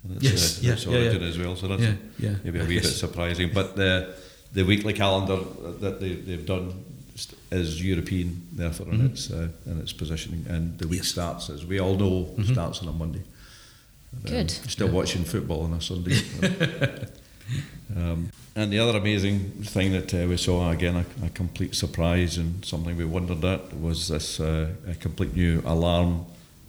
And 0.05 0.17
it's, 0.23 0.25
Yes, 0.63 0.87
uh, 0.87 0.91
yeah, 0.91 0.97
yeah, 0.97 0.99
origin 1.05 1.23
yeah. 1.23 1.29
as 1.29 1.39
well. 1.39 1.57
So 1.57 1.67
that's 1.69 1.83
Yeah, 1.83 1.95
yeah. 2.19 2.35
maybe 2.45 2.59
a 2.61 2.65
wee 2.65 2.75
bit 2.81 2.85
surprising. 2.85 3.51
But 3.55 3.75
the 3.75 4.15
the 4.53 4.65
weekly 4.65 4.93
calendar 4.93 5.39
that 5.81 6.01
they, 6.01 6.15
they've 6.15 6.47
done 6.47 6.85
is 7.51 7.83
European, 7.83 8.47
therefore, 8.53 8.87
mm-hmm. 8.87 9.01
in 9.01 9.11
its 9.11 9.31
uh, 9.31 9.49
in 9.67 9.81
its 9.81 9.93
positioning. 9.93 10.47
And 10.49 10.79
the 10.79 10.87
week 10.87 11.01
yes. 11.01 11.09
starts, 11.09 11.51
as 11.51 11.65
we 11.67 11.81
all 11.81 11.97
know, 11.97 12.25
mm-hmm. 12.25 12.53
starts 12.53 12.83
on 12.83 12.89
a 12.89 12.93
Monday. 12.93 13.23
Good. 14.25 14.51
Um, 14.63 14.69
still 14.69 14.89
yeah. 14.89 14.95
watching 14.95 15.25
football 15.25 15.63
on 15.63 15.73
a 15.73 15.81
Sunday. 15.81 16.19
um, 17.97 18.31
and 18.57 18.73
the 18.73 18.79
other 18.79 18.99
amazing 18.99 19.51
thing 19.63 19.93
that 19.93 20.13
uh, 20.15 20.27
we 20.27 20.37
saw 20.37 20.71
again, 20.71 20.97
a, 20.97 21.27
a, 21.27 21.31
complete 21.31 21.75
surprise 21.75 22.37
and 22.37 22.65
something 22.65 22.97
we 22.97 23.05
wondered 23.05 23.45
at 23.45 23.73
was 23.79 24.09
this 24.09 24.41
uh, 24.41 24.71
a 24.87 24.95
complete 24.95 25.37
new 25.37 25.63
alarm 25.65 26.27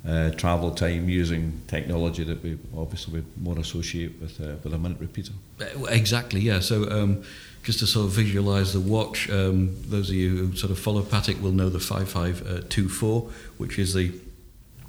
uh, 0.07 0.31
travel 0.31 0.71
time 0.71 1.09
using 1.09 1.61
technology 1.67 2.23
that 2.23 2.41
we 2.41 2.57
obviously 2.77 3.13
would 3.13 3.41
more 3.41 3.59
associate 3.59 4.19
with 4.21 4.39
uh, 4.39 4.55
with 4.63 4.73
a 4.73 4.77
minute 4.77 4.99
repeater. 4.99 5.33
Uh, 5.59 5.85
exactly, 5.85 6.39
yeah. 6.39 6.59
So 6.59 6.89
um, 6.89 7.23
just 7.63 7.79
to 7.79 7.87
sort 7.87 8.05
of 8.05 8.11
visualise 8.11 8.73
the 8.73 8.79
watch, 8.79 9.29
um, 9.29 9.75
those 9.89 10.09
of 10.09 10.15
you 10.15 10.29
who 10.29 10.55
sort 10.55 10.71
of 10.71 10.79
follow 10.79 11.01
Patek 11.01 11.41
will 11.41 11.51
know 11.51 11.69
the 11.69 11.79
5524, 11.79 13.21
which 13.57 13.77
is 13.77 13.93
the 13.93 14.13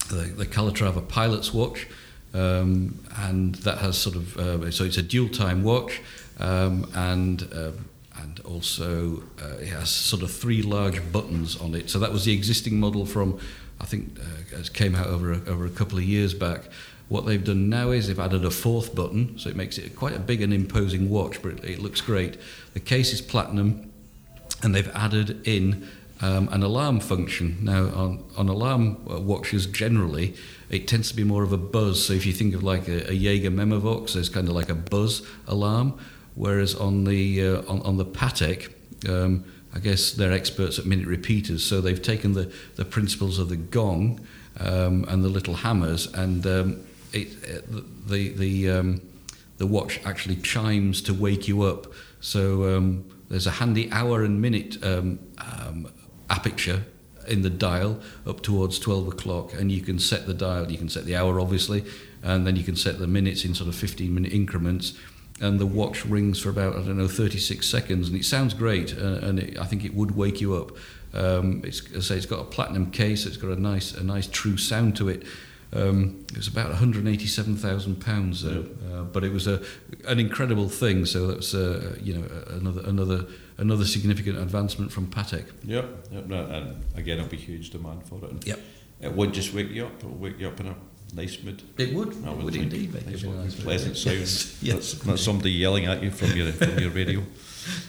the, 0.09 0.25
the 0.27 0.47
Calatrava 0.47 1.07
pilot's 1.07 1.53
watch, 1.55 1.87
um, 2.35 3.05
and 3.17 3.57
that 3.57 3.79
has 3.79 3.99
sort 3.99 4.17
of 4.17 4.37
uh, 4.37 4.71
so 4.71 4.85
it's 4.85 4.97
a 4.97 5.03
dual 5.03 5.29
time 5.29 5.65
watch, 5.65 6.01
um, 6.39 6.89
and 6.95 7.49
um, 7.53 7.89
and 8.23 8.41
also 8.41 9.23
uh, 9.43 9.57
it 9.61 9.69
has 9.69 9.91
sort 9.91 10.23
of 10.23 10.31
three 10.31 10.63
large 10.63 11.01
buttons 11.13 11.57
on 11.57 11.75
it. 11.75 11.91
So 11.91 11.99
that 11.99 12.13
was 12.13 12.25
the 12.25 12.33
existing 12.33 12.79
model 12.79 13.07
from 13.07 13.41
I 13.81 13.87
think 13.87 14.19
uh, 14.19 14.59
it 14.59 14.73
came 14.73 14.95
out 14.95 15.07
over 15.07 15.33
a, 15.33 15.41
over 15.47 15.67
a 15.67 15.71
couple 15.71 15.99
of 15.99 16.05
years 16.05 16.35
back. 16.35 16.65
What 17.09 17.27
they've 17.27 17.43
done 17.43 17.69
now 17.69 17.91
is 17.91 18.07
they've 18.07 18.21
added 18.21 18.45
a 18.45 18.51
fourth 18.51 18.95
button, 18.95 19.39
so 19.39 19.51
it 19.51 19.57
makes 19.57 19.79
it 19.79 19.97
quite 19.97 20.15
a 20.15 20.21
big 20.21 20.43
and 20.43 20.53
imposing 20.53 21.11
watch, 21.11 21.43
but 21.43 21.53
it, 21.53 21.65
it 21.65 21.79
looks 21.81 22.01
great. 22.01 22.37
The 22.75 22.81
case 22.81 23.13
is 23.13 23.21
platinum, 23.21 23.91
and 24.63 24.75
they've 24.75 24.91
added 24.95 25.47
in 25.47 25.89
um, 26.21 26.49
an 26.53 26.63
alarm 26.63 27.01
function. 27.01 27.59
Now, 27.63 27.87
on, 27.87 28.25
on 28.37 28.49
alarm 28.49 28.99
uh, 29.11 29.21
watches 29.21 29.67
generally, 29.67 30.35
it 30.69 30.87
tends 30.87 31.09
to 31.09 31.17
be 31.17 31.25
more 31.25 31.43
of 31.43 31.53
a 31.53 31.57
buzz. 31.57 32.05
So 32.05 32.13
if 32.13 32.27
you 32.27 32.33
think 32.33 32.55
of 32.55 32.63
like 32.63 32.87
a, 32.87 33.11
a 33.11 33.15
Jaeger 33.15 33.51
Memovox, 33.51 34.13
there's 34.13 34.29
kind 34.29 34.49
of 34.49 34.55
like 34.55 34.69
a 34.69 34.75
buzz 34.75 35.27
alarm, 35.49 35.99
whereas 36.35 36.75
on 36.75 37.05
the 37.05 37.45
uh, 37.45 37.63
on, 37.63 37.81
on 37.83 37.97
the 37.97 38.07
Patek, 38.07 38.73
um, 39.09 39.45
I 39.75 39.79
guess 39.79 40.13
they're 40.13 40.33
experts 40.33 40.79
at 40.79 40.87
minute 40.87 41.07
repeaters, 41.07 41.65
so 41.65 41.81
they've 41.81 42.03
taken 42.03 42.33
the, 42.33 42.53
the 42.77 42.85
principles 42.85 43.39
of 43.39 43.49
the 43.49 43.57
gong 43.57 44.21
um, 44.59 45.05
and 45.09 45.23
the 45.23 45.29
little 45.29 45.55
hammers, 45.55 46.13
and 46.13 46.45
um, 46.47 46.81
it, 47.13 48.09
the 48.09 48.31
the 48.31 48.71
um, 48.71 49.03
the 49.59 49.67
watch 49.67 50.01
actually 50.05 50.37
chimes 50.37 51.03
to 51.03 51.15
wake 51.15 51.47
you 51.47 51.63
up. 51.63 51.87
So 52.21 52.77
um, 52.77 53.05
there's 53.29 53.47
a 53.47 53.53
handy 53.53 53.91
hour 53.93 54.25
and 54.25 54.41
minute 54.41 54.83
um, 54.85 55.21
um, 55.39 55.93
aperture 56.29 56.85
in 57.29 57.43
the 57.43 57.51
dial 57.51 58.01
up 58.27 58.43
towards 58.43 58.79
12 58.79 59.09
o'clock, 59.09 59.53
and 59.53 59.71
you 59.71 59.83
can 59.83 59.99
set 59.99 60.27
the 60.27 60.35
dial. 60.35 60.71
You 60.71 60.79
can 60.79 60.89
set 60.89 61.05
the 61.05 61.15
hour, 61.15 61.41
obviously, 61.41 61.85
and 62.23 62.47
then 62.47 62.57
you 62.57 62.65
can 62.65 62.77
set 62.77 62.99
the 62.99 63.07
minutes 63.07 63.45
in 63.45 63.55
sort 63.55 63.69
of 63.69 63.75
15 63.75 64.13
minute 64.13 64.33
increments 64.33 64.95
and 65.41 65.59
the 65.59 65.67
watch 65.67 66.05
rings 66.05 66.41
for 66.41 66.51
about 66.51 66.77
I 66.77 66.83
don't 66.83 66.99
know 66.99 67.09
36 67.09 67.67
seconds, 67.67 68.09
and 68.09 68.17
it 68.17 68.25
sounds 68.25 68.55
great, 68.55 68.97
uh, 68.97 69.19
and 69.23 69.39
it, 69.39 69.59
I 69.59 69.65
think 69.65 69.85
it 69.85 69.95
would 69.95 70.13
wake 70.13 70.41
you 70.41 70.55
up. 70.55 70.73
Um, 71.13 71.63
it's, 71.65 71.83
I 71.97 72.01
say 72.01 72.17
it's 72.17 72.27
got 72.27 72.41
a 72.41 72.45
platinum 72.45 72.91
case, 72.91 73.27
it's 73.27 73.37
got 73.37 73.51
a 73.51 73.61
nice 73.61 73.93
a 73.95 74.05
nice 74.05 74.27
true 74.27 74.57
sound 74.57 74.97
to 74.97 75.09
it. 75.09 75.25
Um, 75.73 76.27
it 76.31 76.37
was 76.37 76.49
about 76.49 76.69
187,000 76.71 78.01
pounds, 78.01 78.45
uh, 78.45 78.65
uh, 78.93 79.03
but 79.05 79.23
it 79.23 79.33
was 79.33 79.47
a 79.47 79.63
an 80.07 80.19
incredible 80.19 80.69
thing. 80.69 81.07
So 81.07 81.29
that's 81.29 81.55
uh, 81.55 81.97
you 82.03 82.15
know 82.15 82.29
another 82.49 82.83
another 82.85 83.27
another 83.57 83.85
significant 83.85 84.39
advancement 84.39 84.93
from 84.93 85.07
Patek. 85.07 85.47
Yep, 85.65 86.09
yep, 86.11 86.25
and 86.25 86.85
again, 86.97 87.17
there'll 87.17 87.31
be 87.31 87.37
huge 87.37 87.71
demand 87.71 88.05
for 88.05 88.25
it. 88.25 88.47
yep, 88.47 88.61
it 89.01 89.13
would 89.13 89.33
just 89.33 89.55
wake 89.55 89.71
you 89.71 89.87
up. 89.87 89.99
It'll 89.99 90.11
wake 90.11 90.41
you 90.41 90.49
up 90.49 90.61
in 90.61 90.67
a 90.67 90.75
nice 91.15 91.43
mood. 91.43 91.63
It 91.79 91.95
would. 91.95 92.17
I 92.27 92.31
would, 92.31 92.45
would 92.45 92.57
indeed 92.57 92.93
make 92.95 93.07
nice, 93.07 93.23
nice 93.23 93.55
pleasant 93.55 93.97
sound. 94.05 94.19
yes, 94.19 94.59
yes. 94.63 95.07
Not, 95.07 95.19
somebody 95.19 95.51
yelling 95.51 95.87
at 95.87 96.03
you 96.03 96.11
from 96.11 96.33
your 96.37 96.53
from 96.53 96.79
your 96.79 96.91
radio. 96.91 97.23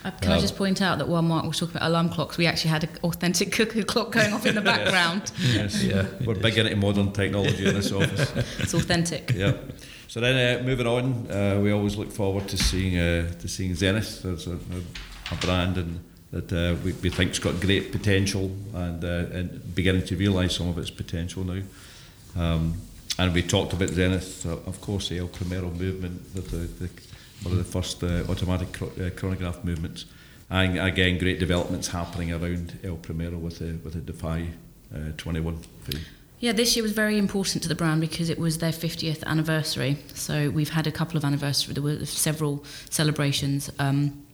Uh, 0.04 0.12
can 0.12 0.34
um, 0.34 0.38
I 0.38 0.42
just 0.42 0.58
point 0.58 0.82
out 0.82 0.98
that 0.98 1.08
while 1.08 1.22
Mark 1.22 1.46
was 1.46 1.58
talking 1.58 1.78
about 1.78 1.88
alarm 1.88 2.10
clocks, 2.10 2.38
we 2.38 2.46
actually 2.46 2.72
had 2.72 2.84
an 2.84 2.90
authentic 3.06 3.54
cuckoo 3.54 3.86
clock 3.86 4.12
going 4.12 4.34
off 4.34 4.46
in 4.46 4.54
the 4.54 4.62
background. 4.74 5.32
yes, 5.40 5.82
yeah. 5.82 6.08
We're 6.26 6.36
big 6.36 6.58
into 6.58 6.76
modern 6.76 7.14
technology 7.14 7.66
in 7.66 7.76
this 7.76 7.90
office. 7.92 8.34
It's 8.60 8.74
authentic. 8.74 9.32
Yeah. 9.34 9.54
So 10.10 10.20
then, 10.20 10.60
uh, 10.60 10.64
moving 10.64 10.88
on, 10.88 11.32
uh, 11.32 11.58
we 11.64 11.72
always 11.72 11.96
look 11.96 12.12
forward 12.12 12.50
to 12.50 12.58
seeing 12.58 13.00
uh, 13.00 13.32
to 13.40 13.48
seeing 13.48 13.74
Zenith. 13.74 14.24
There's 14.24 14.46
a, 14.46 14.56
a, 14.56 15.32
a 15.32 15.36
brand 15.38 15.78
and 15.78 16.02
that 16.32 16.52
uh, 16.52 16.76
we, 16.84 16.94
we 16.94 17.10
think's 17.10 17.40
got 17.40 17.60
great 17.60 17.92
potential 17.92 18.52
and, 18.74 19.04
uh, 19.04 19.26
and 19.34 19.76
beginning 19.76 20.06
to 20.06 20.16
realise 20.16 20.56
some 20.56 20.70
of 20.70 20.78
its 20.78 20.90
potential 20.90 21.44
now. 21.44 21.62
Um, 22.38 22.76
and 23.22 23.36
we 23.36 23.44
talked 23.44 23.72
about 23.74 23.90
Zenith, 23.90 24.48
uh, 24.48 24.54
of 24.66 24.82
course, 24.82 25.10
the 25.10 25.20
El 25.20 25.28
Primero 25.28 25.70
movement, 25.70 26.34
the, 26.34 26.42
the, 26.42 26.90
one 27.44 27.52
of 27.52 27.58
the 27.60 27.64
first 27.64 28.04
uh, 28.04 28.24
automatic 28.28 28.82
uh, 28.82 29.12
chronograph 29.16 29.64
movements. 29.64 30.06
And 30.50 30.80
again, 30.80 31.20
great 31.20 31.40
developments 31.40 31.90
happening 31.90 32.34
around 32.34 32.80
El 32.84 32.96
Primero 32.96 33.38
with 33.38 33.60
the, 33.60 33.78
with 33.84 33.94
the 33.94 34.00
Defy 34.00 34.48
uh, 34.94 35.12
21. 35.18 35.60
Yeah, 36.40 36.54
this 36.54 36.76
year 36.76 36.82
was 36.82 36.94
very 36.94 37.20
important 37.20 37.62
to 37.62 37.70
the 37.70 37.76
brand 37.76 38.02
because 38.02 38.32
it 38.32 38.40
was 38.40 38.58
their 38.58 38.72
50th 38.72 39.24
anniversary. 39.26 40.00
So 40.16 40.50
we've 40.50 40.72
had 40.72 40.88
a 40.88 40.92
couple 40.92 41.16
of 41.16 41.24
anniversaries, 41.24 41.76
there 41.76 41.84
were 41.84 42.04
several 42.08 42.66
celebrations 42.90 43.70
um, 43.78 44.26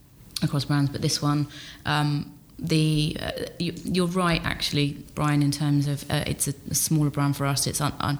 across 0.41 0.63
brands, 0.63 0.91
but 0.91 1.01
this 1.01 1.21
one, 1.21 1.47
um, 1.85 2.31
the 2.59 3.17
uh, 3.19 3.31
you, 3.59 4.03
are 4.03 4.07
right 4.07 4.41
actually, 4.43 4.97
Brian, 5.13 5.43
in 5.43 5.51
terms 5.51 5.87
of 5.87 6.09
uh, 6.09 6.23
it's 6.25 6.47
a, 6.47 6.53
a, 6.71 6.75
smaller 6.75 7.09
brand 7.09 7.37
for 7.37 7.45
us. 7.45 7.67
It's 7.67 7.81
un, 7.81 7.93
un, 7.99 8.19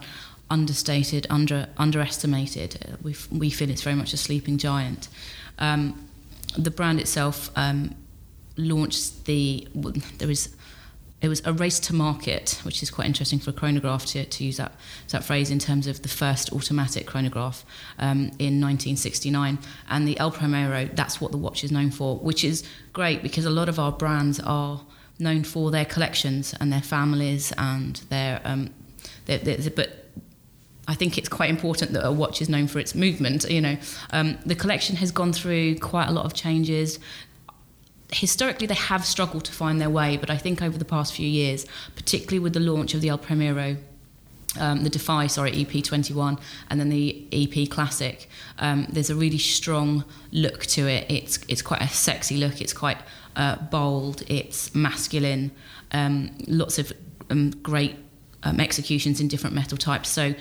understated, 0.50 1.26
under 1.30 1.68
underestimated. 1.76 2.98
We 3.02 3.14
we 3.30 3.50
feel 3.50 3.70
it's 3.70 3.82
very 3.82 3.96
much 3.96 4.12
a 4.12 4.16
sleeping 4.16 4.58
giant. 4.58 5.08
Um, 5.58 6.08
the 6.56 6.70
brand 6.70 7.00
itself 7.00 7.50
um, 7.56 7.94
launched 8.56 9.24
the 9.26 9.68
there 10.18 10.28
was 10.28 10.54
it 11.20 11.28
was 11.28 11.42
a 11.44 11.52
race 11.52 11.80
to 11.80 11.94
market, 11.94 12.60
which 12.62 12.80
is 12.80 12.90
quite 12.90 13.06
interesting 13.06 13.40
for 13.40 13.50
a 13.50 13.52
chronograph 13.52 14.06
to, 14.06 14.24
to 14.24 14.44
use 14.44 14.58
that 14.58 14.72
that 15.08 15.24
phrase 15.24 15.50
in 15.50 15.58
terms 15.58 15.86
of 15.86 16.02
the 16.02 16.08
first 16.08 16.52
automatic 16.52 17.06
chronograph 17.06 17.64
um, 17.98 18.30
in 18.38 18.60
1969, 18.60 19.58
and 19.88 20.08
the 20.08 20.18
El 20.18 20.30
Primero. 20.30 20.88
That's 20.94 21.20
what 21.20 21.32
the 21.32 21.38
watch 21.38 21.64
is 21.64 21.72
known 21.72 21.90
for, 21.90 22.16
which 22.18 22.44
is 22.44 22.64
great 22.92 23.22
because 23.22 23.44
a 23.44 23.50
lot 23.50 23.68
of 23.68 23.78
our 23.78 23.92
brands 23.92 24.38
are 24.40 24.80
known 25.18 25.42
for 25.42 25.70
their 25.70 25.84
collections 25.84 26.54
and 26.60 26.72
their 26.72 26.82
families 26.82 27.52
and 27.58 27.96
their, 28.08 28.40
um, 28.44 28.70
their, 29.26 29.38
their 29.38 29.70
but 29.70 29.97
I 30.88 30.94
think 30.94 31.18
it's 31.18 31.28
quite 31.28 31.50
important 31.50 31.92
that 31.92 32.04
a 32.04 32.10
watch 32.10 32.40
is 32.40 32.48
known 32.48 32.66
for 32.66 32.78
its 32.78 32.94
movement. 32.94 33.48
You 33.48 33.60
know, 33.60 33.76
um, 34.10 34.38
the 34.44 34.54
collection 34.54 34.96
has 34.96 35.12
gone 35.12 35.34
through 35.34 35.78
quite 35.78 36.08
a 36.08 36.12
lot 36.12 36.24
of 36.24 36.32
changes. 36.32 36.98
Historically, 38.10 38.66
they 38.66 38.74
have 38.74 39.04
struggled 39.04 39.44
to 39.44 39.52
find 39.52 39.78
their 39.82 39.90
way, 39.90 40.16
but 40.16 40.30
I 40.30 40.38
think 40.38 40.62
over 40.62 40.78
the 40.78 40.86
past 40.86 41.12
few 41.12 41.28
years, 41.28 41.66
particularly 41.94 42.38
with 42.38 42.54
the 42.54 42.60
launch 42.60 42.94
of 42.94 43.02
the 43.02 43.10
El 43.10 43.18
Primero, 43.18 43.76
um, 44.58 44.82
the 44.82 44.88
Defy, 44.88 45.26
sorry, 45.26 45.52
EP21, 45.52 46.40
and 46.70 46.80
then 46.80 46.88
the 46.88 47.26
EP 47.32 47.68
Classic, 47.68 48.26
um, 48.58 48.86
there's 48.88 49.10
a 49.10 49.14
really 49.14 49.36
strong 49.36 50.04
look 50.32 50.64
to 50.66 50.88
it. 50.88 51.04
It's 51.10 51.38
it's 51.48 51.60
quite 51.60 51.82
a 51.82 51.88
sexy 51.88 52.38
look. 52.38 52.62
It's 52.62 52.72
quite 52.72 52.98
uh, 53.36 53.56
bold. 53.56 54.22
It's 54.26 54.74
masculine. 54.74 55.50
Um, 55.92 56.30
lots 56.46 56.78
of 56.78 56.94
um, 57.28 57.50
great 57.62 57.96
um, 58.42 58.58
executions 58.58 59.20
in 59.20 59.28
different 59.28 59.54
metal 59.54 59.76
types. 59.76 60.08
So 60.08 60.34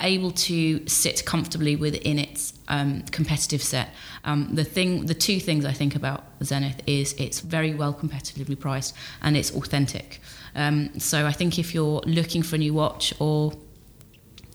able 0.00 0.30
to 0.30 0.86
sit 0.86 1.24
comfortably 1.24 1.74
within 1.76 2.18
its 2.18 2.52
um, 2.68 3.02
competitive 3.04 3.62
set. 3.62 3.90
Um, 4.24 4.54
the 4.54 4.64
thing, 4.64 5.06
the 5.06 5.14
two 5.14 5.40
things 5.40 5.64
I 5.64 5.72
think 5.72 5.96
about 5.96 6.24
Zenith 6.42 6.82
is 6.86 7.14
it's 7.14 7.40
very 7.40 7.74
well 7.74 7.94
competitively 7.94 8.58
priced 8.58 8.94
and 9.22 9.36
it's 9.36 9.54
authentic. 9.54 10.20
Um, 10.54 10.98
so 10.98 11.26
I 11.26 11.32
think 11.32 11.58
if 11.58 11.74
you're 11.74 12.00
looking 12.00 12.42
for 12.42 12.56
a 12.56 12.58
new 12.58 12.74
watch 12.74 13.14
or 13.18 13.52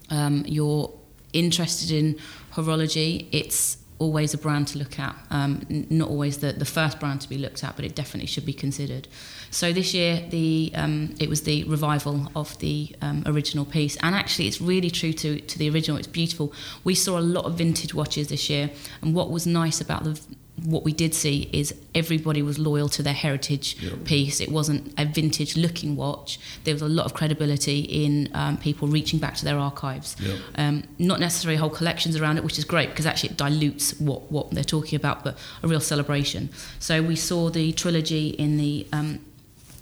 um, 0.10 0.44
you're 0.48 0.92
interested 1.34 1.92
in 1.92 2.20
horology, 2.54 3.28
it's 3.32 3.78
always 4.02 4.34
a 4.34 4.38
brand 4.38 4.68
to 4.70 4.80
look 4.80 4.98
at. 5.00 5.16
Um, 5.30 5.66
not 5.90 6.10
always 6.10 6.40
the, 6.40 6.52
the 6.52 6.66
first 6.66 7.00
brand 7.00 7.22
to 7.22 7.30
be 7.30 7.38
looked 7.38 7.64
at, 7.64 7.76
but 7.76 7.86
it 7.86 7.96
definitely 7.96 8.28
should 8.28 8.46
be 8.46 8.54
considered. 8.54 9.08
So 9.52 9.72
this 9.72 9.94
year, 9.94 10.26
the 10.30 10.72
um, 10.76 11.16
it 11.20 11.30
was 11.30 11.44
the 11.44 11.64
revival 11.66 12.32
of 12.36 12.58
the 12.60 12.96
um, 13.02 13.24
original 13.26 13.66
piece, 13.66 13.96
and 13.98 14.16
actually, 14.16 14.48
it's 14.48 14.60
really 14.60 14.90
true 14.90 15.14
to 15.14 15.40
to 15.40 15.60
the 15.60 15.70
original. 15.70 15.98
It's 15.98 16.08
beautiful. 16.08 16.52
We 16.84 16.96
saw 16.96 17.20
a 17.20 17.26
lot 17.36 17.46
of 17.46 17.54
vintage 17.58 17.94
watches 17.94 18.28
this 18.30 18.50
year, 18.50 18.72
and 19.02 19.14
what 19.14 19.30
was 19.30 19.46
nice 19.46 19.80
about 19.80 20.04
the 20.04 20.20
what 20.64 20.84
we 20.84 20.94
did 20.94 21.14
see 21.14 21.50
is 21.52 21.74
everybody 21.96 22.42
was 22.42 22.60
loyal 22.60 22.88
to 22.90 23.04
their 23.04 23.14
heritage 23.14 23.78
piece. 24.06 24.40
It 24.40 24.52
wasn't 24.52 24.94
a 24.98 25.06
vintage 25.06 25.58
looking 25.58 25.96
watch. 25.96 26.40
There 26.64 26.74
was 26.74 26.82
a 26.82 26.88
lot 26.88 27.06
of 27.06 27.14
credibility 27.14 27.80
in 27.80 28.30
um, 28.34 28.58
people 28.58 28.88
reaching 28.88 29.20
back 29.20 29.36
to 29.36 29.46
their 29.46 29.58
archives. 29.58 30.16
Um, 30.56 30.84
not 31.00 31.20
necessarily 31.20 31.58
whole 31.58 31.70
collections 31.70 32.16
around 32.16 32.38
it, 32.38 32.44
which 32.44 32.60
is 32.60 32.66
great 32.66 32.90
because 32.90 33.06
actually 33.06 33.30
it 33.32 33.38
dilutes 33.38 34.00
what, 34.00 34.32
what 34.32 34.52
they're 34.52 34.64
talking 34.64 34.96
about, 34.96 35.24
but 35.24 35.38
a 35.64 35.68
real 35.68 35.80
celebration. 35.80 36.50
So 36.80 37.02
we 37.02 37.16
saw 37.16 37.50
the 37.50 37.72
trilogy 37.74 38.30
in 38.30 38.58
the 38.58 38.88
um, 38.94 39.20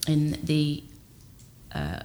in 0.07 0.39
the 0.43 0.83
uh, 1.73 1.99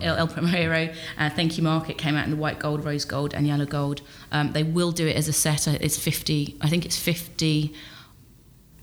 El, 0.00 0.16
El 0.16 0.28
Primero. 0.28 0.92
Uh, 1.18 1.30
Thank 1.30 1.56
You 1.56 1.62
Mark. 1.62 1.88
It 1.88 1.98
came 1.98 2.16
out 2.16 2.24
in 2.24 2.30
the 2.30 2.36
white 2.36 2.58
gold, 2.58 2.84
rose 2.84 3.04
gold, 3.04 3.34
and 3.34 3.46
yellow 3.46 3.66
gold. 3.66 4.00
Um, 4.32 4.52
they 4.52 4.62
will 4.62 4.90
do 4.92 5.06
it 5.06 5.16
as 5.16 5.28
a 5.28 5.32
set. 5.32 5.68
Uh, 5.68 5.78
it's 5.80 5.96
50, 5.96 6.56
I 6.60 6.68
think 6.68 6.84
it's 6.84 6.98
50 6.98 7.74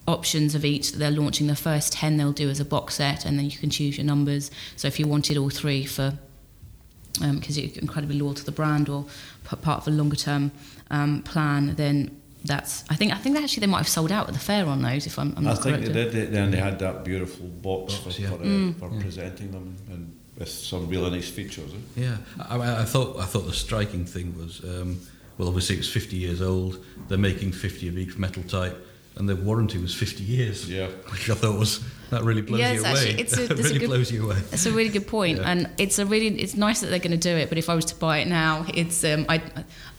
options 0.08 0.54
of 0.56 0.64
each 0.66 0.92
that 0.92 0.98
they're 1.00 1.12
launching. 1.12 1.48
The 1.48 1.56
first 1.56 1.94
10 1.94 2.18
they'll 2.18 2.32
do 2.32 2.50
as 2.50 2.60
a 2.60 2.66
box 2.66 2.96
set, 2.96 3.26
and 3.26 3.38
then 3.38 3.46
you 3.46 3.58
can 3.58 3.70
choose 3.70 3.98
your 3.98 4.06
numbers. 4.06 4.52
So 4.76 4.88
if 4.88 5.00
you 5.00 5.08
wanted 5.08 5.38
all 5.38 5.50
three 5.50 5.86
for, 5.86 6.14
because 7.14 7.58
um, 7.58 7.64
you're 7.64 7.72
incredibly 7.82 8.20
loyal 8.20 8.34
to 8.36 8.46
the 8.46 8.52
brand 8.52 8.90
or 8.90 9.06
part 9.44 9.82
of 9.82 9.88
a 9.88 9.92
longer 9.92 10.16
term 10.16 10.52
um, 10.92 11.22
plan, 11.24 11.76
then 11.76 12.22
that's 12.44 12.84
I 12.90 12.96
think 12.96 13.12
I 13.12 13.18
think 13.18 13.38
actually 13.38 13.62
they 13.62 13.68
might 13.68 13.80
have 13.80 13.88
sold 13.88 14.12
out 14.12 14.28
at 14.28 14.34
the 14.34 14.40
fair 14.40 14.68
on 14.68 14.82
those 14.84 15.08
if 15.08 15.18
I'm, 15.18 15.34
I'm 15.38 15.48
I 15.48 15.54
not 15.54 15.64
think 15.64 15.78
correct. 15.78 15.94
they 15.94 16.10
did, 16.10 16.34
and 16.36 16.54
they 16.54 16.58
had 16.60 16.78
that 16.80 17.04
beautiful 17.04 17.48
box, 17.48 17.96
Box, 17.98 18.16
for, 18.16 18.22
yeah. 18.22 18.30
for, 18.30 18.36
uh, 18.36 18.46
Mm. 18.46 18.80
for 18.80 18.90
presenting 19.02 19.52
them 19.52 19.76
and 19.90 20.14
with 20.38 20.50
some 20.50 20.88
really 20.90 21.10
nice 21.10 21.30
features. 21.30 21.72
Eh? 21.74 22.02
Yeah, 22.04 22.18
I, 22.50 22.58
I 22.58 22.82
I 22.82 22.86
thought 22.86 23.18
I 23.18 23.26
thought 23.26 23.48
the 23.48 23.54
striking 23.54 24.06
thing 24.06 24.38
was 24.38 24.62
um, 24.64 25.00
well, 25.38 25.48
obviously 25.48 25.78
it's 25.78 25.90
50 25.90 26.18
years 26.18 26.42
old. 26.42 26.84
They're 27.08 27.18
making 27.18 27.54
50 27.54 27.88
of 27.88 27.98
each 27.98 28.18
metal 28.18 28.44
type, 28.44 28.76
and 29.16 29.28
the 29.30 29.36
warranty 29.36 29.78
was 29.78 29.94
50 29.94 30.24
years. 30.24 30.70
Yeah. 30.70 30.88
which 31.12 31.30
I 31.30 31.36
thought 31.36 31.58
was 31.58 31.80
that 32.10 32.24
really 32.24 32.42
blows 32.42 32.60
Yeah, 32.60 32.72
you 32.74 32.80
it's 32.82 32.90
away. 32.90 32.92
actually- 33.10 33.22
it's 33.22 33.38
a- 33.38 33.44
It 33.46 33.52
it's 33.52 33.60
a 33.60 33.64
really 33.64 33.80
good- 33.80 33.88
blows 33.90 34.12
you 34.12 34.24
away. 34.26 34.36
That's 34.52 34.66
a 34.66 34.72
really 34.72 34.90
good 34.90 35.08
point, 35.08 35.40
Yeah. 35.40 35.50
and 35.52 35.70
it's 35.78 36.00
a 36.00 36.06
really 36.06 36.28
it's 36.28 36.56
nice 36.56 36.82
that 36.82 36.88
they're 36.88 37.00
going 37.00 37.12
to 37.20 37.30
do 37.32 37.36
it. 37.36 37.50
But 37.50 37.58
if 37.58 37.70
I 37.70 37.76
was 37.76 37.86
to 37.86 37.96
buy 37.96 38.20
it 38.20 38.28
now, 38.28 38.66
it's 38.74 39.04
um, 39.04 39.26
I, 39.30 39.42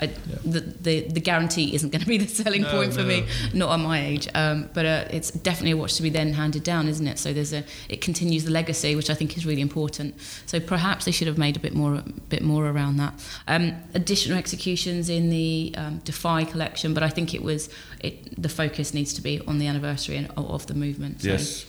I 0.01 0.07
the, 0.45 0.61
the 0.61 1.01
the 1.09 1.21
guarantee 1.21 1.75
isn't 1.75 1.91
going 1.91 2.03
to 2.03 2.07
be 2.09 2.19
the 2.19 2.29
selling 2.29 2.63
No, 2.63 2.71
point 2.71 2.93
for 2.93 3.01
no. 3.03 3.07
me, 3.09 3.27
not 3.55 3.73
at 3.73 3.81
my 3.81 4.05
age. 4.05 4.29
Um, 4.35 4.69
but 4.75 4.85
uh, 4.87 5.05
it's 5.11 5.31
definitely 5.31 5.73
a 5.73 5.77
watch 5.77 5.95
to 5.97 6.03
be 6.03 6.11
then 6.11 6.33
handed 6.35 6.63
down, 6.63 6.89
isn't 6.89 7.07
it? 7.07 7.19
So 7.19 7.33
there's 7.33 7.53
a 7.53 7.65
it 7.89 8.01
continues 8.01 8.45
the 8.45 8.51
legacy, 8.51 8.95
which 8.97 9.11
I 9.11 9.15
think 9.15 9.37
is 9.37 9.45
really 9.47 9.63
important. 9.63 10.15
So 10.47 10.61
perhaps 10.61 11.05
they 11.05 11.13
should 11.13 11.27
have 11.29 11.39
made 11.39 11.57
a 11.57 11.61
bit 11.61 11.75
more 11.75 11.95
a 11.97 12.03
bit 12.29 12.43
more 12.43 12.67
around 12.67 12.97
that. 12.99 13.15
Um, 13.49 13.73
additional 13.95 14.39
executions 14.39 15.09
in 15.09 15.31
the 15.31 15.75
um, 15.77 15.99
Defy 16.05 16.45
collection, 16.45 16.95
but 16.95 17.03
I 17.03 17.09
think 17.09 17.35
it 17.35 17.43
was 17.43 17.69
it 18.01 18.41
the 18.41 18.49
focus 18.49 18.93
needs 18.95 19.13
to 19.15 19.23
be 19.23 19.41
on 19.47 19.59
the 19.59 19.67
anniversary 19.67 20.17
and, 20.17 20.31
of 20.37 20.67
the 20.67 20.75
movement. 20.75 21.23
So. 21.23 21.29
Yes. 21.29 21.65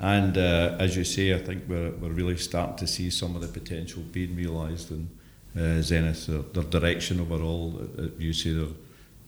And 0.00 0.38
uh, 0.38 0.76
as 0.78 0.96
you 0.96 1.04
say, 1.04 1.34
I 1.34 1.38
think 1.38 1.64
we're, 1.68 1.90
we're 1.90 2.10
really 2.10 2.36
starting 2.36 2.76
to 2.76 2.86
see 2.86 3.10
some 3.10 3.34
of 3.34 3.42
the 3.42 3.48
potential 3.48 4.02
being 4.12 4.36
realised 4.36 4.92
in 4.92 5.10
uh, 5.58 5.82
Zenith, 5.82 6.26
their, 6.26 6.42
their 6.42 6.62
direction 6.62 7.20
overall. 7.20 7.80
Uh, 7.98 8.02
you 8.16 8.32
see 8.32 8.52
their, 8.52 8.68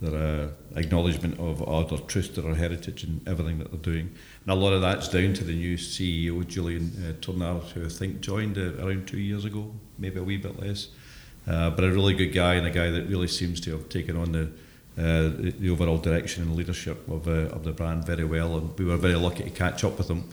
their 0.00 0.44
uh, 0.44 0.78
acknowledgement 0.78 1.40
of 1.40 1.88
their 1.88 1.98
truth 1.98 2.34
to 2.34 2.42
their 2.42 2.54
heritage 2.54 3.02
and 3.02 3.26
everything 3.26 3.58
that 3.58 3.72
they're 3.72 3.80
doing. 3.80 4.14
And 4.44 4.52
a 4.52 4.54
lot 4.54 4.72
of 4.72 4.80
that's 4.80 5.08
down 5.08 5.32
to 5.34 5.44
the 5.44 5.54
new 5.54 5.76
CEO, 5.76 6.46
Julian 6.46 6.92
uh, 7.04 7.20
Tonnerre, 7.20 7.60
who 7.72 7.84
I 7.84 7.88
think 7.88 8.20
joined 8.20 8.56
uh, 8.56 8.84
around 8.84 9.08
two 9.08 9.18
years 9.18 9.44
ago, 9.44 9.74
maybe 9.98 10.20
a 10.20 10.22
wee 10.22 10.36
bit 10.36 10.60
less. 10.60 10.88
Uh, 11.48 11.70
but 11.70 11.84
a 11.84 11.90
really 11.90 12.14
good 12.14 12.32
guy 12.32 12.54
and 12.54 12.66
a 12.66 12.70
guy 12.70 12.90
that 12.90 13.08
really 13.08 13.26
seems 13.26 13.60
to 13.62 13.72
have 13.72 13.88
taken 13.88 14.16
on 14.16 14.32
the 14.32 14.50
uh, 14.98 15.30
the 15.58 15.70
overall 15.70 15.96
direction 15.96 16.42
and 16.42 16.56
leadership 16.56 17.08
of, 17.08 17.26
uh, 17.26 17.54
of 17.54 17.64
the 17.64 17.72
brand 17.72 18.04
very 18.04 18.24
well. 18.24 18.58
And 18.58 18.76
we 18.78 18.84
were 18.84 18.96
very 18.96 19.14
lucky 19.14 19.44
to 19.44 19.50
catch 19.50 19.82
up 19.82 19.96
with 19.96 20.10
him 20.10 20.24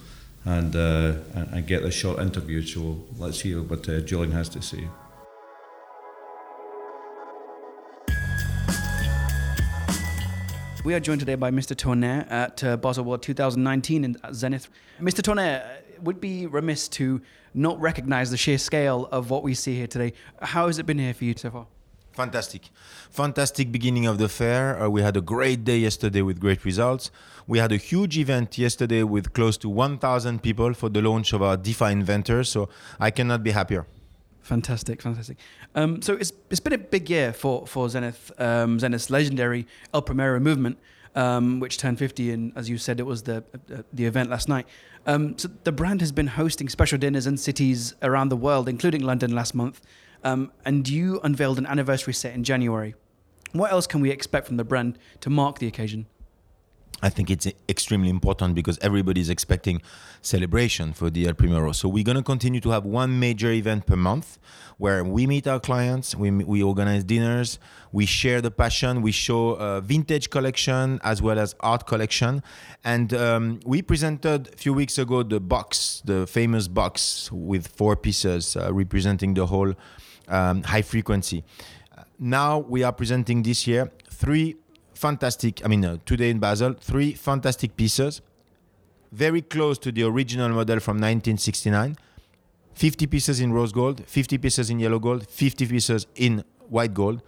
and, 0.47 0.75
uh, 0.75 1.13
and, 1.51 1.67
get 1.67 1.83
this 1.83 1.93
short 1.93 2.19
interview. 2.19 2.61
So 2.65 3.03
let's 3.17 3.41
hear 3.41 3.61
what 3.61 3.87
uh, 3.89 3.99
Julian 3.99 4.31
has 4.31 4.47
to 4.49 4.61
say. 4.61 4.87
We 10.85 10.93
are 10.93 11.01
joined 11.01 11.19
today 11.19 11.35
by 11.35 11.51
Mr. 11.51 11.75
Tonnerre 11.75 12.25
at 12.29 12.63
uh, 12.63 12.77
Basel 12.77 13.03
World 13.03 13.21
2019 13.21 14.05
in 14.05 14.15
Zenith. 14.33 14.69
Mr. 15.01 15.21
Tonnerre, 15.21 15.81
it 15.95 16.01
would 16.01 16.21
be 16.21 16.47
remiss 16.47 16.87
to 16.89 17.21
not 17.53 17.77
recognize 17.81 18.31
the 18.31 18.37
sheer 18.37 18.57
scale 18.57 19.09
of 19.11 19.29
what 19.29 19.43
we 19.43 19.53
see 19.53 19.75
here 19.75 19.87
today. 19.87 20.13
How 20.41 20.67
has 20.67 20.79
it 20.79 20.85
been 20.85 20.99
here 20.99 21.13
for 21.13 21.25
you 21.25 21.33
so 21.35 21.51
far? 21.51 21.67
Fantastic. 22.17 22.71
Fantastic 23.11 23.71
beginning 23.71 24.07
of 24.07 24.17
the 24.17 24.27
fair. 24.27 24.81
Uh, 24.81 24.89
we 24.89 25.03
had 25.03 25.15
a 25.15 25.21
great 25.21 25.63
day 25.63 25.77
yesterday 25.77 26.23
with 26.23 26.39
great 26.39 26.65
results. 26.65 27.11
We 27.45 27.59
had 27.59 27.71
a 27.71 27.77
huge 27.77 28.17
event 28.17 28.57
yesterday 28.57 29.03
with 29.03 29.33
close 29.33 29.55
to 29.57 29.69
1,000 29.69 30.41
people 30.41 30.73
for 30.73 30.89
the 30.89 30.99
launch 30.99 31.31
of 31.31 31.43
our 31.43 31.55
Defy 31.55 31.91
Inventor. 31.91 32.43
So 32.43 32.69
I 32.99 33.11
cannot 33.11 33.43
be 33.43 33.51
happier. 33.51 33.85
Fantastic, 34.41 34.99
fantastic. 34.99 35.37
Um, 35.75 36.01
so 36.01 36.13
it's 36.13 36.31
it's 36.49 36.59
been 36.59 36.73
a 36.73 36.83
big 36.95 37.07
year 37.07 37.33
for 37.33 37.67
for 37.67 37.87
Zenith, 37.87 38.31
um, 38.39 38.79
Zenith's 38.79 39.09
legendary 39.11 39.67
El 39.93 40.01
Primero 40.01 40.39
movement, 40.39 40.79
um, 41.15 41.59
which 41.59 41.77
turned 41.77 41.99
50, 41.99 42.31
and 42.31 42.51
as 42.55 42.67
you 42.67 42.77
said, 42.77 42.99
it 42.99 43.05
was 43.05 43.23
the 43.23 43.43
uh, 43.53 43.83
the 43.93 44.05
event 44.05 44.29
last 44.29 44.47
night. 44.49 44.65
Um, 45.05 45.37
so 45.37 45.49
the 45.65 45.71
brand 45.71 46.01
has 46.01 46.11
been 46.11 46.27
hosting 46.27 46.69
special 46.69 46.97
dinners 46.97 47.27
in 47.27 47.37
cities 47.37 47.93
around 48.01 48.29
the 48.29 48.37
world, 48.37 48.67
including 48.67 49.01
London 49.03 49.35
last 49.35 49.53
month, 49.53 49.81
um, 50.23 50.51
and 50.65 50.87
you 50.87 51.19
unveiled 51.23 51.57
an 51.57 51.65
anniversary 51.65 52.13
set 52.13 52.33
in 52.33 52.43
January. 52.43 52.95
What 53.53 53.71
else 53.71 53.87
can 53.87 54.01
we 54.01 54.11
expect 54.11 54.47
from 54.47 54.57
the 54.57 54.63
brand 54.63 54.97
to 55.21 55.29
mark 55.29 55.59
the 55.59 55.67
occasion? 55.67 56.07
I 57.01 57.09
think 57.09 57.29
it's 57.29 57.47
extremely 57.69 58.09
important 58.09 58.55
because 58.55 58.79
everybody's 58.81 59.29
expecting 59.29 59.83
celebration 60.23 60.93
for 60.93 61.11
the 61.11 61.27
El 61.27 61.35
Primero. 61.35 61.71
So 61.71 61.87
we're 61.87 62.03
going 62.03 62.17
to 62.17 62.23
continue 62.23 62.59
to 62.61 62.71
have 62.71 62.85
one 62.85 63.19
major 63.19 63.51
event 63.51 63.85
per 63.85 63.95
month 63.95 64.39
where 64.77 65.03
we 65.03 65.27
meet 65.27 65.47
our 65.47 65.59
clients, 65.59 66.15
we, 66.15 66.31
we 66.31 66.63
organize 66.63 67.03
dinners, 67.03 67.59
we 67.91 68.07
share 68.07 68.41
the 68.41 68.49
passion, 68.49 69.03
we 69.03 69.11
show 69.11 69.51
a 69.51 69.79
vintage 69.79 70.31
collection 70.31 70.99
as 71.03 71.21
well 71.21 71.37
as 71.37 71.53
art 71.59 71.85
collection. 71.85 72.41
And 72.83 73.13
um, 73.13 73.59
we 73.63 73.83
presented 73.83 74.47
a 74.53 74.57
few 74.57 74.73
weeks 74.73 74.97
ago 74.97 75.21
the 75.21 75.39
box, 75.39 76.01
the 76.03 76.25
famous 76.25 76.67
box 76.67 77.31
with 77.31 77.67
four 77.67 77.95
pieces 77.95 78.55
uh, 78.55 78.73
representing 78.73 79.35
the 79.35 79.45
whole 79.45 79.73
um, 80.27 80.63
high 80.63 80.81
frequency. 80.81 81.43
Now 82.17 82.57
we 82.57 82.81
are 82.81 82.91
presenting 82.91 83.43
this 83.43 83.67
year 83.67 83.91
three 84.09 84.55
fantastic, 84.97 85.63
I 85.63 85.67
mean, 85.67 85.85
uh, 85.85 85.97
today 86.05 86.29
in 86.29 86.39
Basel, 86.39 86.73
three 86.73 87.13
fantastic 87.13 87.77
pieces, 87.77 88.21
very 89.11 89.41
close 89.41 89.77
to 89.79 89.91
the 89.91 90.03
original 90.03 90.49
model 90.49 90.79
from 90.79 90.97
1969. 90.97 91.95
50 92.73 93.07
pieces 93.07 93.39
in 93.39 93.53
rose 93.53 93.71
gold, 93.71 94.05
50 94.05 94.37
pieces 94.37 94.69
in 94.69 94.79
yellow 94.79 94.99
gold, 94.99 95.27
50 95.27 95.65
pieces 95.65 96.05
in 96.15 96.43
white 96.69 96.93
gold. 96.93 97.23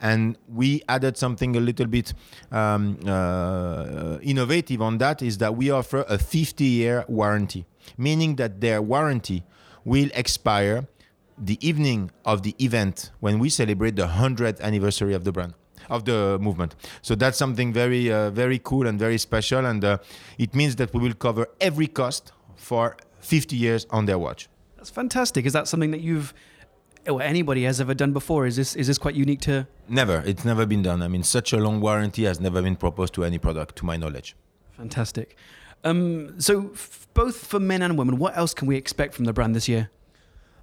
And 0.00 0.38
we 0.48 0.82
added 0.88 1.16
something 1.16 1.56
a 1.56 1.60
little 1.60 1.86
bit 1.86 2.14
um, 2.52 2.98
uh, 3.06 4.18
innovative 4.22 4.80
on 4.80 4.98
that 4.98 5.22
is 5.22 5.38
that 5.38 5.56
we 5.56 5.70
offer 5.70 6.04
a 6.08 6.18
50 6.18 6.64
year 6.64 7.04
warranty, 7.08 7.66
meaning 7.96 8.36
that 8.36 8.60
their 8.60 8.80
warranty 8.80 9.42
will 9.84 10.08
expire 10.14 10.86
the 11.38 11.58
evening 11.66 12.10
of 12.24 12.42
the 12.42 12.54
event 12.58 13.10
when 13.20 13.38
we 13.38 13.48
celebrate 13.48 13.96
the 13.96 14.06
100th 14.06 14.60
anniversary 14.60 15.12
of 15.14 15.24
the 15.24 15.32
brand 15.32 15.54
of 15.88 16.04
the 16.04 16.38
movement. 16.40 16.74
So 17.02 17.14
that's 17.14 17.38
something 17.38 17.72
very, 17.72 18.12
uh, 18.12 18.30
very 18.30 18.58
cool 18.62 18.86
and 18.86 18.98
very 18.98 19.18
special. 19.18 19.64
And 19.66 19.84
uh, 19.84 19.98
it 20.38 20.54
means 20.54 20.76
that 20.76 20.92
we 20.92 21.00
will 21.00 21.14
cover 21.14 21.48
every 21.60 21.86
cost 21.86 22.32
for 22.56 22.96
50 23.20 23.56
years 23.56 23.86
on 23.90 24.06
their 24.06 24.18
watch. 24.18 24.48
That's 24.76 24.90
fantastic. 24.90 25.46
Is 25.46 25.52
that 25.52 25.68
something 25.68 25.90
that 25.90 26.00
you've 26.00 26.32
or 27.08 27.22
anybody 27.22 27.62
has 27.64 27.80
ever 27.80 27.94
done 27.94 28.12
before? 28.12 28.46
Is 28.46 28.56
this 28.56 28.74
is 28.74 28.86
this 28.86 28.98
quite 28.98 29.14
unique 29.14 29.40
to? 29.42 29.66
Never. 29.88 30.22
It's 30.26 30.44
never 30.44 30.66
been 30.66 30.82
done. 30.82 31.02
I 31.02 31.08
mean, 31.08 31.22
such 31.22 31.52
a 31.52 31.58
long 31.58 31.80
warranty 31.80 32.24
has 32.24 32.40
never 32.40 32.62
been 32.62 32.76
proposed 32.76 33.14
to 33.14 33.24
any 33.24 33.38
product, 33.38 33.76
to 33.76 33.84
my 33.84 33.96
knowledge. 33.96 34.36
Fantastic. 34.72 35.36
Um, 35.84 36.40
so 36.40 36.70
f- 36.74 37.06
both 37.14 37.36
for 37.46 37.60
men 37.60 37.82
and 37.82 37.96
women, 37.96 38.18
what 38.18 38.36
else 38.36 38.54
can 38.54 38.66
we 38.66 38.76
expect 38.76 39.14
from 39.14 39.24
the 39.24 39.32
brand 39.32 39.54
this 39.54 39.68
year? 39.68 39.90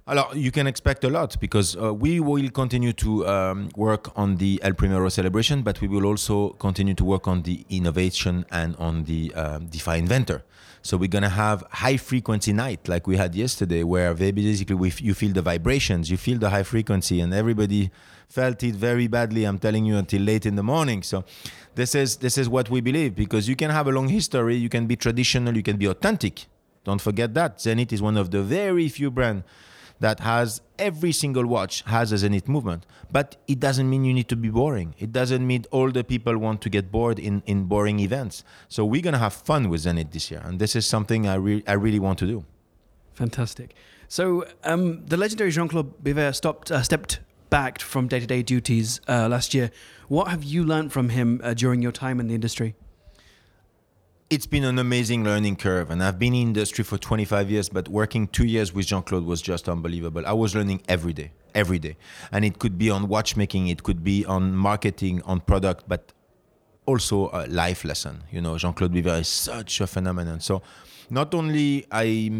You 0.06 0.50
can 0.50 0.66
expect 0.66 1.02
a 1.04 1.08
lot 1.08 1.40
because 1.40 1.76
uh, 1.76 1.94
we 1.94 2.20
will 2.20 2.50
continue 2.50 2.92
to 2.92 3.26
um, 3.26 3.70
work 3.74 4.12
on 4.16 4.36
the 4.36 4.60
El 4.62 4.74
Primero 4.74 5.08
celebration, 5.08 5.62
but 5.62 5.80
we 5.80 5.88
will 5.88 6.04
also 6.04 6.50
continue 6.58 6.92
to 6.92 7.04
work 7.06 7.26
on 7.26 7.40
the 7.42 7.64
innovation 7.70 8.44
and 8.50 8.76
on 8.76 9.04
the 9.04 9.32
um, 9.34 9.66
Defy 9.68 9.96
Inventor. 9.96 10.42
So 10.82 10.98
we're 10.98 11.08
gonna 11.08 11.30
have 11.30 11.64
high 11.70 11.96
frequency 11.96 12.52
night 12.52 12.86
like 12.86 13.06
we 13.06 13.16
had 13.16 13.34
yesterday, 13.34 13.82
where 13.82 14.12
basically 14.12 14.74
we 14.74 14.88
f- 14.88 15.00
you 15.00 15.14
feel 15.14 15.32
the 15.32 15.40
vibrations, 15.40 16.10
you 16.10 16.18
feel 16.18 16.38
the 16.38 16.50
high 16.50 16.64
frequency, 16.64 17.22
and 17.22 17.32
everybody 17.32 17.90
felt 18.28 18.62
it 18.62 18.74
very 18.74 19.06
badly. 19.06 19.44
I'm 19.44 19.58
telling 19.58 19.86
you 19.86 19.96
until 19.96 20.20
late 20.20 20.44
in 20.44 20.56
the 20.56 20.62
morning. 20.62 21.02
So 21.02 21.24
this 21.76 21.94
is 21.94 22.16
this 22.16 22.36
is 22.36 22.46
what 22.46 22.68
we 22.68 22.82
believe 22.82 23.14
because 23.14 23.48
you 23.48 23.56
can 23.56 23.70
have 23.70 23.86
a 23.86 23.90
long 23.90 24.08
history, 24.08 24.56
you 24.56 24.68
can 24.68 24.86
be 24.86 24.96
traditional, 24.96 25.56
you 25.56 25.62
can 25.62 25.78
be 25.78 25.86
authentic. 25.86 26.44
Don't 26.84 27.00
forget 27.00 27.32
that 27.32 27.62
Zenith 27.62 27.90
is 27.94 28.02
one 28.02 28.18
of 28.18 28.30
the 28.30 28.42
very 28.42 28.90
few 28.90 29.10
brands 29.10 29.44
that 30.06 30.20
has 30.20 30.60
every 30.78 31.12
single 31.22 31.46
watch 31.54 31.82
has 31.96 32.12
a 32.16 32.18
zenith 32.24 32.48
movement 32.56 32.86
but 33.18 33.36
it 33.54 33.58
doesn't 33.66 33.88
mean 33.92 34.04
you 34.04 34.14
need 34.20 34.30
to 34.34 34.38
be 34.46 34.50
boring 34.60 34.94
it 34.98 35.12
doesn't 35.20 35.46
mean 35.52 35.64
all 35.70 35.90
the 35.98 36.04
people 36.12 36.36
want 36.46 36.60
to 36.60 36.70
get 36.78 36.90
bored 36.96 37.18
in, 37.18 37.42
in 37.46 37.64
boring 37.74 38.00
events 38.08 38.42
so 38.68 38.84
we're 38.84 39.06
going 39.08 39.18
to 39.20 39.24
have 39.26 39.32
fun 39.52 39.68
with 39.68 39.80
zenith 39.86 40.10
this 40.16 40.30
year 40.30 40.42
and 40.44 40.58
this 40.58 40.74
is 40.74 40.86
something 40.96 41.28
i, 41.34 41.34
re- 41.34 41.64
I 41.66 41.72
really 41.86 42.02
want 42.08 42.18
to 42.24 42.26
do 42.26 42.44
Fantastic. 43.14 43.74
So 44.08 44.46
um, 44.64 45.06
the 45.06 45.16
legendary 45.16 45.50
Jean-Claude 45.50 46.02
Biver 46.04 46.34
stopped 46.34 46.70
uh, 46.70 46.82
stepped 46.82 47.20
back 47.48 47.78
from 47.78 48.08
day-to-day 48.08 48.42
duties 48.42 49.00
uh, 49.08 49.28
last 49.28 49.54
year. 49.54 49.70
What 50.08 50.28
have 50.28 50.42
you 50.44 50.64
learned 50.64 50.92
from 50.92 51.08
him 51.10 51.40
uh, 51.42 51.54
during 51.54 51.80
your 51.80 51.92
time 51.92 52.20
in 52.20 52.26
the 52.26 52.34
industry? 52.34 52.74
It's 54.30 54.46
been 54.46 54.64
an 54.64 54.78
amazing 54.78 55.22
learning 55.22 55.54
curve 55.54 55.90
and 55.90 56.02
i've 56.02 56.18
been 56.18 56.34
in 56.34 56.48
industry 56.48 56.82
for 56.82 56.96
25 56.96 57.50
years 57.50 57.68
but 57.68 57.88
working 57.88 58.26
two 58.26 58.46
years 58.46 58.72
with 58.72 58.86
jean-claude 58.86 59.24
was 59.24 59.42
just 59.42 59.68
unbelievable. 59.68 60.26
I 60.26 60.32
was 60.32 60.54
learning 60.54 60.82
every 60.88 61.12
day 61.12 61.32
every 61.54 61.78
day. 61.78 61.96
And 62.32 62.44
it 62.44 62.58
could 62.58 62.78
be 62.78 62.90
on 62.90 63.06
watchmaking 63.08 63.68
it 63.68 63.82
could 63.82 64.02
be 64.02 64.24
on 64.24 64.54
marketing 64.54 65.22
on 65.22 65.40
product 65.40 65.84
but 65.86 66.12
also 66.86 67.30
a 67.32 67.46
life 67.46 67.84
lesson. 67.84 68.24
You 68.30 68.40
know 68.40 68.56
jean-claude 68.56 68.92
biver 68.92 69.20
is 69.20 69.28
such 69.28 69.80
a 69.80 69.86
phenomenon. 69.86 70.40
So 70.40 70.62
not 71.10 71.34
only 71.34 71.86
I, 71.90 72.30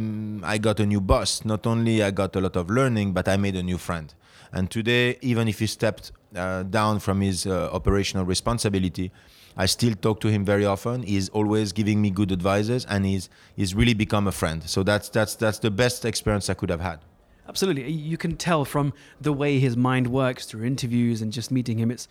I 0.43 0.57
got 0.59 0.81
a 0.81 0.87
new 0.87 1.03
boss 1.03 1.45
not 1.45 1.67
only 1.67 2.03
i 2.03 2.11
got 2.11 2.35
a 2.35 2.41
lot 2.41 2.57
of 2.57 2.71
learning 2.71 3.13
but 3.13 3.29
i 3.29 3.37
made 3.37 3.57
a 3.57 3.63
new 3.63 3.79
friend. 3.79 4.15
And 4.53 4.71
today 4.71 5.19
even 5.21 5.49
if 5.49 5.59
he 5.59 5.67
stepped 5.67 6.13
uh, 6.35 6.63
down 6.63 6.99
from 6.99 7.21
his 7.21 7.47
uh, 7.47 7.71
operational 7.73 8.25
responsibility 8.25 9.13
I 9.57 9.67
still 9.67 9.95
talk 9.95 10.21
to 10.21 10.29
him 10.29 10.45
very 10.45 10.65
often. 10.65 11.03
He's 11.03 11.29
always 11.29 11.73
giving 11.73 12.03
me 12.03 12.11
good 12.11 12.33
advices, 12.33 12.85
and 12.87 13.07
he's 13.07 13.29
he's 13.55 13.75
really 13.75 13.95
become 13.95 14.27
a 14.27 14.33
friend. 14.33 14.63
So 14.69 14.83
that's 14.83 15.09
that's 15.09 15.35
that's 15.35 15.59
the 15.59 15.71
best 15.71 16.05
experience 16.05 16.51
I 16.51 16.55
could 16.55 16.71
have 16.71 16.81
had. 16.81 17.01
Absolutely, 17.49 17.91
you 17.91 18.17
can 18.17 18.37
tell 18.37 18.65
from 18.65 18.93
the 19.21 19.33
way 19.33 19.59
his 19.59 19.77
mind 19.77 20.07
works 20.09 20.47
through 20.47 20.65
interviews 20.65 21.21
and 21.23 21.33
just 21.33 21.51
meeting 21.51 21.79
him. 21.79 21.91
It's 21.91 22.09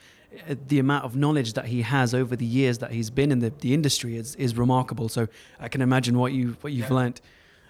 uh, 0.48 0.56
the 0.68 0.80
amount 0.80 1.06
of 1.06 1.16
knowledge 1.16 1.54
that 1.54 1.66
he 1.66 1.82
has 1.82 2.14
over 2.14 2.36
the 2.36 2.46
years 2.46 2.78
that 2.78 2.91
he's 2.91 3.10
been 3.10 3.32
in 3.32 3.39
the, 3.39 3.52
the 3.60 3.74
industry 3.74 4.16
is 4.16 4.36
is 4.36 4.56
remarkable. 4.56 5.10
So 5.10 5.28
I 5.60 5.68
can 5.68 5.82
imagine 5.82 6.18
what 6.18 6.34
you 6.34 6.56
what 6.62 6.72
you've 6.72 6.89
yeah. 6.89 6.96
learnt. 6.96 7.22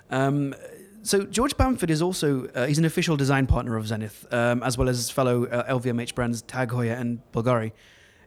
Um, 0.10 0.54
so 1.02 1.26
George 1.26 1.58
Bamford 1.58 1.90
is 1.90 2.02
also 2.02 2.48
uh, 2.50 2.68
he's 2.68 2.80
an 2.80 2.86
official 2.86 3.18
design 3.18 3.48
partner 3.48 3.76
of 3.76 3.88
Zenith, 3.88 4.26
um, 4.32 4.62
as 4.62 4.78
well 4.78 4.88
as 4.88 5.10
fellow 5.10 5.46
uh, 5.46 5.74
LVMH 5.74 6.16
brands 6.16 6.42
Tag 6.44 6.70
Heuer 6.70 7.00
and 7.00 7.20
Bulgari. 7.32 7.72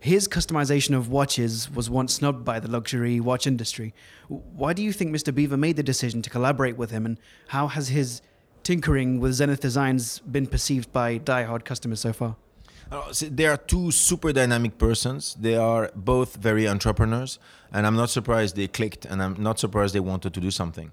His 0.07 0.29
customization 0.29 0.97
of 0.97 1.09
watches 1.09 1.69
was 1.69 1.91
once 1.91 2.15
snubbed 2.15 2.45
by 2.45 2.61
the 2.61 2.71
luxury 2.71 3.19
watch 3.19 3.45
industry. 3.45 3.93
Why 4.29 4.73
do 4.73 4.81
you 4.81 4.93
think 4.93 5.11
Mr. 5.11 5.33
Biver 5.35 5.59
made 5.59 5.75
the 5.75 5.83
decision 5.83 6.23
to 6.23 6.31
collaborate 6.31 6.77
with 6.77 6.93
him, 6.93 7.07
and 7.07 7.19
how 7.49 7.67
has 7.67 7.89
his 7.89 8.23
tinkering 8.63 9.19
with 9.19 9.33
Zenith 9.33 9.59
Designs 9.59 10.21
been 10.21 10.47
perceived 10.47 10.93
by 10.93 11.19
die-hard 11.19 11.65
customers 11.65 11.99
so 11.99 12.13
far? 12.13 12.37
Uh, 12.93 13.13
they 13.21 13.47
are 13.47 13.57
two 13.57 13.91
super 13.91 14.33
dynamic 14.33 14.79
persons. 14.79 15.35
They 15.41 15.57
are 15.57 15.91
both 15.97 16.37
very 16.37 16.69
entrepreneurs, 16.69 17.41
and 17.73 17.85
I'm 17.85 17.97
not 17.97 18.11
surprised 18.11 18.55
they 18.55 18.69
clicked, 18.69 19.07
and 19.07 19.21
I'm 19.21 19.43
not 19.43 19.59
surprised 19.59 19.93
they 19.93 19.99
wanted 19.99 20.33
to 20.35 20.41
do 20.41 20.53
something. 20.53 20.93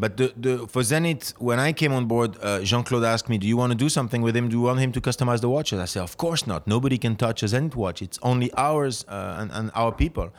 But 0.00 0.16
the, 0.16 0.32
the, 0.34 0.66
for 0.66 0.82
Zenith, 0.82 1.34
when 1.38 1.60
I 1.60 1.74
came 1.74 1.92
on 1.92 2.06
board, 2.06 2.38
uh, 2.40 2.60
Jean 2.62 2.82
Claude 2.82 3.04
asked 3.04 3.28
me, 3.28 3.36
Do 3.36 3.46
you 3.46 3.58
want 3.58 3.70
to 3.72 3.76
do 3.76 3.90
something 3.90 4.22
with 4.22 4.34
him? 4.34 4.48
Do 4.48 4.56
you 4.56 4.62
want 4.62 4.80
him 4.80 4.92
to 4.92 5.00
customize 5.00 5.42
the 5.42 5.50
watches? 5.50 5.78
I 5.78 5.84
said, 5.84 6.02
Of 6.02 6.16
course 6.16 6.46
not. 6.46 6.66
Nobody 6.66 6.96
can 6.96 7.16
touch 7.16 7.42
a 7.42 7.48
Zenith 7.48 7.76
watch. 7.76 8.00
It's 8.00 8.18
only 8.22 8.50
ours 8.54 9.04
uh, 9.08 9.36
and, 9.38 9.50
and, 9.52 9.70
our 9.74 9.92
people. 9.92 10.32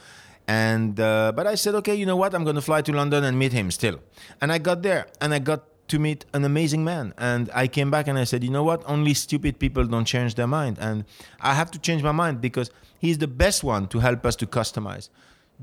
And 0.47 0.99
uh, 0.99 1.31
but 1.35 1.45
I 1.45 1.53
said, 1.53 1.75
okay, 1.75 1.93
you 1.93 2.07
know 2.07 2.15
what? 2.15 2.33
I'm 2.33 2.43
going 2.43 2.55
to 2.55 2.61
fly 2.61 2.81
to 2.81 2.91
London 2.91 3.23
and 3.23 3.37
meet 3.37 3.53
him 3.53 3.69
still. 3.69 3.99
And 4.41 4.51
I 4.51 4.57
got 4.57 4.81
there, 4.81 5.05
and 5.21 5.31
I 5.31 5.39
got 5.39 5.61
to 5.89 5.99
meet 5.99 6.25
an 6.33 6.43
amazing 6.43 6.83
man. 6.83 7.13
And 7.19 7.51
I 7.53 7.67
came 7.67 7.91
back 7.91 8.07
and 8.07 8.17
I 8.17 8.23
said, 8.23 8.43
you 8.43 8.49
know 8.49 8.63
what? 8.63 8.81
Only 8.87 9.13
stupid 9.13 9.59
people 9.59 9.85
don't 9.85 10.05
change 10.05 10.33
their 10.35 10.47
mind, 10.47 10.77
and 10.79 11.05
I 11.39 11.53
have 11.53 11.69
to 11.71 11.79
change 11.79 12.01
my 12.01 12.11
mind 12.11 12.41
because 12.41 12.71
he's 12.97 13.19
the 13.19 13.27
best 13.27 13.63
one 13.63 13.87
to 13.89 13.99
help 13.99 14.25
us 14.25 14.35
to 14.37 14.47
customize 14.47 15.09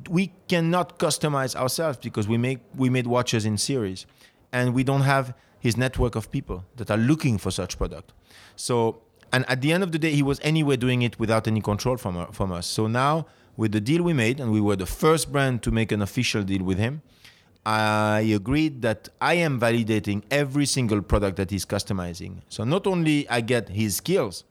we 0.08 0.32
cannot 0.48 0.98
customize 0.98 1.54
ourselves 1.56 1.98
because 1.98 2.28
we 2.28 2.38
make 2.38 2.58
we 2.76 2.90
made 2.90 3.06
watches 3.06 3.44
in 3.44 3.58
series 3.58 4.06
and 4.52 4.74
we 4.74 4.84
don't 4.84 5.02
have 5.02 5.34
his 5.60 5.76
network 5.76 6.14
of 6.14 6.30
people 6.30 6.64
that 6.76 6.90
are 6.90 6.96
looking 6.96 7.38
for 7.38 7.50
such 7.50 7.78
product. 7.78 8.12
So 8.56 9.02
and 9.32 9.44
at 9.48 9.60
the 9.60 9.72
end 9.72 9.82
of 9.82 9.92
the 9.92 9.98
day 9.98 10.12
he 10.12 10.22
was 10.22 10.40
anyway 10.42 10.76
doing 10.76 11.02
it 11.02 11.18
without 11.18 11.46
any 11.46 11.60
control 11.60 11.96
from, 11.96 12.32
from 12.32 12.52
us. 12.52 12.66
So 12.66 12.86
now 12.86 13.26
with 13.56 13.72
the 13.72 13.80
deal 13.80 14.02
we 14.02 14.12
made 14.12 14.40
and 14.40 14.52
we 14.52 14.60
were 14.60 14.76
the 14.76 14.86
first 14.86 15.32
brand 15.32 15.62
to 15.64 15.70
make 15.70 15.90
an 15.92 16.00
official 16.00 16.42
deal 16.42 16.62
with 16.62 16.78
him 16.78 17.02
i 17.66 18.20
agreed 18.20 18.82
that 18.82 19.08
i 19.20 19.34
am 19.34 19.60
validating 19.60 20.22
every 20.30 20.64
single 20.64 21.02
product 21.02 21.36
that 21.36 21.50
he's 21.50 21.66
customizing. 21.66 22.40
So 22.48 22.64
not 22.64 22.86
only 22.86 23.28
i 23.28 23.40
get 23.40 23.68
his 23.68 23.96
skills 23.96 24.44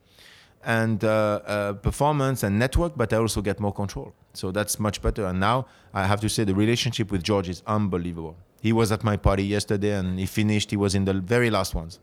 and 0.64 1.04
uh, 1.04 1.08
uh, 1.46 1.74
performance 1.74 2.44
and 2.44 2.60
network, 2.60 2.94
but 2.96 3.14
I 3.14 3.18
also 3.18 3.42
get 3.42 3.60
more 3.60 3.74
control. 3.74 4.14
So 4.34 4.52
that's 4.52 4.80
much 4.80 5.02
better. 5.02 5.26
And 5.26 5.40
now 5.40 5.68
I 5.94 6.06
have 6.06 6.22
to 6.22 6.30
say 6.30 6.44
the 6.44 6.56
relationship 6.56 7.12
with 7.12 7.24
George 7.24 7.50
is 7.50 7.64
unbelievable. 7.66 8.36
He 8.62 8.74
was 8.74 8.92
at 8.92 9.04
my 9.04 9.18
party 9.18 9.44
yesterday 9.44 9.94
and 9.94 10.20
he 10.20 10.26
finished. 10.26 10.72
He 10.72 10.78
was 10.78 10.96
in 10.96 11.06
the 11.06 11.14
very 11.14 11.50
last 11.50 11.76
ones. 11.76 12.00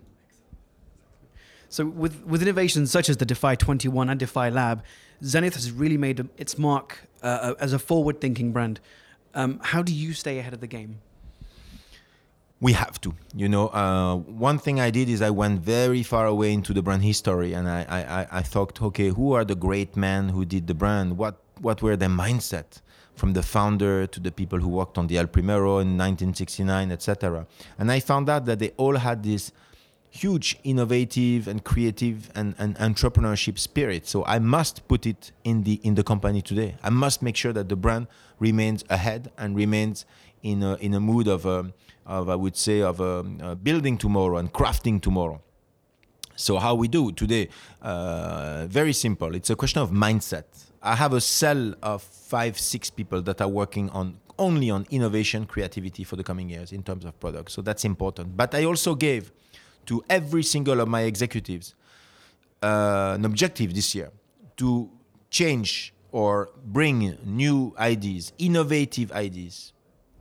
So 1.68 1.84
with 1.84 2.24
with 2.24 2.40
innovations 2.40 2.90
such 2.90 3.08
as 3.08 3.16
the 3.16 3.26
Defy 3.26 3.56
21 3.56 4.08
and 4.08 4.20
Defy 4.20 4.48
Lab, 4.48 4.84
Zenith 5.24 5.54
has 5.54 5.72
really 5.72 5.96
made 5.96 6.28
its 6.36 6.56
mark 6.56 7.08
uh, 7.22 7.54
as 7.58 7.72
a 7.72 7.78
forward-thinking 7.78 8.52
brand. 8.52 8.80
Um, 9.34 9.58
how 9.62 9.82
do 9.82 9.92
you 9.92 10.12
stay 10.12 10.38
ahead 10.38 10.54
of 10.54 10.60
the 10.60 10.68
game? 10.68 11.00
We 12.60 12.72
have 12.72 13.00
to 13.00 13.14
you 13.34 13.48
know 13.48 13.68
uh, 13.68 14.16
one 14.16 14.58
thing 14.58 14.80
i 14.80 14.90
did 14.90 15.08
is 15.08 15.20
i 15.20 15.30
went 15.30 15.60
very 15.60 16.02
far 16.02 16.26
away 16.26 16.52
into 16.52 16.72
the 16.72 16.82
brand 16.82 17.02
history 17.02 17.52
and 17.52 17.68
I, 17.68 17.80
I, 17.88 18.38
I 18.38 18.42
thought 18.42 18.80
okay 18.80 19.08
who 19.08 19.32
are 19.32 19.44
the 19.44 19.54
great 19.54 19.96
men 19.96 20.28
who 20.30 20.44
did 20.44 20.66
the 20.66 20.74
brand? 20.74 21.18
What 21.18 21.36
what 21.60 21.82
were 21.82 21.96
their 21.96 22.08
mindset 22.08 22.80
from 23.14 23.32
the 23.32 23.42
founder 23.42 24.06
to 24.06 24.18
the 24.20 24.32
people 24.32 24.58
who 24.58 24.68
worked 24.68 24.98
on 24.98 25.06
the 25.06 25.18
el 25.18 25.26
primero 25.26 25.78
in 25.78 25.96
1969 25.96 26.90
etc 26.90 27.46
and 27.78 27.92
i 27.92 28.00
found 28.00 28.28
out 28.28 28.44
that 28.46 28.58
they 28.58 28.70
all 28.76 28.96
had 28.96 29.22
this 29.22 29.52
huge 30.14 30.56
innovative 30.62 31.48
and 31.48 31.64
creative 31.64 32.30
and, 32.36 32.54
and 32.56 32.76
entrepreneurship 32.76 33.58
spirit. 33.58 34.06
So 34.06 34.24
i 34.26 34.38
must 34.38 34.86
put 34.86 35.06
it 35.06 35.32
in 35.42 35.64
the 35.64 35.80
in 35.82 35.96
the 35.96 36.04
company 36.04 36.40
today. 36.40 36.76
I 36.84 36.90
must 36.90 37.20
make 37.20 37.36
sure 37.36 37.52
that 37.52 37.68
the 37.68 37.76
brand 37.76 38.06
remains 38.38 38.84
ahead 38.88 39.32
and 39.36 39.56
remains 39.56 40.06
in 40.42 40.62
a, 40.62 40.76
in 40.76 40.94
a 40.94 41.00
mood 41.00 41.26
of 41.26 41.46
um, 41.46 41.72
of 42.06 42.28
I 42.28 42.34
would 42.34 42.56
say 42.56 42.80
of 42.80 43.00
um, 43.00 43.38
uh, 43.42 43.54
building 43.54 43.98
tomorrow 43.98 44.38
and 44.38 44.52
crafting 44.52 45.00
tomorrow. 45.00 45.40
So 46.36 46.58
how 46.58 46.74
we 46.74 46.88
do 46.88 47.12
today? 47.12 47.48
Uh, 47.80 48.66
very 48.68 48.92
simple. 48.92 49.34
It's 49.34 49.50
a 49.50 49.56
question 49.56 49.80
of 49.80 49.90
mindset. 49.90 50.44
I 50.82 50.96
have 50.96 51.12
a 51.12 51.20
cell 51.20 51.74
of 51.82 52.02
five, 52.02 52.58
six 52.58 52.90
people 52.90 53.22
that 53.22 53.40
are 53.40 53.48
working 53.48 53.88
on 53.90 54.18
only 54.38 54.68
on 54.70 54.86
innovation, 54.90 55.46
creativity 55.46 56.02
for 56.04 56.16
the 56.16 56.24
coming 56.24 56.50
years 56.50 56.72
in 56.72 56.82
terms 56.82 57.04
of 57.04 57.18
products. 57.20 57.52
So 57.52 57.62
that's 57.62 57.84
important. 57.84 58.36
But 58.36 58.54
I 58.54 58.64
also 58.64 58.94
gave 58.94 59.32
to 59.86 60.02
every 60.10 60.42
single 60.42 60.80
of 60.80 60.88
my 60.88 61.02
executives 61.02 61.74
uh, 62.62 63.12
an 63.14 63.24
objective 63.24 63.74
this 63.74 63.94
year 63.94 64.10
to 64.56 64.90
change 65.30 65.94
or 66.10 66.50
bring 66.64 67.16
new 67.24 67.74
ideas, 67.78 68.32
innovative 68.38 69.12
ideas, 69.12 69.72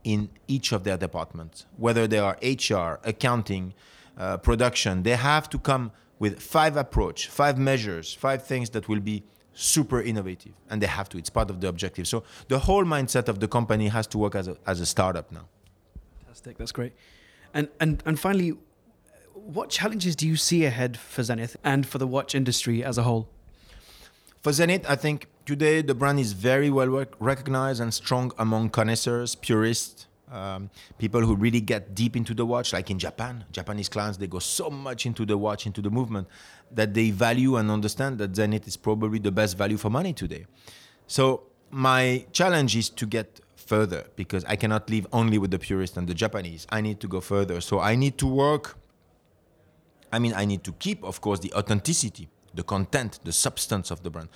in 0.04 0.28
each 0.46 0.72
of 0.72 0.84
their 0.84 0.96
departments, 0.96 1.66
whether 1.76 2.06
they 2.06 2.18
are 2.18 2.38
HR, 2.42 3.00
accounting, 3.04 3.74
uh, 4.16 4.36
production. 4.36 5.02
They 5.02 5.16
have 5.16 5.48
to 5.50 5.58
come 5.58 5.90
with 6.18 6.40
five 6.40 6.76
approach, 6.76 7.28
five 7.28 7.58
measures, 7.58 8.14
five 8.14 8.46
things 8.46 8.70
that 8.70 8.88
will 8.88 9.00
be 9.00 9.24
super 9.54 10.00
innovative, 10.00 10.52
and 10.70 10.80
they 10.80 10.86
have 10.86 11.08
to. 11.08 11.18
It's 11.18 11.30
part 11.30 11.50
of 11.50 11.60
the 11.60 11.68
objective. 11.68 12.06
So 12.06 12.22
the 12.48 12.58
whole 12.60 12.84
mindset 12.84 13.28
of 13.28 13.40
the 13.40 13.48
company 13.48 13.88
has 13.88 14.06
to 14.08 14.18
work 14.18 14.34
as 14.34 14.48
a, 14.48 14.56
as 14.66 14.80
a 14.80 14.86
startup 14.86 15.32
now. 15.32 15.46
Fantastic, 16.20 16.58
that's 16.58 16.72
great. 16.72 16.92
And 17.52 17.68
and 17.80 18.02
and 18.04 18.18
finally, 18.18 18.56
what 19.32 19.70
challenges 19.70 20.16
do 20.16 20.26
you 20.26 20.36
see 20.36 20.64
ahead 20.64 20.96
for 20.96 21.22
Zenith 21.22 21.56
and 21.64 21.86
for 21.86 21.98
the 21.98 22.06
watch 22.06 22.34
industry 22.34 22.84
as 22.84 22.98
a 22.98 23.02
whole? 23.02 23.28
For 24.42 24.52
Zenith, 24.52 24.84
I 24.88 24.96
think 24.96 25.28
today 25.44 25.82
the 25.82 25.94
brand 25.94 26.18
is 26.18 26.32
very 26.32 26.70
well 26.70 27.04
recognized 27.18 27.80
and 27.80 27.92
strong 27.92 28.32
among 28.38 28.70
connoisseurs, 28.70 29.34
purists, 29.34 30.06
um, 30.30 30.70
people 30.98 31.20
who 31.20 31.36
really 31.36 31.60
get 31.60 31.94
deep 31.94 32.16
into 32.16 32.34
the 32.34 32.44
watch, 32.44 32.72
like 32.72 32.90
in 32.90 32.98
Japan. 32.98 33.44
Japanese 33.52 33.88
clients, 33.88 34.18
they 34.18 34.26
go 34.26 34.38
so 34.38 34.70
much 34.70 35.06
into 35.06 35.24
the 35.24 35.38
watch, 35.38 35.66
into 35.66 35.80
the 35.80 35.90
movement, 35.90 36.26
that 36.70 36.94
they 36.94 37.10
value 37.10 37.56
and 37.56 37.70
understand 37.70 38.18
that 38.18 38.34
Zenith 38.34 38.66
is 38.66 38.76
probably 38.76 39.18
the 39.18 39.30
best 39.30 39.56
value 39.56 39.76
for 39.76 39.90
money 39.90 40.12
today. 40.12 40.46
So 41.06 41.44
my 41.70 42.26
challenge 42.32 42.76
is 42.76 42.88
to 42.90 43.06
get 43.06 43.40
further 43.56 44.06
because 44.16 44.44
I 44.46 44.56
cannot 44.56 44.90
live 44.90 45.06
only 45.12 45.38
with 45.38 45.50
the 45.50 45.58
purists 45.58 45.96
and 45.96 46.08
the 46.08 46.14
Japanese. 46.14 46.66
I 46.70 46.80
need 46.80 47.00
to 47.00 47.08
go 47.08 47.20
further. 47.20 47.60
So 47.60 47.80
I 47.80 47.94
need 47.94 48.18
to 48.18 48.26
work. 48.26 48.76
I 50.12 50.18
mean, 50.18 50.32
I 50.34 50.44
need 50.44 50.64
to 50.64 50.72
keep, 50.72 51.02
of 51.04 51.20
course, 51.20 51.40
the 51.40 51.52
authenticity 51.54 52.28
the 52.54 52.62
content, 52.62 53.20
the 53.24 53.32
substance 53.32 53.90
of 53.90 54.02
the 54.02 54.10
brand. 54.10 54.28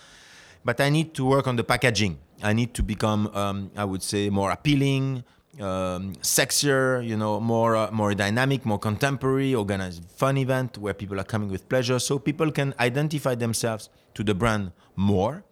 But 0.69 0.83
I 0.83 0.91
need 0.91 1.15
to 1.15 1.25
work 1.25 1.47
on 1.47 1.57
the 1.57 1.65
packaging. 1.65 2.19
I 2.43 2.53
need 2.53 2.75
to 2.75 2.83
become, 2.83 3.29
um, 3.29 3.71
I 3.75 3.87
would 3.87 4.03
say, 4.03 4.29
more 4.29 4.51
appealing, 4.51 5.25
um, 5.59 6.13
sexier, 6.17 7.03
you 7.11 7.17
know, 7.17 7.41
more 7.41 7.75
uh, 7.75 7.91
more 7.91 8.13
dynamic, 8.13 8.67
more 8.67 8.79
contemporary, 8.79 9.55
organize 9.55 10.03
fun 10.15 10.37
event 10.37 10.77
where 10.77 10.93
people 10.93 11.19
are 11.19 11.25
coming 11.35 11.49
with 11.49 11.67
pleasure, 11.71 11.99
so 11.99 12.19
people 12.19 12.51
can 12.53 12.75
identify 12.79 13.35
themselves 13.35 13.89
to 14.13 14.23
the 14.23 14.35
brand 14.35 14.73
more, 14.95 15.43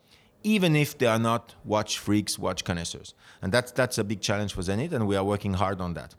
even 0.42 0.76
if 0.76 0.98
they 0.98 1.06
are 1.06 1.22
not 1.30 1.54
watch 1.64 1.98
freaks, 1.98 2.38
watch 2.38 2.62
connoisseurs, 2.62 3.14
and 3.40 3.50
that's 3.54 3.72
that's 3.72 3.96
a 3.96 4.04
big 4.04 4.20
challenge 4.20 4.52
for 4.52 4.60
Zenith, 4.60 4.92
and 4.92 5.06
we 5.06 5.16
are 5.16 5.24
working 5.24 5.54
hard 5.54 5.80
on 5.80 5.94
that 5.94 6.14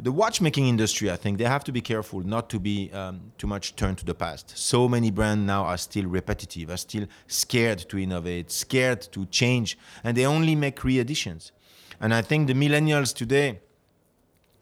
the 0.00 0.12
watchmaking 0.12 0.66
industry, 0.66 1.10
I 1.10 1.16
think 1.16 1.38
they 1.38 1.44
have 1.44 1.64
to 1.64 1.72
be 1.72 1.80
careful 1.80 2.20
not 2.20 2.48
to 2.50 2.60
be 2.60 2.90
um, 2.92 3.32
too 3.36 3.46
much 3.46 3.74
turned 3.74 3.98
to 3.98 4.04
the 4.04 4.14
past. 4.14 4.56
So 4.56 4.88
many 4.88 5.10
brands 5.10 5.46
now 5.46 5.64
are 5.64 5.76
still 5.76 6.06
repetitive, 6.06 6.70
are 6.70 6.76
still 6.76 7.06
scared 7.26 7.78
to 7.88 7.98
innovate, 7.98 8.50
scared 8.50 9.02
to 9.12 9.26
change, 9.26 9.76
and 10.04 10.16
they 10.16 10.26
only 10.26 10.54
make 10.54 10.84
re-editions. 10.84 11.52
And 12.00 12.14
I 12.14 12.22
think 12.22 12.46
the 12.46 12.54
millennials 12.54 13.14
today, 13.14 13.60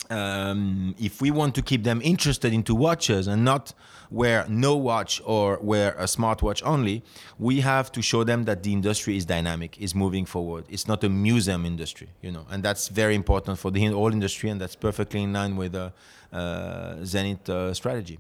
um, 0.09 0.95
if 0.99 1.21
we 1.21 1.31
want 1.31 1.55
to 1.57 1.63
keep 1.63 1.85
them 1.85 2.01
interested 2.03 2.53
into 2.53 2.75
watches 2.75 3.27
and 3.27 3.45
not 3.45 3.75
wear 4.11 4.47
no 4.49 4.77
watch 4.77 5.21
or 5.25 5.59
wear 5.61 5.93
a 5.93 6.05
smartwatch 6.05 6.63
only, 6.65 7.03
we 7.39 7.61
have 7.61 7.91
to 7.93 8.03
show 8.03 8.25
them 8.25 8.45
that 8.45 8.63
the 8.63 8.73
industry 8.73 9.17
is 9.17 9.25
dynamic, 9.25 9.81
is 9.81 9.95
moving 9.95 10.25
forward. 10.25 10.65
It's 10.69 10.87
not 10.87 11.05
a 11.05 11.09
museum 11.09 11.65
industry, 11.65 12.09
you 12.23 12.33
know, 12.33 12.47
and 12.51 12.63
that's 12.63 12.89
very 12.89 13.15
important 13.15 13.59
for 13.59 13.71
the 13.71 13.85
whole 13.93 14.13
industry, 14.13 14.51
and 14.51 14.61
that's 14.61 14.77
perfectly 14.77 15.23
in 15.23 15.33
line 15.33 15.57
with 15.57 15.73
the 15.73 15.93
uh, 16.33 17.05
Zenith 17.05 17.49
uh, 17.49 17.73
strategy. 17.75 18.19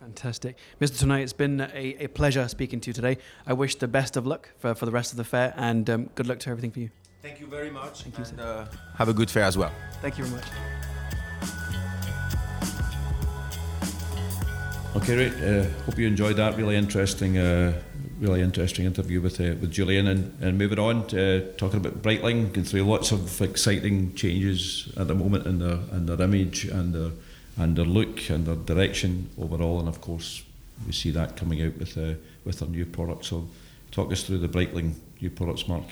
Fantastic. 0.00 0.56
Mr. 0.80 0.98
Tonnerre, 0.98 1.22
it's 1.22 1.32
been 1.32 1.60
a, 1.60 2.04
a, 2.04 2.08
pleasure 2.08 2.48
speaking 2.48 2.80
to 2.80 2.90
you 2.90 2.92
today. 2.92 3.18
I 3.46 3.52
wish 3.52 3.76
the 3.76 3.86
best 3.86 4.16
of 4.16 4.26
luck 4.26 4.50
for, 4.58 4.74
for 4.74 4.84
the 4.84 4.90
rest 4.90 5.12
of 5.12 5.16
the 5.16 5.22
fair 5.22 5.54
and 5.56 5.88
um, 5.88 6.10
good 6.16 6.26
luck 6.26 6.40
to 6.40 6.50
everything 6.50 6.72
for 6.72 6.80
you. 6.80 6.90
Thank 7.22 7.38
you 7.38 7.46
very 7.46 7.70
much. 7.70 8.02
Thank 8.02 8.18
and, 8.18 8.38
you, 8.38 8.44
uh, 8.44 8.66
have 8.96 9.08
a 9.08 9.14
good 9.14 9.30
fair 9.30 9.44
as 9.44 9.56
well. 9.56 9.70
Thank 10.00 10.18
you 10.18 10.24
very 10.24 10.36
much. 10.36 10.91
Okay, 14.94 15.16
right. 15.16 15.42
Uh, 15.42 15.64
hope 15.86 15.98
you 15.98 16.06
enjoyed 16.06 16.36
that. 16.36 16.58
Really 16.58 16.76
interesting, 16.76 17.38
uh, 17.38 17.72
really 18.20 18.42
interesting 18.42 18.84
interview 18.84 19.22
with 19.22 19.40
uh, 19.40 19.54
with 19.58 19.70
Julian. 19.70 20.06
And, 20.06 20.36
and 20.42 20.58
moving 20.58 20.78
on 20.78 21.06
to 21.06 21.38
uh, 21.38 21.56
talking 21.56 21.80
about 21.80 22.02
Breitling, 22.02 22.52
going 22.52 22.66
through 22.66 22.82
lots 22.82 23.10
of 23.10 23.40
exciting 23.40 24.12
changes 24.12 24.92
at 24.98 25.08
the 25.08 25.14
moment 25.14 25.46
in 25.46 25.60
their 25.60 25.78
in 25.92 26.04
their 26.04 26.20
image 26.20 26.66
and 26.66 26.94
their 26.94 27.10
and 27.56 27.74
their 27.74 27.86
look 27.86 28.28
and 28.28 28.44
their 28.44 28.54
direction 28.54 29.30
overall. 29.40 29.80
And 29.80 29.88
of 29.88 30.02
course, 30.02 30.42
we 30.86 30.92
see 30.92 31.10
that 31.12 31.38
coming 31.38 31.62
out 31.62 31.78
with 31.78 31.96
uh, 31.96 32.14
with 32.44 32.58
their 32.58 32.68
new 32.68 32.84
products. 32.84 33.28
So, 33.28 33.48
talk 33.92 34.12
us 34.12 34.24
through 34.24 34.38
the 34.38 34.48
Breitling 34.48 34.92
new 35.22 35.30
products, 35.30 35.66
Mark. 35.68 35.84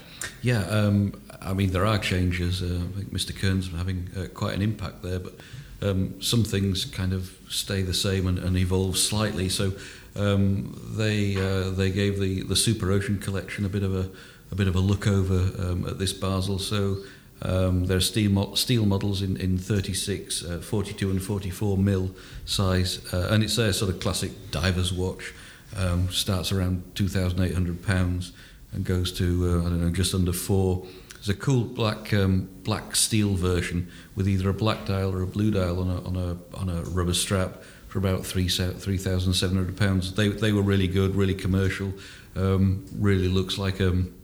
Yeah, 0.42 0.66
um, 0.66 1.18
I 1.40 1.55
mean 1.55 1.70
there 1.70 1.86
are 1.86 1.98
changes. 1.98 2.62
Uh, 2.62 2.66
I 2.66 2.98
think 2.98 3.14
Mr. 3.14 3.34
Kern's 3.34 3.72
having 3.72 4.11
quite 4.34 4.55
an 4.55 4.61
impact 4.61 5.03
there, 5.03 5.20
but 5.20 5.36
um, 5.83 6.20
some 6.20 6.45
things 6.45 6.85
kind 6.85 7.12
of 7.12 7.31
stay 7.49 7.83
the 7.83 7.95
same 7.95 8.26
and, 8.26 8.39
and 8.39 8.57
evolve 8.57 8.97
slightly. 8.99 9.49
So 9.49 9.72
um, 10.16 10.78
they 10.97 11.37
uh, 11.37 11.70
they 11.70 11.91
gave 11.91 12.18
the 12.18 12.43
the 12.43 12.57
Super 12.57 12.91
Ocean 12.91 13.18
collection 13.18 13.64
a 13.64 13.68
bit 13.68 13.83
of 13.83 13.95
a 13.95 14.11
a 14.51 14.55
bit 14.55 14.68
of 14.68 14.74
a 14.74 14.81
look 14.81 15.07
over 15.07 15.51
um, 15.62 15.87
at 15.87 15.99
this 15.99 16.12
Basel. 16.12 16.59
So 16.59 16.99
um, 17.43 17.87
there 17.87 17.97
are 17.97 18.01
steel, 18.01 18.31
mo- 18.31 18.55
steel 18.55 18.85
models 18.85 19.22
in, 19.22 19.37
in 19.37 19.57
36, 19.57 20.45
uh, 20.45 20.59
42 20.59 21.11
and 21.11 21.22
44 21.22 21.78
mil 21.78 22.11
size, 22.45 23.01
uh, 23.14 23.28
and 23.31 23.43
it's 23.43 23.57
a 23.59 23.72
sort 23.72 23.95
of 23.95 24.01
classic 24.01 24.51
diver's 24.51 24.93
watch. 24.93 25.33
Um, 25.76 26.09
starts 26.09 26.51
around 26.51 26.97
2,800 26.97 27.87
pounds 27.87 28.33
and 28.72 28.85
goes 28.85 29.12
to 29.18 29.24
uh, 29.47 29.66
I 29.66 29.70
don't 29.70 29.81
know 29.81 29.91
just 29.91 30.14
under 30.14 30.33
four. 30.33 30.85
There's 31.21 31.37
a 31.37 31.41
cool 31.41 31.64
black 31.64 32.14
um, 32.14 32.49
black 32.62 32.97
steel 32.97 33.35
version 33.35 33.91
with 34.14 34.27
either 34.27 34.49
a 34.49 34.55
black 34.55 34.87
dial 34.87 35.12
or 35.12 35.21
a 35.21 35.27
blue 35.27 35.51
dial 35.51 35.79
on 35.79 35.91
a 35.91 36.03
on 36.07 36.16
a 36.16 36.57
on 36.57 36.68
a 36.71 36.81
rubber 36.85 37.12
strap 37.12 37.62
for 37.89 37.99
about 37.99 38.25
three 38.25 38.49
three 38.49 38.97
thousand 38.97 39.35
seven 39.35 39.57
hundred 39.57 39.77
pounds. 39.77 40.14
They 40.14 40.29
they 40.29 40.53
were 40.53 40.62
really 40.62 40.89
good, 40.89 41.14
really 41.14 41.35
commercial. 41.35 41.93
Um, 42.37 42.87
really 42.97 43.29
looks 43.29 43.59
like 43.59 43.81
a 43.81 43.91
um, 43.91 44.14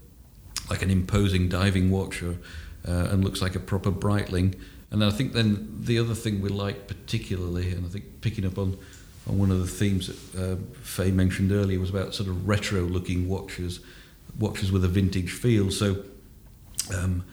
like 0.70 0.80
an 0.80 0.90
imposing 0.90 1.51
diving 1.51 1.90
watch, 1.90 2.22
or, 2.22 2.38
uh, 2.88 3.09
and 3.11 3.22
looks 3.22 3.42
like 3.42 3.55
a 3.55 3.61
proper 3.61 3.92
Breitling. 3.92 4.59
And 4.90 5.05
I 5.05 5.11
think 5.11 5.34
then 5.34 5.68
the 5.78 5.99
other 5.99 6.14
thing 6.14 6.40
we 6.40 6.49
like 6.49 6.88
particularly, 6.88 7.72
and 7.72 7.84
I 7.84 7.90
think 7.90 8.22
picking 8.22 8.47
up 8.47 8.57
on 8.57 8.78
on 9.28 9.36
one 9.36 9.51
of 9.51 9.61
the 9.61 9.66
themes 9.66 10.07
that 10.07 10.53
uh, 10.53 10.57
Faye 10.80 11.11
mentioned 11.11 11.53
earlier 11.53 11.78
was 11.78 11.90
about 11.90 12.14
sort 12.14 12.30
of 12.30 12.49
retro-looking 12.49 13.28
watches, 13.28 13.80
watches 14.38 14.72
with 14.72 14.82
a 14.82 14.88
vintage 14.88 15.32
feel. 15.32 15.70
So 15.70 16.05
um, 16.95 17.24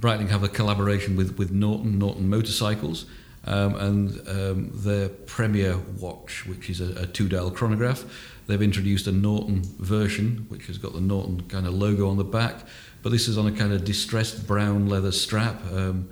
Breitling 0.00 0.30
have 0.30 0.42
a 0.42 0.48
collaboration 0.48 1.14
with, 1.14 1.36
with 1.36 1.50
Norton, 1.50 1.98
Norton 1.98 2.30
Motorcycles, 2.30 3.04
um, 3.44 3.74
and 3.76 4.28
um, 4.28 4.70
their 4.74 5.08
Premier 5.08 5.78
watch, 5.98 6.46
which 6.46 6.70
is 6.70 6.80
a, 6.80 7.02
a 7.02 7.06
two 7.06 7.28
dial 7.28 7.50
chronograph. 7.50 8.04
They've 8.46 8.62
introduced 8.62 9.06
a 9.06 9.12
Norton 9.12 9.62
version, 9.78 10.46
which 10.48 10.66
has 10.66 10.78
got 10.78 10.94
the 10.94 11.00
Norton 11.00 11.42
kind 11.48 11.66
of 11.66 11.74
logo 11.74 12.08
on 12.08 12.16
the 12.16 12.24
back, 12.24 12.66
but 13.02 13.10
this 13.10 13.28
is 13.28 13.36
on 13.36 13.46
a 13.46 13.52
kind 13.52 13.72
of 13.72 13.84
distressed 13.84 14.46
brown 14.46 14.88
leather 14.88 15.12
strap 15.12 15.60
um, 15.72 16.08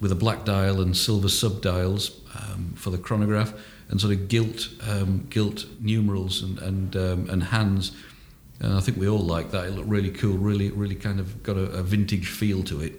with 0.00 0.10
a 0.10 0.16
black 0.16 0.44
dial 0.44 0.80
and 0.80 0.96
silver 0.96 1.28
sub 1.28 1.60
dials 1.60 2.20
um, 2.34 2.72
for 2.76 2.90
the 2.90 2.98
chronograph, 2.98 3.52
and 3.90 4.00
sort 4.00 4.12
of 4.12 4.28
gilt 4.28 4.68
um, 4.88 5.26
gilt 5.28 5.66
numerals 5.80 6.42
and 6.42 6.58
and, 6.60 6.96
um, 6.96 7.28
and 7.30 7.44
hands 7.44 7.92
and 8.60 8.74
I 8.74 8.80
think 8.80 8.98
we 8.98 9.08
all 9.08 9.20
like 9.20 9.50
that. 9.52 9.66
It 9.66 9.70
looked 9.70 9.88
really 9.88 10.10
cool, 10.10 10.36
really, 10.36 10.70
really 10.70 10.94
kind 10.94 11.20
of 11.20 11.42
got 11.42 11.56
a, 11.56 11.64
a 11.70 11.82
vintage 11.82 12.28
feel 12.28 12.62
to 12.64 12.80
it, 12.80 12.94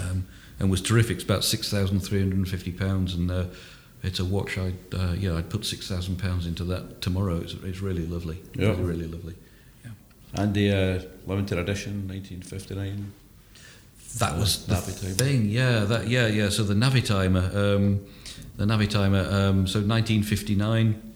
um, 0.00 0.26
and 0.58 0.70
was 0.70 0.82
terrific. 0.82 1.16
It's 1.16 1.24
about 1.24 1.44
six 1.44 1.70
thousand 1.70 2.00
three 2.00 2.20
hundred 2.20 2.38
and 2.38 2.48
fifty 2.48 2.72
pounds, 2.72 3.14
and 3.14 3.30
uh, 3.30 3.44
it's 4.02 4.18
a 4.18 4.24
watch. 4.24 4.58
I 4.58 4.72
uh, 4.92 5.12
yeah, 5.12 5.36
I'd 5.36 5.50
put 5.50 5.64
six 5.64 5.88
thousand 5.88 6.18
pounds 6.18 6.46
into 6.46 6.64
that 6.64 7.00
tomorrow. 7.00 7.36
It's, 7.36 7.54
it's 7.54 7.80
really 7.80 8.06
lovely, 8.06 8.42
yeah. 8.54 8.68
really, 8.68 8.82
really 8.82 9.06
lovely. 9.06 9.34
Yeah. 9.84 9.90
And 10.34 10.54
the 10.54 10.72
uh, 10.72 11.02
limited 11.26 11.58
edition, 11.58 12.06
nineteen 12.06 12.42
fifty 12.42 12.74
nine. 12.74 13.12
That 14.18 14.38
was 14.38 14.64
the 14.66 14.76
thing, 14.76 15.50
yeah, 15.50 15.80
that 15.80 16.08
yeah, 16.08 16.26
yeah. 16.26 16.48
So 16.48 16.62
the 16.62 16.72
Navitimer, 16.72 17.54
um, 17.54 18.06
the 18.56 18.64
Navitimer. 18.64 19.30
Um, 19.30 19.66
so 19.66 19.80
1959, 19.80 21.14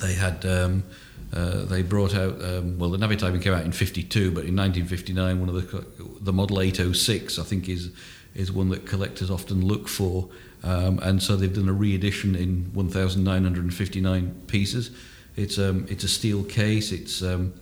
they 0.00 0.14
had 0.14 0.46
um, 0.46 0.84
uh, 1.32 1.64
they 1.64 1.82
brought 1.82 2.14
out, 2.14 2.42
um, 2.42 2.78
well, 2.78 2.90
the 2.90 2.98
Navitimer 2.98 3.40
came 3.42 3.52
out 3.52 3.64
in 3.64 3.72
52, 3.72 4.30
but 4.30 4.44
in 4.44 4.56
1959, 4.56 5.40
one 5.40 5.48
of 5.48 5.54
the, 5.54 5.86
the 6.22 6.32
Model 6.32 6.60
806, 6.60 7.38
I 7.38 7.42
think, 7.42 7.68
is, 7.68 7.90
is 8.34 8.50
one 8.50 8.70
that 8.70 8.86
collectors 8.86 9.30
often 9.30 9.66
look 9.66 9.88
for. 9.88 10.28
Um, 10.62 10.98
and 11.00 11.22
so 11.22 11.36
they've 11.36 11.52
done 11.52 11.68
a 11.68 11.72
re-edition 11.72 12.34
in 12.34 12.70
1,959 12.72 14.42
pieces. 14.46 14.90
It's, 15.36 15.58
um, 15.58 15.86
it's 15.90 16.02
a 16.02 16.08
steel 16.08 16.44
case. 16.44 16.92
It's, 16.92 17.22
um, 17.22 17.52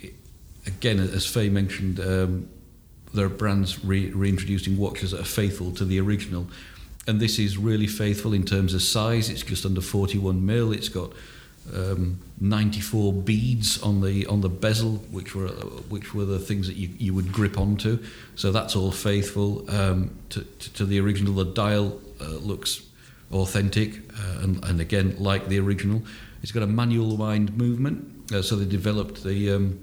it, 0.00 0.14
again, 0.66 0.98
as 0.98 1.26
Faye 1.26 1.50
mentioned, 1.50 2.00
um, 2.00 2.48
there 3.12 3.26
are 3.26 3.30
brands 3.30 3.84
re- 3.84 4.10
reintroducing 4.10 4.76
watches 4.76 5.12
that 5.12 5.20
are 5.20 5.24
faithful 5.24 5.72
to 5.72 5.84
the 5.84 6.00
original. 6.00 6.48
And 7.06 7.20
this 7.20 7.38
is 7.38 7.58
really 7.58 7.86
faithful 7.86 8.32
in 8.32 8.44
terms 8.44 8.72
of 8.72 8.82
size. 8.82 9.28
It's 9.28 9.42
just 9.42 9.66
under 9.66 9.82
41 9.82 10.44
mil. 10.44 10.72
It's 10.72 10.88
got 10.88 11.12
um, 11.72 12.20
94 12.40 13.12
beads 13.12 13.82
on 13.82 14.00
the 14.00 14.26
on 14.26 14.40
the 14.40 14.48
bezel, 14.48 14.96
which 15.10 15.34
were 15.34 15.48
which 15.88 16.14
were 16.14 16.24
the 16.24 16.38
things 16.38 16.66
that 16.66 16.76
you, 16.76 16.90
you 16.98 17.14
would 17.14 17.32
grip 17.32 17.58
onto. 17.58 18.02
So 18.34 18.52
that's 18.52 18.76
all 18.76 18.92
faithful 18.92 19.68
um, 19.70 20.16
to, 20.30 20.42
to, 20.42 20.72
to, 20.74 20.84
the 20.84 21.00
original. 21.00 21.32
The 21.34 21.44
dial 21.44 22.00
uh, 22.20 22.26
looks 22.26 22.82
authentic 23.32 24.00
uh, 24.18 24.42
and, 24.42 24.64
and 24.64 24.80
again 24.80 25.16
like 25.18 25.48
the 25.48 25.58
original. 25.58 26.02
It's 26.42 26.52
got 26.52 26.62
a 26.62 26.66
manual 26.66 27.16
wind 27.16 27.56
movement, 27.56 28.32
uh, 28.32 28.42
so 28.42 28.56
they 28.56 28.66
developed 28.66 29.24
the 29.24 29.52
um, 29.52 29.80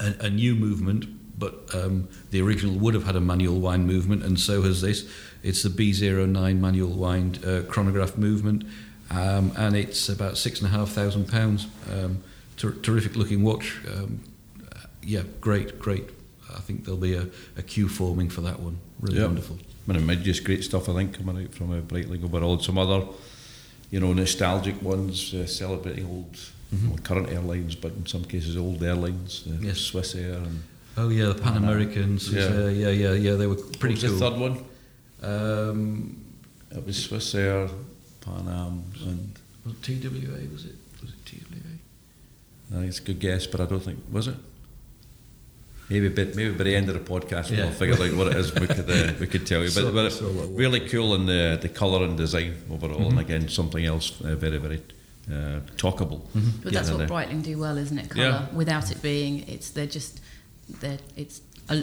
a, 0.00 0.26
a, 0.26 0.30
new 0.30 0.54
movement, 0.54 1.06
but 1.38 1.74
um, 1.74 2.08
the 2.30 2.42
original 2.42 2.74
would 2.78 2.92
have 2.92 3.04
had 3.04 3.16
a 3.16 3.20
manual 3.20 3.58
wind 3.58 3.86
movement, 3.86 4.22
and 4.22 4.38
so 4.38 4.60
has 4.62 4.82
this. 4.82 5.08
It's 5.42 5.62
the 5.62 5.70
B09 5.70 6.58
manual 6.58 6.90
wind 6.90 7.42
uh, 7.46 7.62
chronograph 7.62 8.18
movement 8.18 8.64
um, 9.10 9.52
and 9.56 9.76
it's 9.76 10.08
about 10.08 10.36
six 10.36 10.60
and 10.60 10.68
a 10.68 10.76
half 10.76 10.90
thousand 10.90 11.28
pounds. 11.28 11.66
Um, 11.92 12.22
ter- 12.56 12.72
terrific 12.72 13.16
looking 13.16 13.42
watch. 13.42 13.78
Um, 13.90 14.20
uh, 14.60 14.80
yeah, 15.02 15.22
great, 15.40 15.78
great. 15.78 16.10
I 16.54 16.60
think 16.60 16.84
there'll 16.84 17.00
be 17.00 17.14
a, 17.14 17.26
a 17.56 17.62
queue 17.62 17.88
forming 17.88 18.28
for 18.28 18.40
that 18.42 18.60
one. 18.60 18.78
Really 19.00 19.18
yep. 19.18 19.26
wonderful. 19.26 19.58
I 19.88 19.92
mean, 19.98 20.22
just 20.22 20.44
great 20.44 20.64
stuff. 20.64 20.88
I 20.88 20.94
think 20.94 21.16
coming 21.16 21.44
out 21.44 21.54
from 21.54 21.72
a 21.72 21.80
Breitling 21.80 22.22
overall. 22.22 22.54
And 22.54 22.62
some 22.62 22.76
other, 22.76 23.06
you 23.90 24.00
know, 24.00 24.12
nostalgic 24.12 24.82
ones 24.82 25.32
uh, 25.32 25.46
celebrating 25.46 26.06
old, 26.06 26.32
mm-hmm. 26.32 26.90
well, 26.90 26.98
current 26.98 27.30
airlines, 27.30 27.74
but 27.74 27.92
in 27.92 28.04
some 28.06 28.24
cases 28.24 28.56
old 28.56 28.82
airlines. 28.82 29.44
Uh, 29.48 29.54
yes. 29.60 29.78
Swiss 29.78 30.14
Air 30.14 30.34
and. 30.34 30.62
Oh 30.96 31.10
yeah, 31.10 31.26
the 31.26 31.36
Pan 31.36 31.56
Americans. 31.56 32.30
Yeah. 32.30 32.44
Uh, 32.44 32.66
yeah, 32.66 32.88
yeah, 32.88 33.12
yeah. 33.12 33.34
They 33.34 33.46
were 33.46 33.54
pretty 33.54 33.94
what 33.94 34.02
was 34.02 34.02
cool. 34.02 34.12
The 34.12 34.30
third 34.30 34.40
one. 34.40 34.64
Um, 35.22 36.24
it 36.70 36.84
was 36.84 37.02
Swiss 37.04 37.34
Air. 37.34 37.68
Pan 38.20 38.48
Am 38.48 38.84
and 39.06 39.38
was 39.64 39.74
it 39.74 39.82
TWA? 39.82 40.52
Was 40.52 40.64
it 40.64 40.76
was 41.00 41.10
it 41.10 41.26
TWA? 41.26 41.78
I 42.70 42.74
think 42.74 42.88
it's 42.88 42.98
a 42.98 43.02
good 43.02 43.20
guess, 43.20 43.46
but 43.46 43.60
I 43.60 43.66
don't 43.66 43.80
think 43.80 43.98
was 44.10 44.28
it. 44.28 44.36
Maybe, 45.90 46.10
bit, 46.10 46.36
maybe 46.36 46.52
by 46.52 46.64
the 46.64 46.76
end 46.76 46.90
of 46.90 46.94
the 46.94 47.00
podcast 47.00 47.50
yeah. 47.50 47.64
we'll 47.64 47.72
figure 47.72 47.94
out 47.94 48.14
what 48.14 48.26
it 48.26 48.36
is. 48.36 48.54
We 48.54 48.66
could 48.66 48.90
uh, 48.90 49.14
we 49.18 49.26
could 49.26 49.46
tell 49.46 49.60
you, 49.60 49.68
but, 49.68 49.84
so, 49.84 49.92
but 49.92 50.10
so 50.10 50.26
really 50.50 50.80
cool 50.80 51.14
in 51.14 51.24
the 51.24 51.58
the 51.60 51.70
colour 51.70 52.04
and 52.04 52.16
design 52.16 52.56
overall, 52.70 52.98
mm-hmm. 52.98 53.18
and 53.18 53.20
again 53.20 53.48
something 53.48 53.84
else 53.84 54.20
uh, 54.20 54.34
very 54.34 54.58
very 54.58 54.82
uh, 55.30 55.60
talkable. 55.76 56.20
Mm-hmm. 56.20 56.62
But 56.62 56.72
that's 56.74 56.90
what 56.90 57.08
Breitling 57.08 57.42
do 57.42 57.58
well, 57.58 57.78
isn't 57.78 57.98
it? 57.98 58.10
Colour 58.10 58.48
yeah. 58.50 58.56
without 58.56 58.90
it 58.90 59.00
being, 59.00 59.48
it's 59.48 59.70
they're 59.70 59.86
just 59.86 60.20
they're 60.68 60.98
it's 61.16 61.40
a, 61.70 61.82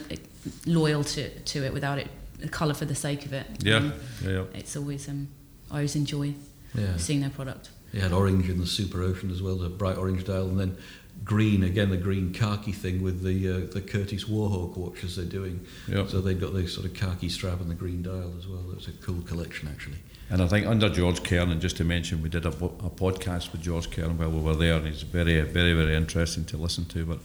loyal 0.68 1.04
to 1.04 1.30
to 1.30 1.66
it 1.66 1.74
without 1.74 1.98
it 1.98 2.08
colour 2.52 2.76
for 2.76 2.86
the 2.86 2.96
sake 2.96 3.26
of 3.26 3.34
it. 3.34 3.48
Yeah, 3.64 3.78
um, 3.78 3.94
yeah, 4.24 4.30
yeah. 4.30 4.44
It's 4.54 4.76
always 4.76 5.10
um 5.10 5.30
I 5.72 5.76
always 5.76 5.96
enjoy 5.96 6.34
yeah. 6.74 6.98
seeing 6.98 7.22
their 7.22 7.30
product. 7.30 7.70
He 7.92 8.00
had 8.00 8.12
orange 8.12 8.50
in 8.50 8.60
the 8.60 8.68
Super 8.68 9.02
Ocean 9.02 9.32
as 9.32 9.42
well, 9.42 9.56
the 9.56 9.70
bright 9.70 9.98
orange 9.98 10.26
dial, 10.26 10.48
and 10.48 10.60
then 10.60 10.78
green 11.24 11.64
again, 11.64 11.90
the 11.90 11.98
green 11.98 12.34
khaki 12.34 12.72
thing 12.72 13.02
with 13.02 13.24
the 13.24 13.50
uh, 13.50 13.74
the 13.74 13.82
Curtis 13.82 14.26
Warhawk 14.26 14.76
watches 14.76 15.16
they're 15.16 15.26
doing. 15.26 15.66
Yep. 15.88 16.10
So 16.10 16.22
they've 16.22 16.40
got 16.40 16.54
the 16.54 16.68
sort 16.68 16.86
of 16.86 16.94
khaki 16.94 17.30
strap 17.30 17.62
and 17.62 17.70
the 17.70 17.76
green 17.76 18.04
dial 18.04 18.34
as 18.38 18.48
well. 18.48 18.64
That's 18.72 18.88
a 18.88 18.92
cool 18.94 19.22
collection 19.22 19.70
actually. 19.70 19.98
And 20.30 20.42
I 20.42 20.48
think 20.48 20.66
under 20.66 20.90
George 20.90 21.24
Kern, 21.24 21.52
and 21.52 21.62
just 21.62 21.78
to 21.78 21.84
mention, 21.84 22.22
we 22.22 22.30
did 22.30 22.46
a, 22.46 22.50
a 22.50 22.90
podcast 22.90 23.52
with 23.52 23.62
George 23.62 23.92
Kern 23.92 24.18
while 24.18 24.32
we 24.32 24.42
were 24.42 24.56
there, 24.56 24.74
and 24.74 24.88
he's 24.88 25.04
very, 25.04 25.40
very, 25.42 25.74
very 25.74 25.96
interesting 25.96 26.46
to 26.46 26.58
listen 26.58 26.86
to. 26.86 27.06
But 27.06 27.20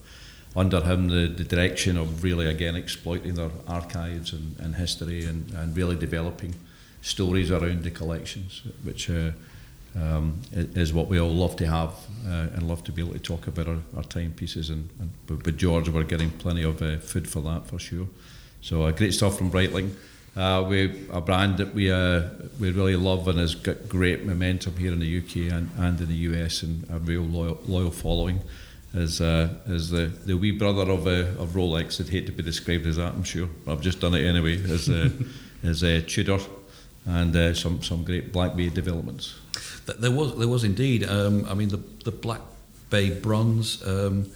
under 0.54 0.82
him, 0.82 1.08
the, 1.08 1.26
the 1.26 1.44
direction 1.44 1.96
of 1.96 2.22
really 2.22 2.46
again 2.46 2.76
exploiting 2.76 3.34
their 3.34 3.50
archives 3.66 4.32
and, 4.32 4.58
and 4.60 4.74
history 4.76 5.24
and, 5.24 5.50
and 5.52 5.74
really 5.76 5.96
developing 5.96 6.54
stories 7.02 7.50
around 7.50 7.82
the 7.82 7.90
collections, 7.90 8.62
which 8.82 9.10
uh, 9.10 9.30
um, 9.96 10.40
is 10.52 10.92
what 10.92 11.08
we 11.08 11.18
all 11.18 11.34
love 11.34 11.56
to 11.56 11.66
have 11.66 11.90
uh, 12.26 12.48
and 12.54 12.68
love 12.68 12.84
to 12.84 12.92
be 12.92 13.02
able 13.02 13.12
to 13.12 13.18
talk 13.18 13.46
about 13.46 13.68
our, 13.68 13.78
our 13.96 14.04
timepieces. 14.04 14.70
And, 14.70 14.88
and 15.00 15.10
with 15.28 15.58
George, 15.58 15.88
we're 15.88 16.04
getting 16.04 16.30
plenty 16.30 16.62
of 16.62 16.80
uh, 16.82 16.98
food 16.98 17.28
for 17.28 17.40
that 17.42 17.66
for 17.66 17.78
sure. 17.78 18.06
So 18.60 18.82
uh, 18.82 18.92
great 18.92 19.14
stuff 19.14 19.36
from 19.38 19.50
Breitling. 19.50 19.94
Uh, 20.36 20.64
we 20.68 21.06
a 21.10 21.20
brand 21.20 21.58
that 21.58 21.74
we 21.74 21.90
uh, 21.90 22.22
we 22.60 22.70
really 22.70 22.94
love 22.94 23.26
and 23.26 23.38
has 23.38 23.56
got 23.56 23.88
great 23.88 24.24
momentum 24.24 24.76
here 24.76 24.92
in 24.92 25.00
the 25.00 25.18
UK 25.18 25.52
and, 25.52 25.70
and 25.76 26.00
in 26.00 26.08
the 26.08 26.14
US 26.14 26.62
and 26.62 26.88
a 26.88 27.00
real 27.00 27.22
loyal, 27.22 27.58
loyal 27.66 27.90
following. 27.90 28.40
Is 28.94 29.20
uh, 29.20 29.48
is 29.66 29.90
the, 29.90 30.06
the 30.06 30.36
wee 30.36 30.52
brother 30.52 30.90
of 30.90 31.06
uh, 31.08 31.42
of 31.42 31.50
Rolex? 31.54 32.00
I'd 32.00 32.10
hate 32.10 32.26
to 32.26 32.32
be 32.32 32.44
described 32.44 32.86
as 32.86 32.96
that. 32.96 33.14
I'm 33.14 33.24
sure. 33.24 33.48
I've 33.66 33.80
just 33.80 34.00
done 34.00 34.14
it 34.14 34.24
anyway. 34.24 34.62
As 34.70 34.88
uh, 34.88 35.10
uh, 35.64 36.00
Tudor 36.06 36.38
and 37.10 37.36
uh, 37.36 37.54
some 37.54 37.82
some 37.82 38.04
great 38.04 38.32
Black 38.32 38.56
Bay 38.56 38.70
developments. 38.70 39.34
There 39.98 40.12
was 40.12 40.36
there 40.38 40.48
was 40.48 40.64
indeed. 40.64 41.04
Um, 41.04 41.44
I 41.50 41.54
mean 41.54 41.68
the 41.68 41.80
the 42.04 42.12
Black 42.12 42.40
Bay 42.90 43.10
bronze. 43.10 43.82
Um, 43.86 44.26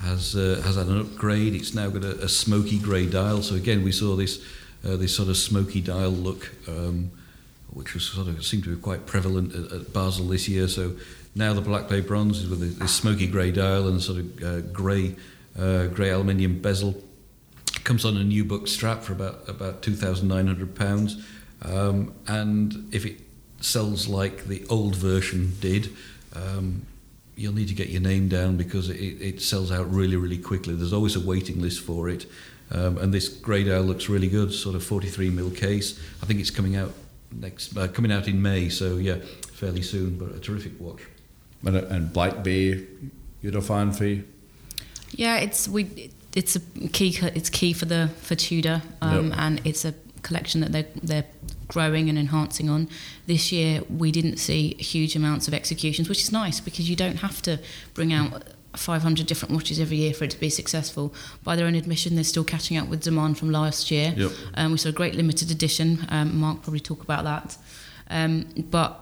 has 0.00 0.34
uh, 0.36 0.62
has 0.64 0.76
had 0.76 0.86
an 0.86 1.00
upgrade. 1.00 1.54
It's 1.54 1.74
now 1.74 1.90
got 1.90 2.04
a, 2.04 2.24
a 2.24 2.28
smoky 2.28 2.78
grey 2.78 3.06
dial. 3.06 3.42
So 3.42 3.54
again, 3.56 3.82
we 3.82 3.92
saw 3.92 4.16
this 4.16 4.40
uh, 4.84 4.96
this 4.96 5.16
sort 5.16 5.28
of 5.28 5.36
smoky 5.36 5.80
dial 5.80 6.12
look, 6.12 6.54
um, 6.68 7.10
which 7.70 7.94
was 7.94 8.04
sort 8.04 8.28
of 8.28 8.44
seemed 8.44 8.64
to 8.64 8.76
be 8.76 8.80
quite 8.80 9.06
prevalent 9.06 9.54
at, 9.54 9.72
at 9.72 9.92
Basel 9.92 10.28
this 10.28 10.48
year. 10.48 10.68
So 10.68 10.92
now 11.34 11.52
the 11.52 11.60
Black 11.60 11.88
Bay 11.88 12.00
bronze 12.00 12.38
is 12.38 12.48
with 12.48 12.78
this 12.78 12.94
smoky 12.94 13.26
grey 13.26 13.50
dial 13.50 13.88
and 13.88 13.96
a 13.96 14.00
sort 14.00 14.18
of 14.20 14.42
uh, 14.42 14.60
grey 14.72 15.16
uh, 15.58 15.86
grey 15.86 16.10
aluminium 16.10 16.60
bezel. 16.60 16.94
Comes 17.84 18.04
on 18.04 18.16
a 18.16 18.24
new 18.24 18.44
book 18.44 18.68
strap 18.68 19.02
for 19.02 19.12
about 19.14 19.48
about 19.48 19.82
two 19.82 19.96
thousand 19.96 20.28
nine 20.28 20.46
hundred 20.46 20.76
pounds, 20.76 21.16
um, 21.62 22.14
and 22.26 22.88
if 22.92 23.04
it 23.06 23.20
sells 23.60 24.06
like 24.08 24.46
the 24.46 24.64
old 24.68 24.94
version 24.96 25.54
did. 25.60 25.90
Um, 26.34 26.86
you'll 27.36 27.54
need 27.54 27.68
to 27.68 27.74
get 27.74 27.88
your 27.88 28.00
name 28.00 28.28
down 28.28 28.56
because 28.56 28.90
it, 28.90 28.96
it 28.96 29.40
sells 29.40 29.70
out 29.70 29.90
really, 29.92 30.16
really 30.16 30.38
quickly. 30.38 30.74
There's 30.74 30.92
always 30.92 31.14
a 31.14 31.20
waiting 31.20 31.60
list 31.62 31.80
for 31.80 32.08
it. 32.08 32.26
Um, 32.70 32.98
and 32.98 33.14
this 33.14 33.28
grey 33.28 33.64
dial 33.64 33.82
looks 33.82 34.08
really 34.08 34.28
good, 34.28 34.52
sort 34.52 34.74
of 34.74 34.82
43 34.84 35.30
mil 35.30 35.50
case. 35.50 35.98
I 36.22 36.26
think 36.26 36.40
it's 36.40 36.50
coming 36.50 36.76
out 36.76 36.92
next, 37.32 37.76
uh, 37.76 37.88
coming 37.88 38.12
out 38.12 38.26
in 38.28 38.42
May, 38.42 38.68
so 38.68 38.96
yeah, 38.96 39.16
fairly 39.52 39.82
soon. 39.82 40.18
But 40.18 40.34
a 40.34 40.40
terrific 40.40 40.72
watch. 40.80 41.00
And, 41.64 41.76
and 41.76 42.12
Black 42.12 42.42
Bay, 42.42 42.84
you're 43.40 43.56
a 43.56 43.62
fan 43.62 43.92
for? 43.92 44.04
Yeah, 45.12 45.36
it's 45.36 45.68
we. 45.68 46.10
It's 46.34 46.56
a 46.56 46.60
key. 46.92 47.16
It's 47.22 47.48
key 47.48 47.72
for 47.72 47.86
the 47.86 48.10
for 48.20 48.34
Tudor, 48.34 48.82
um, 49.00 49.30
Yep. 49.30 49.38
and 49.38 49.60
it's 49.64 49.84
a 49.84 49.94
collection 50.22 50.60
that 50.60 50.72
they're 50.72 50.86
they're 51.02 51.24
growing 51.68 52.08
and 52.08 52.18
enhancing 52.18 52.68
on. 52.68 52.88
This 53.26 53.52
year, 53.52 53.82
we 53.88 54.10
didn't 54.10 54.38
see 54.38 54.74
huge 54.74 55.14
amounts 55.14 55.48
of 55.48 55.54
executions, 55.54 56.08
which 56.08 56.22
is 56.22 56.32
nice 56.32 56.60
because 56.60 56.88
you 56.88 56.96
don't 56.96 57.16
have 57.16 57.42
to 57.42 57.60
bring 57.94 58.12
out 58.12 58.42
500 58.74 59.26
different 59.26 59.54
watches 59.54 59.80
every 59.80 59.98
year 59.98 60.14
for 60.14 60.24
it 60.24 60.30
to 60.30 60.40
be 60.40 60.50
successful. 60.50 61.14
By 61.44 61.56
their 61.56 61.66
own 61.66 61.74
admission, 61.74 62.14
they're 62.14 62.24
still 62.24 62.44
catching 62.44 62.76
up 62.76 62.88
with 62.88 63.02
demand 63.02 63.38
from 63.38 63.50
last 63.50 63.90
year. 63.90 64.14
Yep. 64.16 64.32
Um, 64.54 64.72
we 64.72 64.78
saw 64.78 64.88
a 64.88 64.92
great 64.92 65.14
limited 65.14 65.50
edition. 65.50 66.06
Um, 66.08 66.38
Mark 66.38 66.62
probably 66.62 66.80
talk 66.80 67.02
about 67.02 67.24
that. 67.24 67.56
Um, 68.10 68.46
but 68.70 69.00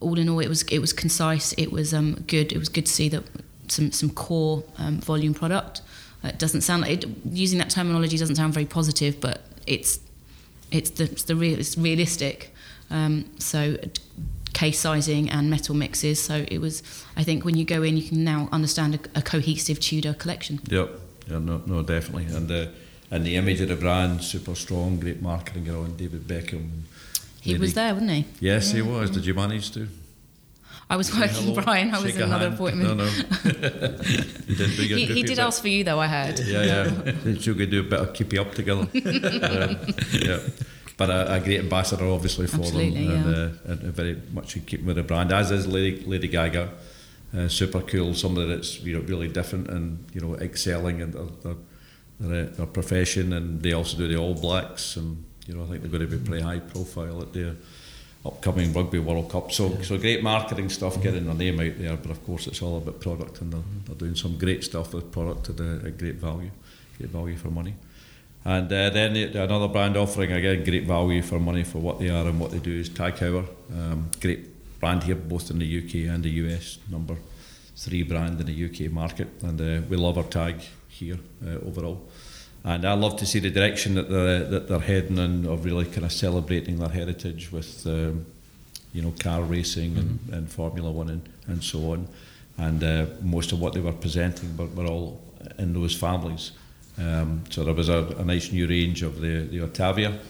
all 0.00 0.18
in 0.18 0.28
all, 0.28 0.40
it 0.40 0.48
was 0.48 0.62
it 0.64 0.80
was 0.80 0.92
concise. 0.92 1.52
It 1.54 1.72
was 1.72 1.94
um, 1.94 2.24
good. 2.26 2.52
It 2.52 2.58
was 2.58 2.68
good 2.68 2.86
to 2.86 2.92
see 2.92 3.08
that 3.10 3.24
some 3.68 3.92
some 3.92 4.10
core 4.10 4.64
um, 4.78 4.98
volume 4.98 5.34
product. 5.34 5.82
Uh, 6.24 6.28
it 6.28 6.38
doesn't 6.38 6.60
sound 6.60 6.86
it, 6.86 7.04
using 7.24 7.58
that 7.58 7.70
terminology 7.70 8.16
doesn't 8.16 8.36
sound 8.36 8.54
very 8.54 8.66
positive, 8.66 9.20
but 9.20 9.42
it's 9.66 9.98
it's 10.72 10.90
the 10.90 11.04
it's 11.04 11.24
the 11.24 11.36
real 11.36 11.58
it's 11.58 11.76
realistic. 11.78 12.54
Um, 12.90 13.24
so 13.38 13.76
uh, 13.82 13.86
case 14.52 14.78
sizing 14.80 15.30
and 15.30 15.48
metal 15.50 15.74
mixes. 15.74 16.20
So 16.22 16.44
it 16.48 16.58
was. 16.58 16.82
I 17.16 17.22
think 17.24 17.44
when 17.44 17.56
you 17.56 17.64
go 17.64 17.82
in, 17.82 17.96
you 17.96 18.08
can 18.08 18.24
now 18.24 18.48
understand 18.52 18.94
a, 18.94 19.18
a 19.18 19.22
cohesive 19.22 19.80
Tudor 19.80 20.14
collection. 20.14 20.60
Yep. 20.68 20.90
Yeah, 21.28 21.38
no, 21.38 21.62
no, 21.66 21.82
definitely. 21.82 22.26
And 22.34 22.48
the 22.48 22.70
and 23.10 23.24
the 23.24 23.36
image 23.36 23.60
of 23.60 23.68
the 23.68 23.76
brand 23.76 24.22
super 24.22 24.54
strong, 24.54 24.98
great 25.00 25.22
marketing 25.22 25.68
around 25.68 25.96
David 25.98 26.26
Beckham. 26.26 26.82
He 27.40 27.56
was 27.58 27.74
there, 27.74 27.92
wasn't 27.94 28.10
he? 28.12 28.24
Yes, 28.40 28.72
he 28.72 28.78
Yeah. 28.78 28.84
was. 28.86 29.10
Did 29.10 29.26
you 29.26 29.34
manage 29.34 29.70
to? 29.72 29.88
I 30.90 30.96
was 30.96 31.14
working, 31.14 31.46
hello, 31.46 31.62
Brian. 31.62 31.94
I 31.94 32.02
was 32.02 32.16
in 32.16 32.22
another 32.22 32.50
hand? 32.50 32.54
appointment. 32.54 32.96
No, 32.96 33.04
no. 33.04 33.06
he 34.46 34.54
did, 34.54 34.70
He, 34.70 35.06
he 35.06 35.22
did 35.22 35.38
ask 35.38 35.62
for 35.62 35.68
you, 35.68 35.84
though. 35.84 35.98
I 35.98 36.06
heard. 36.06 36.38
Yeah, 36.40 36.62
yeah. 36.62 36.84
so 37.40 37.52
we 37.52 37.58
could 37.58 37.70
do 37.70 37.80
a 37.80 37.84
bit 37.84 38.00
of 38.00 38.12
keep 38.12 38.32
you 38.32 38.40
up 38.40 38.54
together. 38.54 38.82
Um, 38.82 38.90
yeah. 40.12 40.38
But 40.96 41.10
a, 41.10 41.34
a 41.34 41.40
great 41.40 41.60
ambassador, 41.60 42.06
obviously, 42.06 42.46
for 42.46 42.58
Absolutely, 42.58 43.06
them, 43.08 43.26
and, 43.26 43.36
yeah. 43.36 43.42
uh, 43.42 43.72
and 43.72 43.80
very 43.94 44.22
much 44.32 44.56
in 44.56 44.62
keeping 44.62 44.86
with 44.86 44.96
the 44.96 45.02
brand. 45.02 45.32
As 45.32 45.50
is 45.50 45.66
Lady 45.66 46.04
Lady 46.04 46.28
Gaga, 46.28 46.70
uh, 47.36 47.48
super 47.48 47.80
cool. 47.80 48.14
Somebody 48.14 48.48
that's 48.48 48.80
you 48.80 48.94
know 48.94 49.00
really 49.00 49.28
different 49.28 49.68
and 49.68 50.04
you 50.12 50.20
know 50.20 50.36
excelling 50.36 51.00
in 51.00 51.10
their, 51.12 51.24
their, 51.42 51.54
their, 52.20 52.44
uh, 52.44 52.50
their 52.56 52.66
profession, 52.66 53.32
and 53.32 53.62
they 53.62 53.72
also 53.72 53.96
do 53.96 54.06
the 54.06 54.16
All 54.16 54.34
Blacks, 54.34 54.96
and 54.96 55.24
you 55.46 55.54
know 55.54 55.64
I 55.64 55.66
think 55.66 55.80
they're 55.80 55.90
going 55.90 56.08
to 56.08 56.16
be 56.18 56.24
pretty 56.24 56.42
high 56.42 56.60
profile 56.60 57.22
at 57.22 57.32
their 57.32 57.56
upcoming 58.24 58.72
Rugby 58.72 58.98
World 58.98 59.30
Cup. 59.30 59.52
So 59.52 59.80
so 59.82 59.98
great 59.98 60.22
marketing 60.22 60.68
stuff, 60.68 61.02
getting 61.02 61.26
their 61.26 61.34
name 61.34 61.60
out 61.60 61.78
there. 61.78 61.96
But 61.96 62.10
of 62.10 62.24
course, 62.24 62.46
it's 62.46 62.62
all 62.62 62.76
about 62.76 63.00
product, 63.00 63.40
and 63.40 63.52
they're, 63.52 63.62
they're 63.86 63.96
doing 63.96 64.14
some 64.14 64.38
great 64.38 64.64
stuff 64.64 64.94
with 64.94 65.10
product 65.10 65.50
at 65.50 65.60
a, 65.60 65.86
a 65.86 65.90
great 65.90 66.16
value, 66.16 66.50
great 66.98 67.10
value 67.10 67.36
for 67.36 67.50
money. 67.50 67.74
And 68.44 68.66
uh, 68.72 68.90
then 68.90 69.12
the, 69.14 69.42
another 69.42 69.68
brand 69.68 69.96
offering 69.96 70.32
again 70.32 70.64
great 70.64 70.84
value 70.84 71.22
for 71.22 71.38
money 71.38 71.62
for 71.62 71.78
what 71.78 72.00
they 72.00 72.08
are 72.08 72.26
and 72.26 72.40
what 72.40 72.50
they 72.50 72.58
do 72.58 72.72
is 72.72 72.88
Tag 72.88 73.14
Heuer. 73.14 73.46
Um, 73.72 74.10
great 74.20 74.80
brand 74.80 75.04
here 75.04 75.14
both 75.14 75.50
in 75.50 75.58
the 75.58 75.78
UK 75.78 76.12
and 76.12 76.24
the 76.24 76.30
US. 76.30 76.78
Number 76.90 77.16
three 77.76 78.02
brand 78.02 78.40
in 78.40 78.46
the 78.46 78.64
UK 78.64 78.92
market, 78.92 79.28
and 79.42 79.60
uh, 79.60 79.86
we 79.88 79.96
love 79.96 80.18
our 80.18 80.24
Tag 80.24 80.60
Heuer 80.90 81.18
uh, 81.46 81.66
overall. 81.66 82.08
And 82.64 82.84
I 82.84 82.94
love 82.94 83.16
to 83.16 83.26
see 83.26 83.40
the 83.40 83.50
direction 83.50 83.94
that 83.94 84.08
they're, 84.08 84.44
that 84.44 84.68
they're 84.68 84.78
heading 84.78 85.18
in 85.18 85.46
of 85.46 85.64
really 85.64 85.84
kind 85.84 86.04
of 86.04 86.12
celebrating 86.12 86.78
their 86.78 86.88
heritage 86.88 87.50
with, 87.50 87.86
um, 87.86 88.24
you 88.92 89.02
know, 89.02 89.12
car 89.18 89.42
racing 89.42 89.96
and, 89.98 90.18
and 90.32 90.50
Formula 90.50 90.90
One 90.90 91.10
and, 91.10 91.28
and 91.48 91.64
so 91.64 91.92
on. 91.92 92.06
And 92.58 92.84
uh, 92.84 93.06
most 93.20 93.52
of 93.52 93.60
what 93.60 93.72
they 93.72 93.80
were 93.80 93.92
presenting 93.92 94.56
were, 94.56 94.66
were 94.66 94.86
all 94.86 95.20
in 95.58 95.72
those 95.72 95.94
families. 95.94 96.52
Um, 96.98 97.42
so 97.50 97.64
there 97.64 97.74
was 97.74 97.88
a, 97.88 98.06
a 98.18 98.24
nice 98.24 98.52
new 98.52 98.68
range 98.68 99.02
of 99.02 99.20
the, 99.20 99.40
the 99.40 99.58
Autavia. 99.58 100.20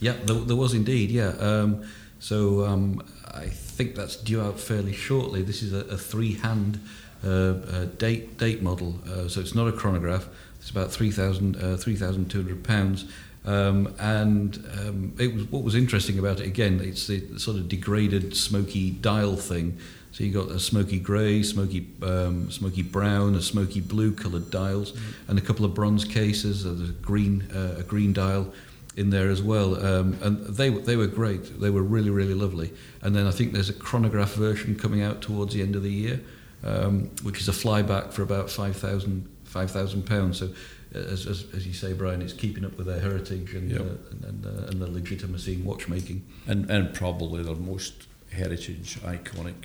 Yeah, 0.00 0.14
there, 0.24 0.36
there 0.36 0.56
was 0.56 0.74
indeed. 0.74 1.10
Yeah. 1.10 1.28
Um, 1.38 1.84
so 2.18 2.64
um, 2.64 3.02
I 3.32 3.46
think 3.46 3.94
that's 3.94 4.16
due 4.16 4.40
out 4.40 4.58
fairly 4.58 4.92
shortly. 4.92 5.42
This 5.42 5.62
is 5.62 5.72
a, 5.72 5.84
a 5.94 5.96
three-hand 5.96 6.80
uh, 7.24 7.28
uh, 7.28 7.84
date 7.98 8.38
date 8.38 8.62
model, 8.62 8.96
uh, 9.06 9.28
so 9.28 9.40
it's 9.40 9.54
not 9.54 9.68
a 9.68 9.72
chronograph. 9.72 10.28
It's 10.60 10.70
about 10.70 10.92
3,000, 10.92 11.56
uh, 11.56 11.76
3,200 11.76 12.62
pounds. 12.62 13.06
Um, 13.44 13.94
and 13.98 14.62
um, 14.78 15.14
it 15.18 15.34
was 15.34 15.44
what 15.44 15.62
was 15.62 15.74
interesting 15.74 16.18
about 16.18 16.40
it 16.40 16.46
again. 16.46 16.80
It's 16.82 17.06
the 17.06 17.38
sort 17.38 17.56
of 17.56 17.68
degraded 17.68 18.36
smoky 18.36 18.90
dial 18.90 19.36
thing. 19.36 19.78
So 20.12 20.24
you 20.24 20.32
got 20.32 20.50
a 20.50 20.60
smoky 20.60 20.98
grey, 20.98 21.42
smoky 21.42 21.88
um, 22.02 22.50
smoky 22.50 22.82
brown, 22.82 23.34
a 23.34 23.42
smoky 23.42 23.80
blue 23.80 24.12
coloured 24.12 24.50
dials, 24.50 24.92
and 25.28 25.38
a 25.38 25.42
couple 25.42 25.64
of 25.64 25.72
bronze 25.72 26.04
cases. 26.04 26.64
There's 26.64 26.90
a 26.90 26.92
green 26.92 27.48
uh, 27.54 27.76
a 27.78 27.82
green 27.82 28.12
dial 28.12 28.52
in 28.96 29.08
there 29.08 29.30
as 29.30 29.40
well, 29.40 29.82
um, 29.82 30.18
and 30.20 30.44
they 30.44 30.68
they 30.68 30.96
were 30.96 31.06
great. 31.06 31.60
They 31.60 31.70
were 31.70 31.82
really 31.82 32.10
really 32.10 32.34
lovely. 32.34 32.72
And 33.00 33.16
then 33.16 33.26
I 33.26 33.30
think 33.30 33.54
there's 33.54 33.70
a 33.70 33.74
chronograph 33.74 34.34
version 34.34 34.74
coming 34.74 35.00
out 35.00 35.22
towards 35.22 35.54
the 35.54 35.62
end 35.62 35.76
of 35.76 35.82
the 35.82 35.92
year, 35.92 36.20
um, 36.62 37.10
which 37.22 37.40
is 37.40 37.48
a 37.48 37.52
flyback 37.52 38.12
for 38.12 38.22
about 38.22 38.50
five 38.50 38.76
thousand 38.76 39.28
five 39.50 39.70
thousand 39.70 40.02
pounds. 40.06 40.38
So. 40.38 40.46
uh, 40.46 40.98
As, 41.14 41.26
as, 41.26 41.44
as 41.56 41.62
you 41.68 41.72
say, 41.72 41.92
Brian, 41.92 42.20
it's 42.20 42.32
keeping 42.44 42.64
up 42.64 42.74
with 42.76 42.86
their 42.90 42.98
heritage 43.08 43.54
and 43.58 43.70
Yep. 43.70 43.80
uh, 43.80 44.28
and, 44.28 44.46
uh, 44.46 44.68
and 44.70 44.76
the 44.82 44.90
legitimacy 44.90 45.52
in 45.54 45.64
watchmaking. 45.64 46.18
And, 46.48 46.68
and 46.70 46.92
probably 46.92 47.42
their 47.44 47.54
most 47.72 47.94
heritage 48.32 48.98
iconic 49.14 49.60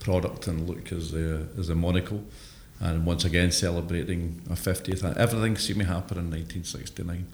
product 0.00 0.46
and 0.48 0.66
look 0.68 0.92
is 0.92 1.10
the, 1.10 1.46
is 1.58 1.66
the 1.68 1.74
Monaco. 1.74 2.20
And 2.80 3.04
once 3.06 3.24
again, 3.26 3.50
celebrating 3.52 4.40
a 4.50 4.54
50th. 4.54 5.02
an- 5.02 5.18
Everything 5.18 5.56
seemed 5.58 5.80
to 5.80 5.86
happen 5.86 6.16
in 6.18 6.30
1969 6.30 7.26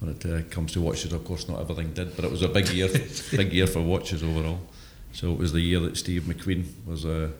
when 0.00 0.10
it 0.14 0.24
uh, 0.26 0.48
comes 0.54 0.72
to 0.72 0.80
watches. 0.80 1.12
Of 1.12 1.24
course, 1.24 1.48
not 1.48 1.60
everything 1.60 1.92
did, 1.92 2.14
but 2.16 2.24
it 2.24 2.30
was 2.30 2.42
a 2.42 2.48
big 2.48 2.68
year, 2.70 2.88
big 3.32 3.52
year 3.52 3.66
for 3.66 3.82
watches 3.82 4.22
overall. 4.22 4.60
So 5.12 5.32
it 5.32 5.38
was 5.38 5.52
the 5.52 5.60
year 5.60 5.80
that 5.80 5.96
Steve 5.96 6.22
McQueen 6.22 6.64
was 6.86 7.04
uh, 7.04 7.30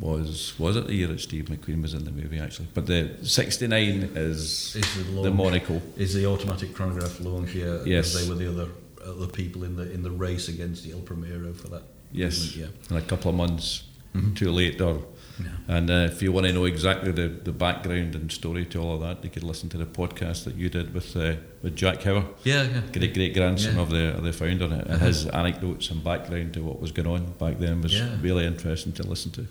was 0.00 0.54
was 0.58 0.76
it 0.76 0.86
the 0.86 0.94
year 0.94 1.08
that 1.08 1.20
Steve 1.20 1.46
McQueen 1.46 1.82
was 1.82 1.94
in 1.94 2.04
the 2.04 2.10
movie 2.10 2.38
actually? 2.38 2.68
But 2.74 2.86
the 2.86 3.16
'69 3.22 4.10
is, 4.14 4.76
Is 4.76 4.94
the 4.96 5.02
the 5.12 5.20
launch. 5.22 5.34
Monaco. 5.34 5.82
Is 5.96 6.14
the 6.14 6.26
automatic 6.26 6.72
chronograph 6.74 7.20
launch? 7.20 7.54
Yeah, 7.54 7.78
Yes. 7.84 8.14
They 8.14 8.28
were 8.28 8.36
the 8.36 8.48
other 8.48 8.68
other 9.04 9.26
people 9.26 9.64
in 9.64 9.76
the 9.76 9.90
in 9.92 10.02
the 10.02 10.10
race 10.10 10.48
against 10.48 10.84
the 10.84 10.92
El 10.92 11.00
Primero 11.00 11.52
for 11.54 11.68
that. 11.68 11.82
Yes, 12.12 12.54
movement, 12.56 12.74
and 12.90 12.98
a 12.98 13.02
couple 13.02 13.30
of 13.30 13.36
months 13.36 13.82
Mhm. 14.14 14.34
too 14.36 14.50
late. 14.50 14.80
Or 14.80 15.02
yeah. 15.40 15.76
and 15.76 15.90
uh, 15.90 16.08
if 16.12 16.22
you 16.22 16.32
want 16.32 16.46
to 16.46 16.52
know 16.52 16.64
exactly 16.64 17.12
the, 17.12 17.28
the 17.28 17.52
background 17.52 18.14
and 18.14 18.32
story 18.32 18.64
to 18.66 18.78
all 18.80 18.94
of 18.94 19.00
that, 19.02 19.22
you 19.24 19.30
could 19.30 19.42
listen 19.44 19.68
to 19.70 19.76
the 19.78 19.84
podcast 19.86 20.44
that 20.44 20.54
you 20.56 20.68
did 20.70 20.94
with 20.94 21.14
uh, 21.16 21.34
with 21.62 21.74
Jack 21.76 22.00
Heuer, 22.02 22.24
Yeah, 22.44 22.62
yeah. 22.62 22.82
great 22.92 23.14
great 23.14 23.34
grandson 23.34 23.74
Yeah. 23.74 23.82
of 23.82 23.90
the 23.90 24.16
of 24.16 24.22
the 24.24 24.32
founder, 24.32 24.64
and 24.66 24.82
Uh-huh. 24.90 25.06
his 25.06 25.26
anecdotes 25.26 25.90
and 25.90 26.02
background 26.04 26.54
to 26.54 26.60
what 26.62 26.80
was 26.80 26.92
going 26.92 27.08
on 27.08 27.34
back 27.38 27.58
then 27.58 27.82
was 27.82 27.92
Yeah. 27.94 28.16
really 28.22 28.46
interesting 28.46 28.92
to 28.94 29.02
listen 29.02 29.32
to. 29.32 29.46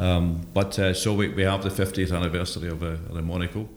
Um, 0.00 0.40
but 0.54 0.78
uh, 0.78 0.94
so 0.94 1.12
we, 1.12 1.28
we 1.28 1.42
have 1.42 1.62
the 1.62 1.68
50th 1.68 2.16
anniversary 2.16 2.70
of, 2.70 2.82
uh, 2.82 3.18
of 3.18 3.24
Monaco. 3.24 3.68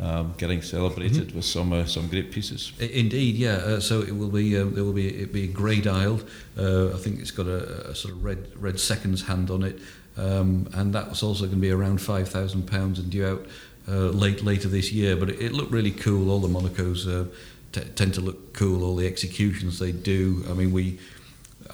Um, 0.00 0.34
getting 0.38 0.62
celebrated 0.62 1.34
with 1.34 1.44
some 1.44 1.72
uh, 1.72 1.84
some 1.84 2.06
great 2.06 2.30
pieces. 2.30 2.72
Indeed, 2.78 3.34
yeah. 3.34 3.54
Uh, 3.54 3.80
so 3.80 4.00
it 4.00 4.12
will 4.12 4.28
be 4.30 4.56
um, 4.56 4.72
there 4.72 4.84
will 4.84 4.92
be 4.92 5.08
it 5.08 5.32
be 5.32 5.48
grey 5.48 5.80
dialed. 5.80 6.22
Uh, 6.56 6.94
I 6.94 6.98
think 6.98 7.18
it's 7.18 7.32
got 7.32 7.48
a, 7.48 7.90
a 7.90 7.94
sort 7.96 8.14
of 8.14 8.22
red 8.22 8.46
red 8.54 8.78
seconds 8.78 9.22
hand 9.22 9.50
on 9.50 9.64
it, 9.64 9.80
um, 10.16 10.68
and 10.74 10.94
that's 10.94 11.24
also 11.24 11.46
going 11.46 11.56
to 11.56 11.60
be 11.60 11.72
around 11.72 12.00
five 12.00 12.28
thousand 12.28 12.68
pounds 12.68 13.00
and 13.00 13.10
due 13.10 13.26
out 13.26 13.46
uh, 13.88 14.10
late 14.10 14.44
later 14.44 14.68
this 14.68 14.92
year. 14.92 15.16
But 15.16 15.30
it, 15.30 15.42
it 15.42 15.52
looked 15.52 15.72
really 15.72 15.90
cool. 15.90 16.30
All 16.30 16.38
the 16.38 16.46
Monacos 16.46 17.08
uh, 17.08 17.28
t- 17.72 17.90
tend 17.96 18.14
to 18.14 18.20
look 18.20 18.52
cool. 18.52 18.84
All 18.84 18.94
the 18.94 19.08
executions 19.08 19.80
they 19.80 19.90
do. 19.90 20.44
I 20.48 20.52
mean, 20.52 20.70
we 20.70 21.00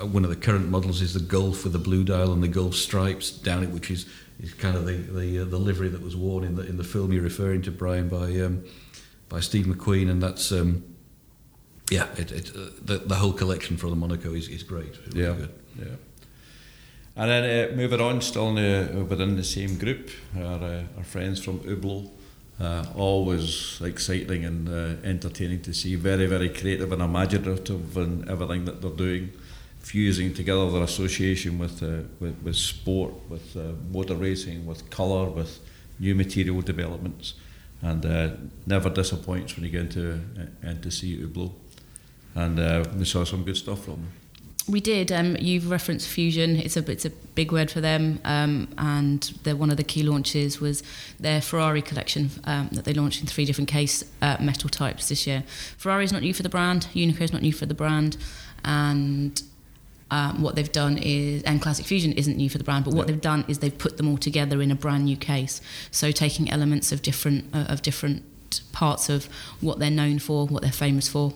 one 0.01 0.25
of 0.25 0.31
the 0.31 0.37
current 0.37 0.69
models 0.71 1.01
is 1.01 1.15
the 1.15 1.21
Gulf 1.21 1.65
with 1.65 1.73
the 1.73 1.79
blue 1.79 2.05
dial 2.05 2.33
and 2.33 2.43
the 2.43 2.49
Gulf 2.49 2.75
stripes 2.75 3.31
down 3.31 3.63
it, 3.63 3.71
which 3.71 3.91
is, 3.91 4.07
is 4.41 4.53
kind 4.55 4.77
of 4.77 4.87
the 4.87 4.97
the, 4.97 5.41
uh, 5.41 5.45
the 5.45 5.59
livery 5.59 5.89
that 5.89 6.03
was 6.03 6.17
worn 6.17 6.45
in 6.45 6.57
the 6.57 6.63
in 6.67 6.77
the 6.77 6.85
film 6.85 7.13
you're 7.13 7.23
referring 7.23 7.63
to, 7.63 7.71
Brian, 7.71 8.09
by 8.09 8.41
um, 8.41 8.65
by 9.29 9.41
Steve 9.41 9.67
McQueen, 9.67 10.11
and 10.11 10.23
that's 10.23 10.51
um, 10.53 10.83
yeah, 11.91 12.07
it, 12.17 12.33
it, 12.33 12.51
uh, 12.57 12.71
the 12.85 12.99
the 12.99 13.15
whole 13.17 13.33
collection 13.33 13.77
for 13.77 13.89
the 13.91 13.97
Monaco 13.97 14.33
is, 14.35 14.49
is 14.49 14.63
great. 14.63 14.99
Really 15.07 15.23
Yeah. 15.23 15.35
good. 15.35 15.55
Yeah. 15.79 15.97
And 17.17 17.31
then 17.31 17.71
uh, 17.73 17.77
moving 17.77 18.01
on, 18.01 18.21
still 18.23 18.53
the, 18.55 19.07
within 19.09 19.37
the 19.37 19.45
same 19.45 19.79
group, 19.79 20.11
our, 20.37 20.61
uh, 20.65 20.83
our 20.97 21.05
friends 21.05 21.41
from 21.45 21.61
Hublot. 21.61 22.11
Uh, 22.61 22.85
always 22.97 23.81
exciting 23.83 24.45
and 24.45 24.69
uh, 24.69 24.97
entertaining 25.05 25.61
to 25.63 25.73
see. 25.75 25.97
Very, 25.97 26.27
very 26.27 26.49
creative 26.49 26.93
and 26.93 27.03
imaginative 27.03 27.97
in 27.97 28.29
everything 28.29 28.65
that 28.65 28.81
they're 28.81 28.91
doing. 28.91 29.31
Fusing 29.85 30.33
together 30.33 30.71
their 30.71 30.83
association 30.83 31.59
with, 31.59 31.83
uh, 31.83 32.09
with, 32.19 32.37
with 32.43 32.57
sport, 32.57 33.13
with 33.29 33.55
uh, 33.57 33.73
motor 33.93 34.15
racing, 34.15 34.65
with 34.65 34.89
colour, 34.89 35.29
with 35.29 35.61
new 36.01 36.15
material 36.15 36.63
developments. 36.63 37.35
And 37.83 38.05
uh, 38.07 38.31
never 38.67 38.89
disappoints 38.89 39.55
when 39.55 39.65
you 39.67 39.71
get 39.71 39.83
into, 39.83 40.21
uh, 40.39 40.71
into 40.71 40.91
see 40.91 41.19
Hublot. 41.19 41.53
And 42.35 42.59
uh, 42.59 42.85
we 42.97 43.05
saw 43.05 43.25
some 43.25 43.45
good 43.45 43.57
stuff 43.57 43.85
from 43.85 43.95
them. 43.95 44.13
We 44.67 44.81
did. 44.81 45.13
Um, 45.13 45.37
you've 45.39 45.71
referenced 45.71 46.09
Fusion. 46.09 46.57
It's 46.57 46.77
a 46.79 46.91
it's 46.91 47.05
a 47.05 47.11
big 47.11 47.53
word 47.53 47.71
for 47.71 47.83
them, 47.83 48.19
um, 48.25 48.69
and 48.79 49.23
they're 49.43 49.57
one 49.57 49.71
of 49.71 49.77
the 49.77 49.85
key 49.85 50.03
launches 50.03 50.59
was 50.59 50.83
their 51.21 51.43
Ferrari 51.43 51.83
collection 51.83 52.31
um, 52.45 52.71
that 52.73 52.87
they 52.87 52.95
launched 52.95 53.21
in 53.21 53.27
three 53.27 53.45
different 53.45 53.69
case 53.69 54.03
uh, 54.23 54.39
metal 54.41 54.71
types 54.71 55.11
this 55.11 55.27
year. 55.27 55.45
Ferrari 55.77 56.05
is 56.05 56.13
not 56.13 56.23
new 56.23 56.33
for 56.33 56.43
the 56.43 56.49
brand. 56.49 56.89
Unico 56.95 57.21
is 57.21 57.33
not 57.33 57.43
new 57.43 57.53
for 57.53 57.67
the 57.67 57.75
brand, 57.75 58.17
and 58.65 59.43
um, 60.15 60.43
what 60.45 60.55
they've 60.57 60.77
done 60.85 60.97
is, 60.99 61.43
and 61.43 61.61
Classic 61.61 61.85
Fusion 61.85 62.13
isn't 62.13 62.37
new 62.37 62.49
for 62.49 62.59
the 62.59 62.65
brand, 62.69 62.85
but 62.85 62.95
what 62.95 63.05
Yeah. 63.07 63.13
they've 63.13 63.29
done 63.33 63.45
is 63.49 63.59
they've 63.59 63.81
put 63.87 63.97
them 63.99 64.09
all 64.11 64.19
together 64.19 64.63
in 64.63 64.71
a 64.71 64.79
brand 64.85 65.05
new 65.07 65.17
case. 65.17 65.61
So 65.91 66.13
taking 66.13 66.51
elements 66.51 66.93
of 66.93 66.99
different 67.03 67.41
uh, 67.53 67.73
of 67.75 67.83
different 67.83 68.23
parts 68.73 69.09
of 69.09 69.21
what 69.61 69.79
they're 69.81 69.99
known 70.03 70.19
for, 70.21 70.47
what 70.47 70.63
they're 70.63 70.81
famous 70.89 71.09
for. 71.09 71.33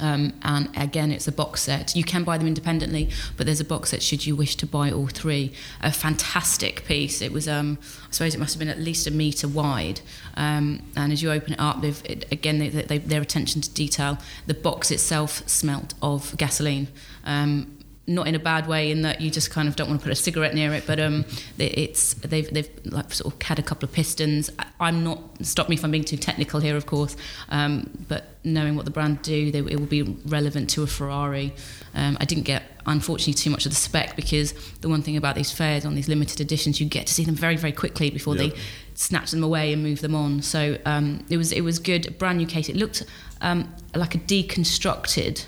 Um, 0.00 0.32
and 0.42 0.68
again, 0.76 1.12
it's 1.12 1.28
a 1.28 1.32
box 1.32 1.62
set. 1.62 1.94
You 1.94 2.02
can 2.02 2.24
buy 2.24 2.36
them 2.36 2.48
independently, 2.48 3.10
but 3.36 3.46
there's 3.46 3.60
a 3.60 3.64
box 3.64 3.90
set 3.90 4.02
should 4.02 4.26
you 4.26 4.34
wish 4.36 4.56
to 4.56 4.66
buy 4.66 4.90
all 4.90 5.06
three. 5.06 5.52
A 5.80 5.92
fantastic 5.92 6.84
piece. 6.84 7.22
It 7.22 7.32
was, 7.32 7.46
um, 7.46 7.78
I 8.08 8.10
suppose, 8.10 8.34
it 8.34 8.38
must 8.38 8.54
have 8.54 8.58
been 8.58 8.68
at 8.68 8.80
least 8.80 9.06
a 9.06 9.10
meter 9.12 9.46
wide. 9.48 10.00
Um, 10.36 10.82
and 10.96 11.12
as 11.12 11.22
you 11.22 11.30
open 11.30 11.52
it 11.52 11.60
up, 11.60 11.80
they've 11.80 12.02
it, 12.04 12.26
again 12.32 12.58
they, 12.58 12.68
they, 12.70 12.98
their 12.98 13.22
attention 13.22 13.60
to 13.62 13.70
detail. 13.70 14.18
The 14.46 14.54
box 14.54 14.90
itself 14.90 15.48
smelt 15.48 15.94
of 16.02 16.36
gasoline. 16.36 16.88
Um, 17.24 17.73
not 18.06 18.26
in 18.26 18.34
a 18.34 18.38
bad 18.38 18.66
way, 18.66 18.90
in 18.90 19.02
that 19.02 19.20
you 19.20 19.30
just 19.30 19.50
kind 19.50 19.66
of 19.68 19.76
don't 19.76 19.88
want 19.88 20.00
to 20.00 20.04
put 20.04 20.12
a 20.12 20.16
cigarette 20.16 20.54
near 20.54 20.72
it, 20.74 20.86
but 20.86 21.00
um, 21.00 21.24
it's 21.58 22.14
they've 22.14 22.52
they've 22.52 22.68
like 22.84 23.12
sort 23.12 23.34
of 23.34 23.42
had 23.42 23.58
a 23.58 23.62
couple 23.62 23.88
of 23.88 23.92
pistons. 23.94 24.50
I'm 24.78 25.02
not 25.02 25.20
stop 25.44 25.68
me 25.68 25.76
if 25.76 25.84
I'm 25.84 25.90
being 25.90 26.04
too 26.04 26.16
technical 26.18 26.60
here, 26.60 26.76
of 26.76 26.86
course, 26.86 27.16
um, 27.48 27.90
but 28.08 28.24
knowing 28.44 28.76
what 28.76 28.84
the 28.84 28.90
brand 28.90 29.22
do, 29.22 29.50
they, 29.50 29.60
it 29.60 29.80
will 29.80 29.86
be 29.86 30.02
relevant 30.26 30.68
to 30.70 30.82
a 30.82 30.86
Ferrari. 30.86 31.54
Um, 31.94 32.18
I 32.20 32.26
didn't 32.26 32.44
get 32.44 32.64
unfortunately 32.86 33.32
too 33.32 33.48
much 33.48 33.64
of 33.64 33.72
the 33.72 33.76
spec 33.76 34.14
because 34.16 34.52
the 34.82 34.90
one 34.90 35.00
thing 35.00 35.16
about 35.16 35.34
these 35.34 35.50
fairs 35.50 35.86
on 35.86 35.94
these 35.94 36.08
limited 36.08 36.40
editions, 36.40 36.80
you 36.80 36.86
get 36.86 37.06
to 37.06 37.14
see 37.14 37.24
them 37.24 37.34
very 37.34 37.56
very 37.56 37.72
quickly 37.72 38.10
before 38.10 38.36
Yep. 38.36 38.52
they 38.52 38.60
snatch 38.94 39.30
them 39.30 39.42
away 39.42 39.72
and 39.72 39.82
move 39.82 40.00
them 40.00 40.14
on. 40.14 40.42
So 40.42 40.78
um, 40.84 41.24
it 41.30 41.38
was 41.38 41.52
it 41.52 41.62
was 41.62 41.78
good, 41.78 42.18
brand 42.18 42.36
new 42.38 42.46
case. 42.46 42.68
It 42.68 42.76
looked 42.76 43.04
um, 43.40 43.72
like 43.94 44.14
a 44.14 44.18
deconstructed 44.18 45.46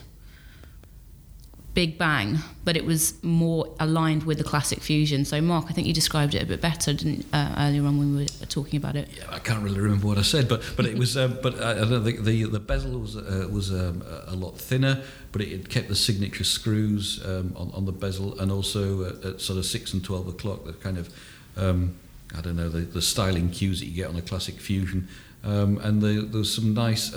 Big 1.76 1.98
Bang, 1.98 2.38
but 2.64 2.74
it 2.74 2.86
was 2.86 3.22
more 3.22 3.68
aligned 3.78 4.22
with 4.22 4.38
the 4.38 4.44
classic 4.44 4.80
fusion. 4.80 5.26
So, 5.26 5.38
Mark, 5.42 5.66
I 5.68 5.74
think 5.74 5.86
you 5.86 5.92
described 5.92 6.34
it 6.34 6.42
a 6.42 6.46
bit 6.46 6.62
better 6.62 6.94
didn't, 6.94 7.26
uh, 7.34 7.54
earlier 7.58 7.84
on 7.84 7.98
when 7.98 8.16
we 8.16 8.22
were 8.22 8.46
talking 8.46 8.78
about 8.78 8.96
it. 8.96 9.10
Yeah, 9.14 9.24
I 9.30 9.40
can't 9.40 9.62
really 9.62 9.80
remember 9.80 10.06
what 10.06 10.16
I 10.16 10.22
said, 10.22 10.48
but 10.48 10.62
but 10.74 10.86
it 10.86 10.96
was. 10.96 11.18
Um, 11.18 11.38
but 11.42 11.62
I, 11.62 11.74
don't 11.74 12.02
think 12.02 12.24
the 12.24 12.44
the 12.44 12.60
bezel 12.60 12.98
was 12.98 13.18
uh, 13.18 13.46
was 13.52 13.70
um, 13.72 14.02
a 14.26 14.34
lot 14.34 14.56
thinner, 14.56 15.02
but 15.32 15.42
it, 15.42 15.68
kept 15.68 15.88
the 15.88 15.94
signature 15.94 16.44
screws 16.44 17.22
um, 17.26 17.52
on 17.54 17.70
on 17.74 17.84
the 17.84 17.92
bezel, 17.92 18.40
and 18.40 18.50
also 18.50 19.04
at, 19.04 19.22
at 19.22 19.40
sort 19.42 19.58
of 19.58 19.66
six 19.66 19.92
and 19.92 20.02
twelve 20.02 20.28
o'clock, 20.28 20.64
the 20.64 20.72
kind 20.72 20.96
of 20.96 21.10
um, 21.58 21.94
I 22.34 22.40
don't 22.40 22.56
know 22.56 22.70
the, 22.70 22.86
the 22.86 23.02
styling 23.02 23.50
cues 23.50 23.80
that 23.80 23.86
you 23.86 23.94
get 23.94 24.08
on 24.08 24.16
a 24.16 24.22
classic 24.22 24.54
fusion, 24.54 25.08
um, 25.44 25.76
and 25.82 26.00
the, 26.00 26.26
there's 26.32 26.54
some 26.54 26.72
nice. 26.72 27.14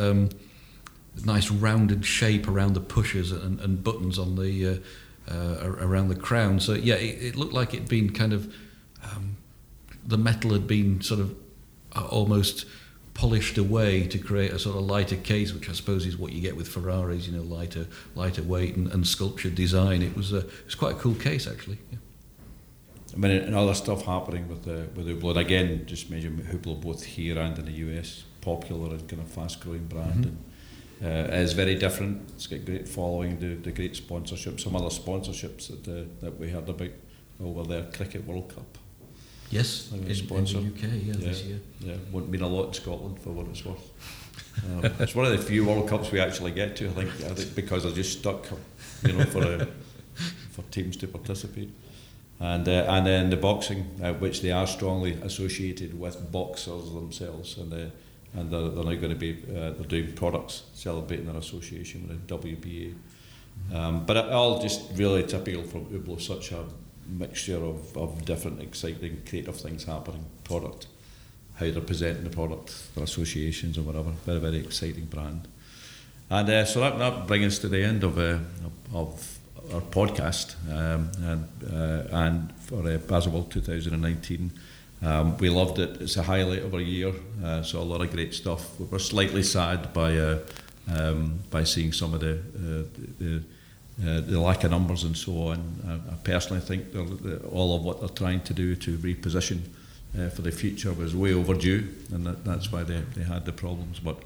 Nice 1.26 1.52
rounded 1.52 2.06
shape 2.06 2.48
around 2.48 2.74
the 2.74 2.82
pushers 2.82 3.32
and, 3.32 3.60
and 3.60 3.84
buttons 3.84 4.18
on 4.20 4.36
the 4.36 4.82
uh, 5.30 5.32
uh, 5.32 5.70
around 5.80 6.10
the 6.10 6.16
crown. 6.16 6.60
So 6.60 6.74
yeah, 6.74 6.96
it, 6.96 7.22
it 7.24 7.36
looked 7.36 7.54
like 7.54 7.74
it'd 7.74 7.88
been 7.90 8.12
kind 8.14 8.34
of 8.34 8.54
um, 9.04 9.38
the 10.06 10.18
metal 10.18 10.52
had 10.54 10.68
been 10.68 11.02
sort 11.02 11.20
of 11.20 11.36
uh, 11.96 12.06
almost 12.08 12.66
polished 13.14 13.58
away 13.58 14.08
to 14.08 14.18
create 14.18 14.52
a 14.52 14.58
sort 14.60 14.78
of 14.78 14.84
lighter 14.84 15.18
case, 15.18 15.54
which 15.54 15.70
I 15.70 15.74
suppose 15.74 16.06
is 16.06 16.18
what 16.18 16.32
you 16.32 16.42
get 16.42 16.56
with 16.56 16.68
Ferraris, 16.70 17.28
you 17.28 17.36
know, 17.38 17.44
lighter 17.44 17.86
lighter 18.16 18.44
weight 18.44 18.76
and, 18.76 18.88
and 18.92 19.06
sculptured 19.08 19.56
design. 19.56 20.02
It 20.02 20.16
was 20.16 20.32
a, 20.34 20.38
it 20.38 20.66
was 20.66 20.76
quite 20.76 20.96
a 20.96 21.00
cool 21.00 21.16
case 21.16 21.48
actually. 21.48 21.80
Yeah. 21.92 21.98
I 23.14 23.18
mean, 23.18 23.32
and 23.32 23.56
other 23.56 23.74
stuff 23.74 24.06
happening 24.06 24.48
with 24.48 24.64
the 24.64 24.88
with 24.96 25.08
Hublot 25.08 25.38
again. 25.38 25.84
Just 25.86 26.10
mention 26.10 26.38
Hublot 26.52 26.82
both 26.82 27.04
here 27.04 27.38
and 27.40 27.58
in 27.58 27.66
the 27.66 27.72
US, 27.72 28.24
popular 28.42 28.92
and 28.92 29.08
kind 29.10 29.22
of 29.22 29.28
fast 29.28 29.60
growing 29.62 29.86
brand, 29.88 30.26
Mhm. 30.26 30.28
and 30.30 30.44
uh, 31.04 31.08
is 31.34 31.54
very 31.54 31.76
different. 31.76 32.30
It's 32.36 32.48
got 32.48 32.66
great 32.66 32.88
following, 32.88 33.40
the, 33.40 33.56
the 33.56 33.72
great 33.72 33.96
sponsorship. 33.96 34.60
Some 34.60 34.76
other 34.76 34.90
sponsorships 34.90 35.68
that 35.68 35.88
uh, 35.88 36.04
that 36.22 36.40
we 36.40 36.50
heard 36.50 36.68
about 36.70 36.90
over 37.44 37.64
there, 37.64 37.84
Cricket 37.94 38.26
World 38.28 38.50
Cup. 38.54 38.78
Yes, 39.52 39.90
in, 39.92 40.00
in 40.00 40.06
the 40.06 40.12
UK, 40.60 40.84
yeah, 41.06 41.14
this 41.14 41.42
Yeah. 41.42 41.48
year. 41.48 41.60
Yeah, 41.80 41.96
wouldn't 42.12 42.32
mean 42.32 42.42
a 42.42 42.48
lot 42.48 42.68
in 42.68 42.74
Scotland 42.74 43.20
for 43.20 43.32
what 43.32 43.48
it's 43.48 43.66
worth. 43.66 43.90
Um, 44.66 44.86
it's 45.00 45.16
one 45.16 45.26
of 45.26 45.32
the 45.32 45.38
few 45.40 45.66
World 45.66 45.88
Cups 45.90 46.12
we 46.12 46.20
actually 46.20 46.52
get 46.52 46.76
to. 46.78 46.88
I 46.90 46.92
think, 46.92 47.10
I 47.32 47.34
think 47.34 47.56
because 47.56 47.84
they're 47.84 47.92
just 47.94 48.20
stuck, 48.20 48.46
you 49.06 49.14
know, 49.14 49.26
for 49.26 49.44
uh, 49.44 49.66
for 50.52 50.62
teams 50.72 50.98
to 50.98 51.08
participate. 51.08 51.70
And 52.40 52.68
uh, 52.68 52.86
and 52.90 53.06
then 53.08 53.30
the 53.30 53.38
boxing, 53.38 53.86
uh, 54.04 54.14
which 54.14 54.42
they 54.42 54.52
are 54.52 54.68
strongly 54.68 55.14
associated 55.24 56.00
with 56.00 56.32
boxers 56.32 56.92
themselves, 56.92 57.58
and 57.58 57.74
uh, 57.74 57.78
and 58.36 58.52
they're, 58.52 58.70
they're 58.70 58.84
now 58.84 58.96
going 58.96 59.10
to 59.10 59.16
be 59.16 59.38
uh, 59.50 59.72
they're 59.72 59.88
doing 59.88 60.14
products 60.14 60.64
celebrating 60.74 61.26
their 61.26 61.38
association 61.38 62.08
with 62.08 62.28
the 62.28 62.38
WBA. 62.38 62.94
Um, 63.74 64.06
but 64.06 64.18
it 64.18 64.26
all 64.32 64.62
just 64.62 64.82
really 64.96 65.24
typical 65.24 65.64
from 65.64 65.86
Hublot, 65.86 66.22
such 66.22 66.52
a 66.52 66.64
mixture 67.08 67.58
of, 67.58 67.96
of 67.98 68.26
different 68.26 68.62
exciting 68.62 69.22
creative 69.28 69.56
things 69.56 69.84
happening, 69.84 70.26
product, 70.44 70.88
how 71.56 71.70
they're 71.70 71.82
presenting 71.82 72.24
the 72.24 72.30
product, 72.30 72.96
their 72.96 73.04
associations 73.04 73.78
or 73.78 73.82
whatever. 73.82 74.12
Very, 74.26 74.40
very 74.40 74.58
exciting 74.58 75.06
brand. 75.06 75.48
And 76.30 76.50
uh, 76.50 76.66
so 76.66 76.80
that, 76.82 77.00
that 77.00 77.28
brings 77.28 77.54
us 77.54 77.60
to 77.60 77.68
the 77.68 77.84
end 77.84 78.04
of, 78.04 78.18
uh, 78.18 78.38
of 78.94 79.40
our 79.74 79.82
podcast. 79.82 80.56
Um, 80.72 81.12
and, 81.24 81.48
uh, 81.72 82.16
and 82.16 82.54
for 82.60 82.80
uh, 82.80 82.98
Baselworld 82.98 83.50
2019, 83.50 84.52
um, 85.02 85.38
we 85.38 85.50
loved 85.50 85.80
it. 85.80 86.02
It's 86.02 86.18
a 86.18 86.24
highlight 86.24 86.64
of 86.64 86.74
our 86.74 86.82
year. 86.82 87.14
Uh, 87.44 87.64
a 87.74 87.78
lot 87.78 88.02
of 88.02 88.12
great 88.12 88.34
stuff. 88.34 88.80
We 88.80 88.86
were 88.86 89.00
slightly 89.00 89.44
sad 89.44 89.94
by 89.94 90.18
uh, 90.18 90.40
um, 90.94 91.40
by 91.52 91.64
seeing 91.64 91.94
some 91.94 92.14
of 92.14 92.22
the, 92.22 92.34
uh, 92.34 93.02
the 93.20 93.44
uh, 94.02 94.22
the 94.22 94.40
lack 94.40 94.64
of 94.64 94.72
numbers 94.72 95.04
and 95.04 95.16
so 95.16 95.34
on. 95.50 95.60
I, 95.88 96.14
I 96.14 96.16
personally 96.24 96.62
think 96.62 96.86
all 97.52 97.76
of 97.76 97.84
what 97.84 98.00
they're 98.00 98.10
trying 98.10 98.42
to 98.42 98.54
do 98.54 98.76
to 98.76 98.98
reposition 98.98 99.60
uh, 100.18 100.30
for 100.30 100.42
the 100.42 100.52
future 100.52 100.94
was 100.94 101.16
way 101.16 101.34
overdue, 101.34 101.88
and 102.12 102.26
that, 102.26 102.44
that's 102.44 102.72
why 102.72 102.84
they, 102.84 103.02
they 103.16 103.24
had 103.24 103.46
the 103.46 103.52
problems. 103.52 104.00
But 104.00 104.24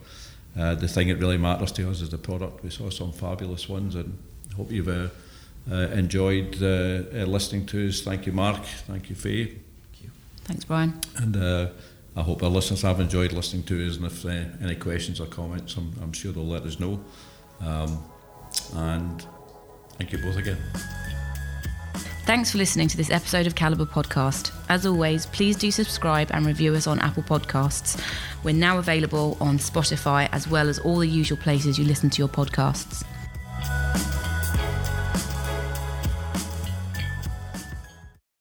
the 0.55 0.88
thing 0.88 1.07
that 1.09 1.17
really 1.17 1.38
matters 1.38 1.71
to 1.74 1.89
us 1.89 2.01
is 2.01 2.09
the 2.09 2.17
product. 2.17 2.63
We 2.63 2.69
saw 2.69 2.89
some 2.89 3.11
fabulous 3.11 3.67
ones, 3.67 3.95
and 3.95 4.17
hope 4.55 4.71
you've 4.71 5.11
uh, 5.71 5.76
enjoyed 5.93 6.61
uh, 6.61 6.65
uh, 6.65 7.26
listening 7.26 7.65
to 7.67 7.88
us. 7.88 8.01
Thank 8.01 8.26
you, 8.26 8.34
Mark. 8.34 8.63
Thank 8.88 9.09
you, 9.09 9.15
Faye. 9.15 9.55
Thank 10.46 10.60
you. 10.60 10.66
Thanks, 10.66 10.66
Brian. 10.66 11.00
And 11.18 11.38
uh, 11.38 11.70
I 12.16 12.22
hope 12.22 12.44
our 12.44 12.50
listeners 12.50 12.82
have 12.84 13.00
enjoyed 13.00 13.34
listening 13.34 13.64
to 13.64 13.88
us, 13.88 13.98
and 13.98 14.06
if 14.06 14.26
uh, 14.26 14.30
any 14.62 14.76
questions 14.76 15.20
or 15.20 15.26
comments, 15.26 15.76
I'm, 15.76 15.94
I'm 16.02 16.14
sure 16.14 16.32
they'll 16.32 16.46
let 16.46 16.64
us 16.64 16.80
know. 16.80 17.04
Um, 17.62 18.04
and 18.76 19.26
thank 19.98 20.12
you 20.12 20.20
both 20.20 20.38
again. 20.38 20.58
Thanks 22.26 22.52
for 22.52 22.58
listening 22.58 22.88
to 22.88 22.96
this 22.96 23.10
episode 23.10 23.48
of 23.48 23.56
Calibre 23.56 23.86
Podcast. 23.86 24.54
As 24.70 24.86
always, 24.86 25.26
please 25.26 25.58
do 25.58 25.72
subscribe 25.72 26.30
and 26.32 26.46
review 26.46 26.74
us 26.74 26.88
on 26.88 27.00
Apple 27.00 27.24
Podcasts. 27.24 28.02
We're 28.44 28.54
now 28.54 28.78
available 28.78 29.38
on 29.41 29.58
Spotify 29.58 30.30
as 30.32 30.48
well 30.48 30.70
as 30.70 30.80
all 30.80 31.00
the 31.00 31.08
usual 31.08 31.38
places 31.38 31.78
you 31.78 31.84
listen 31.84 32.10
to 32.12 32.20
your 32.20 32.30
podcasts. 32.30 33.04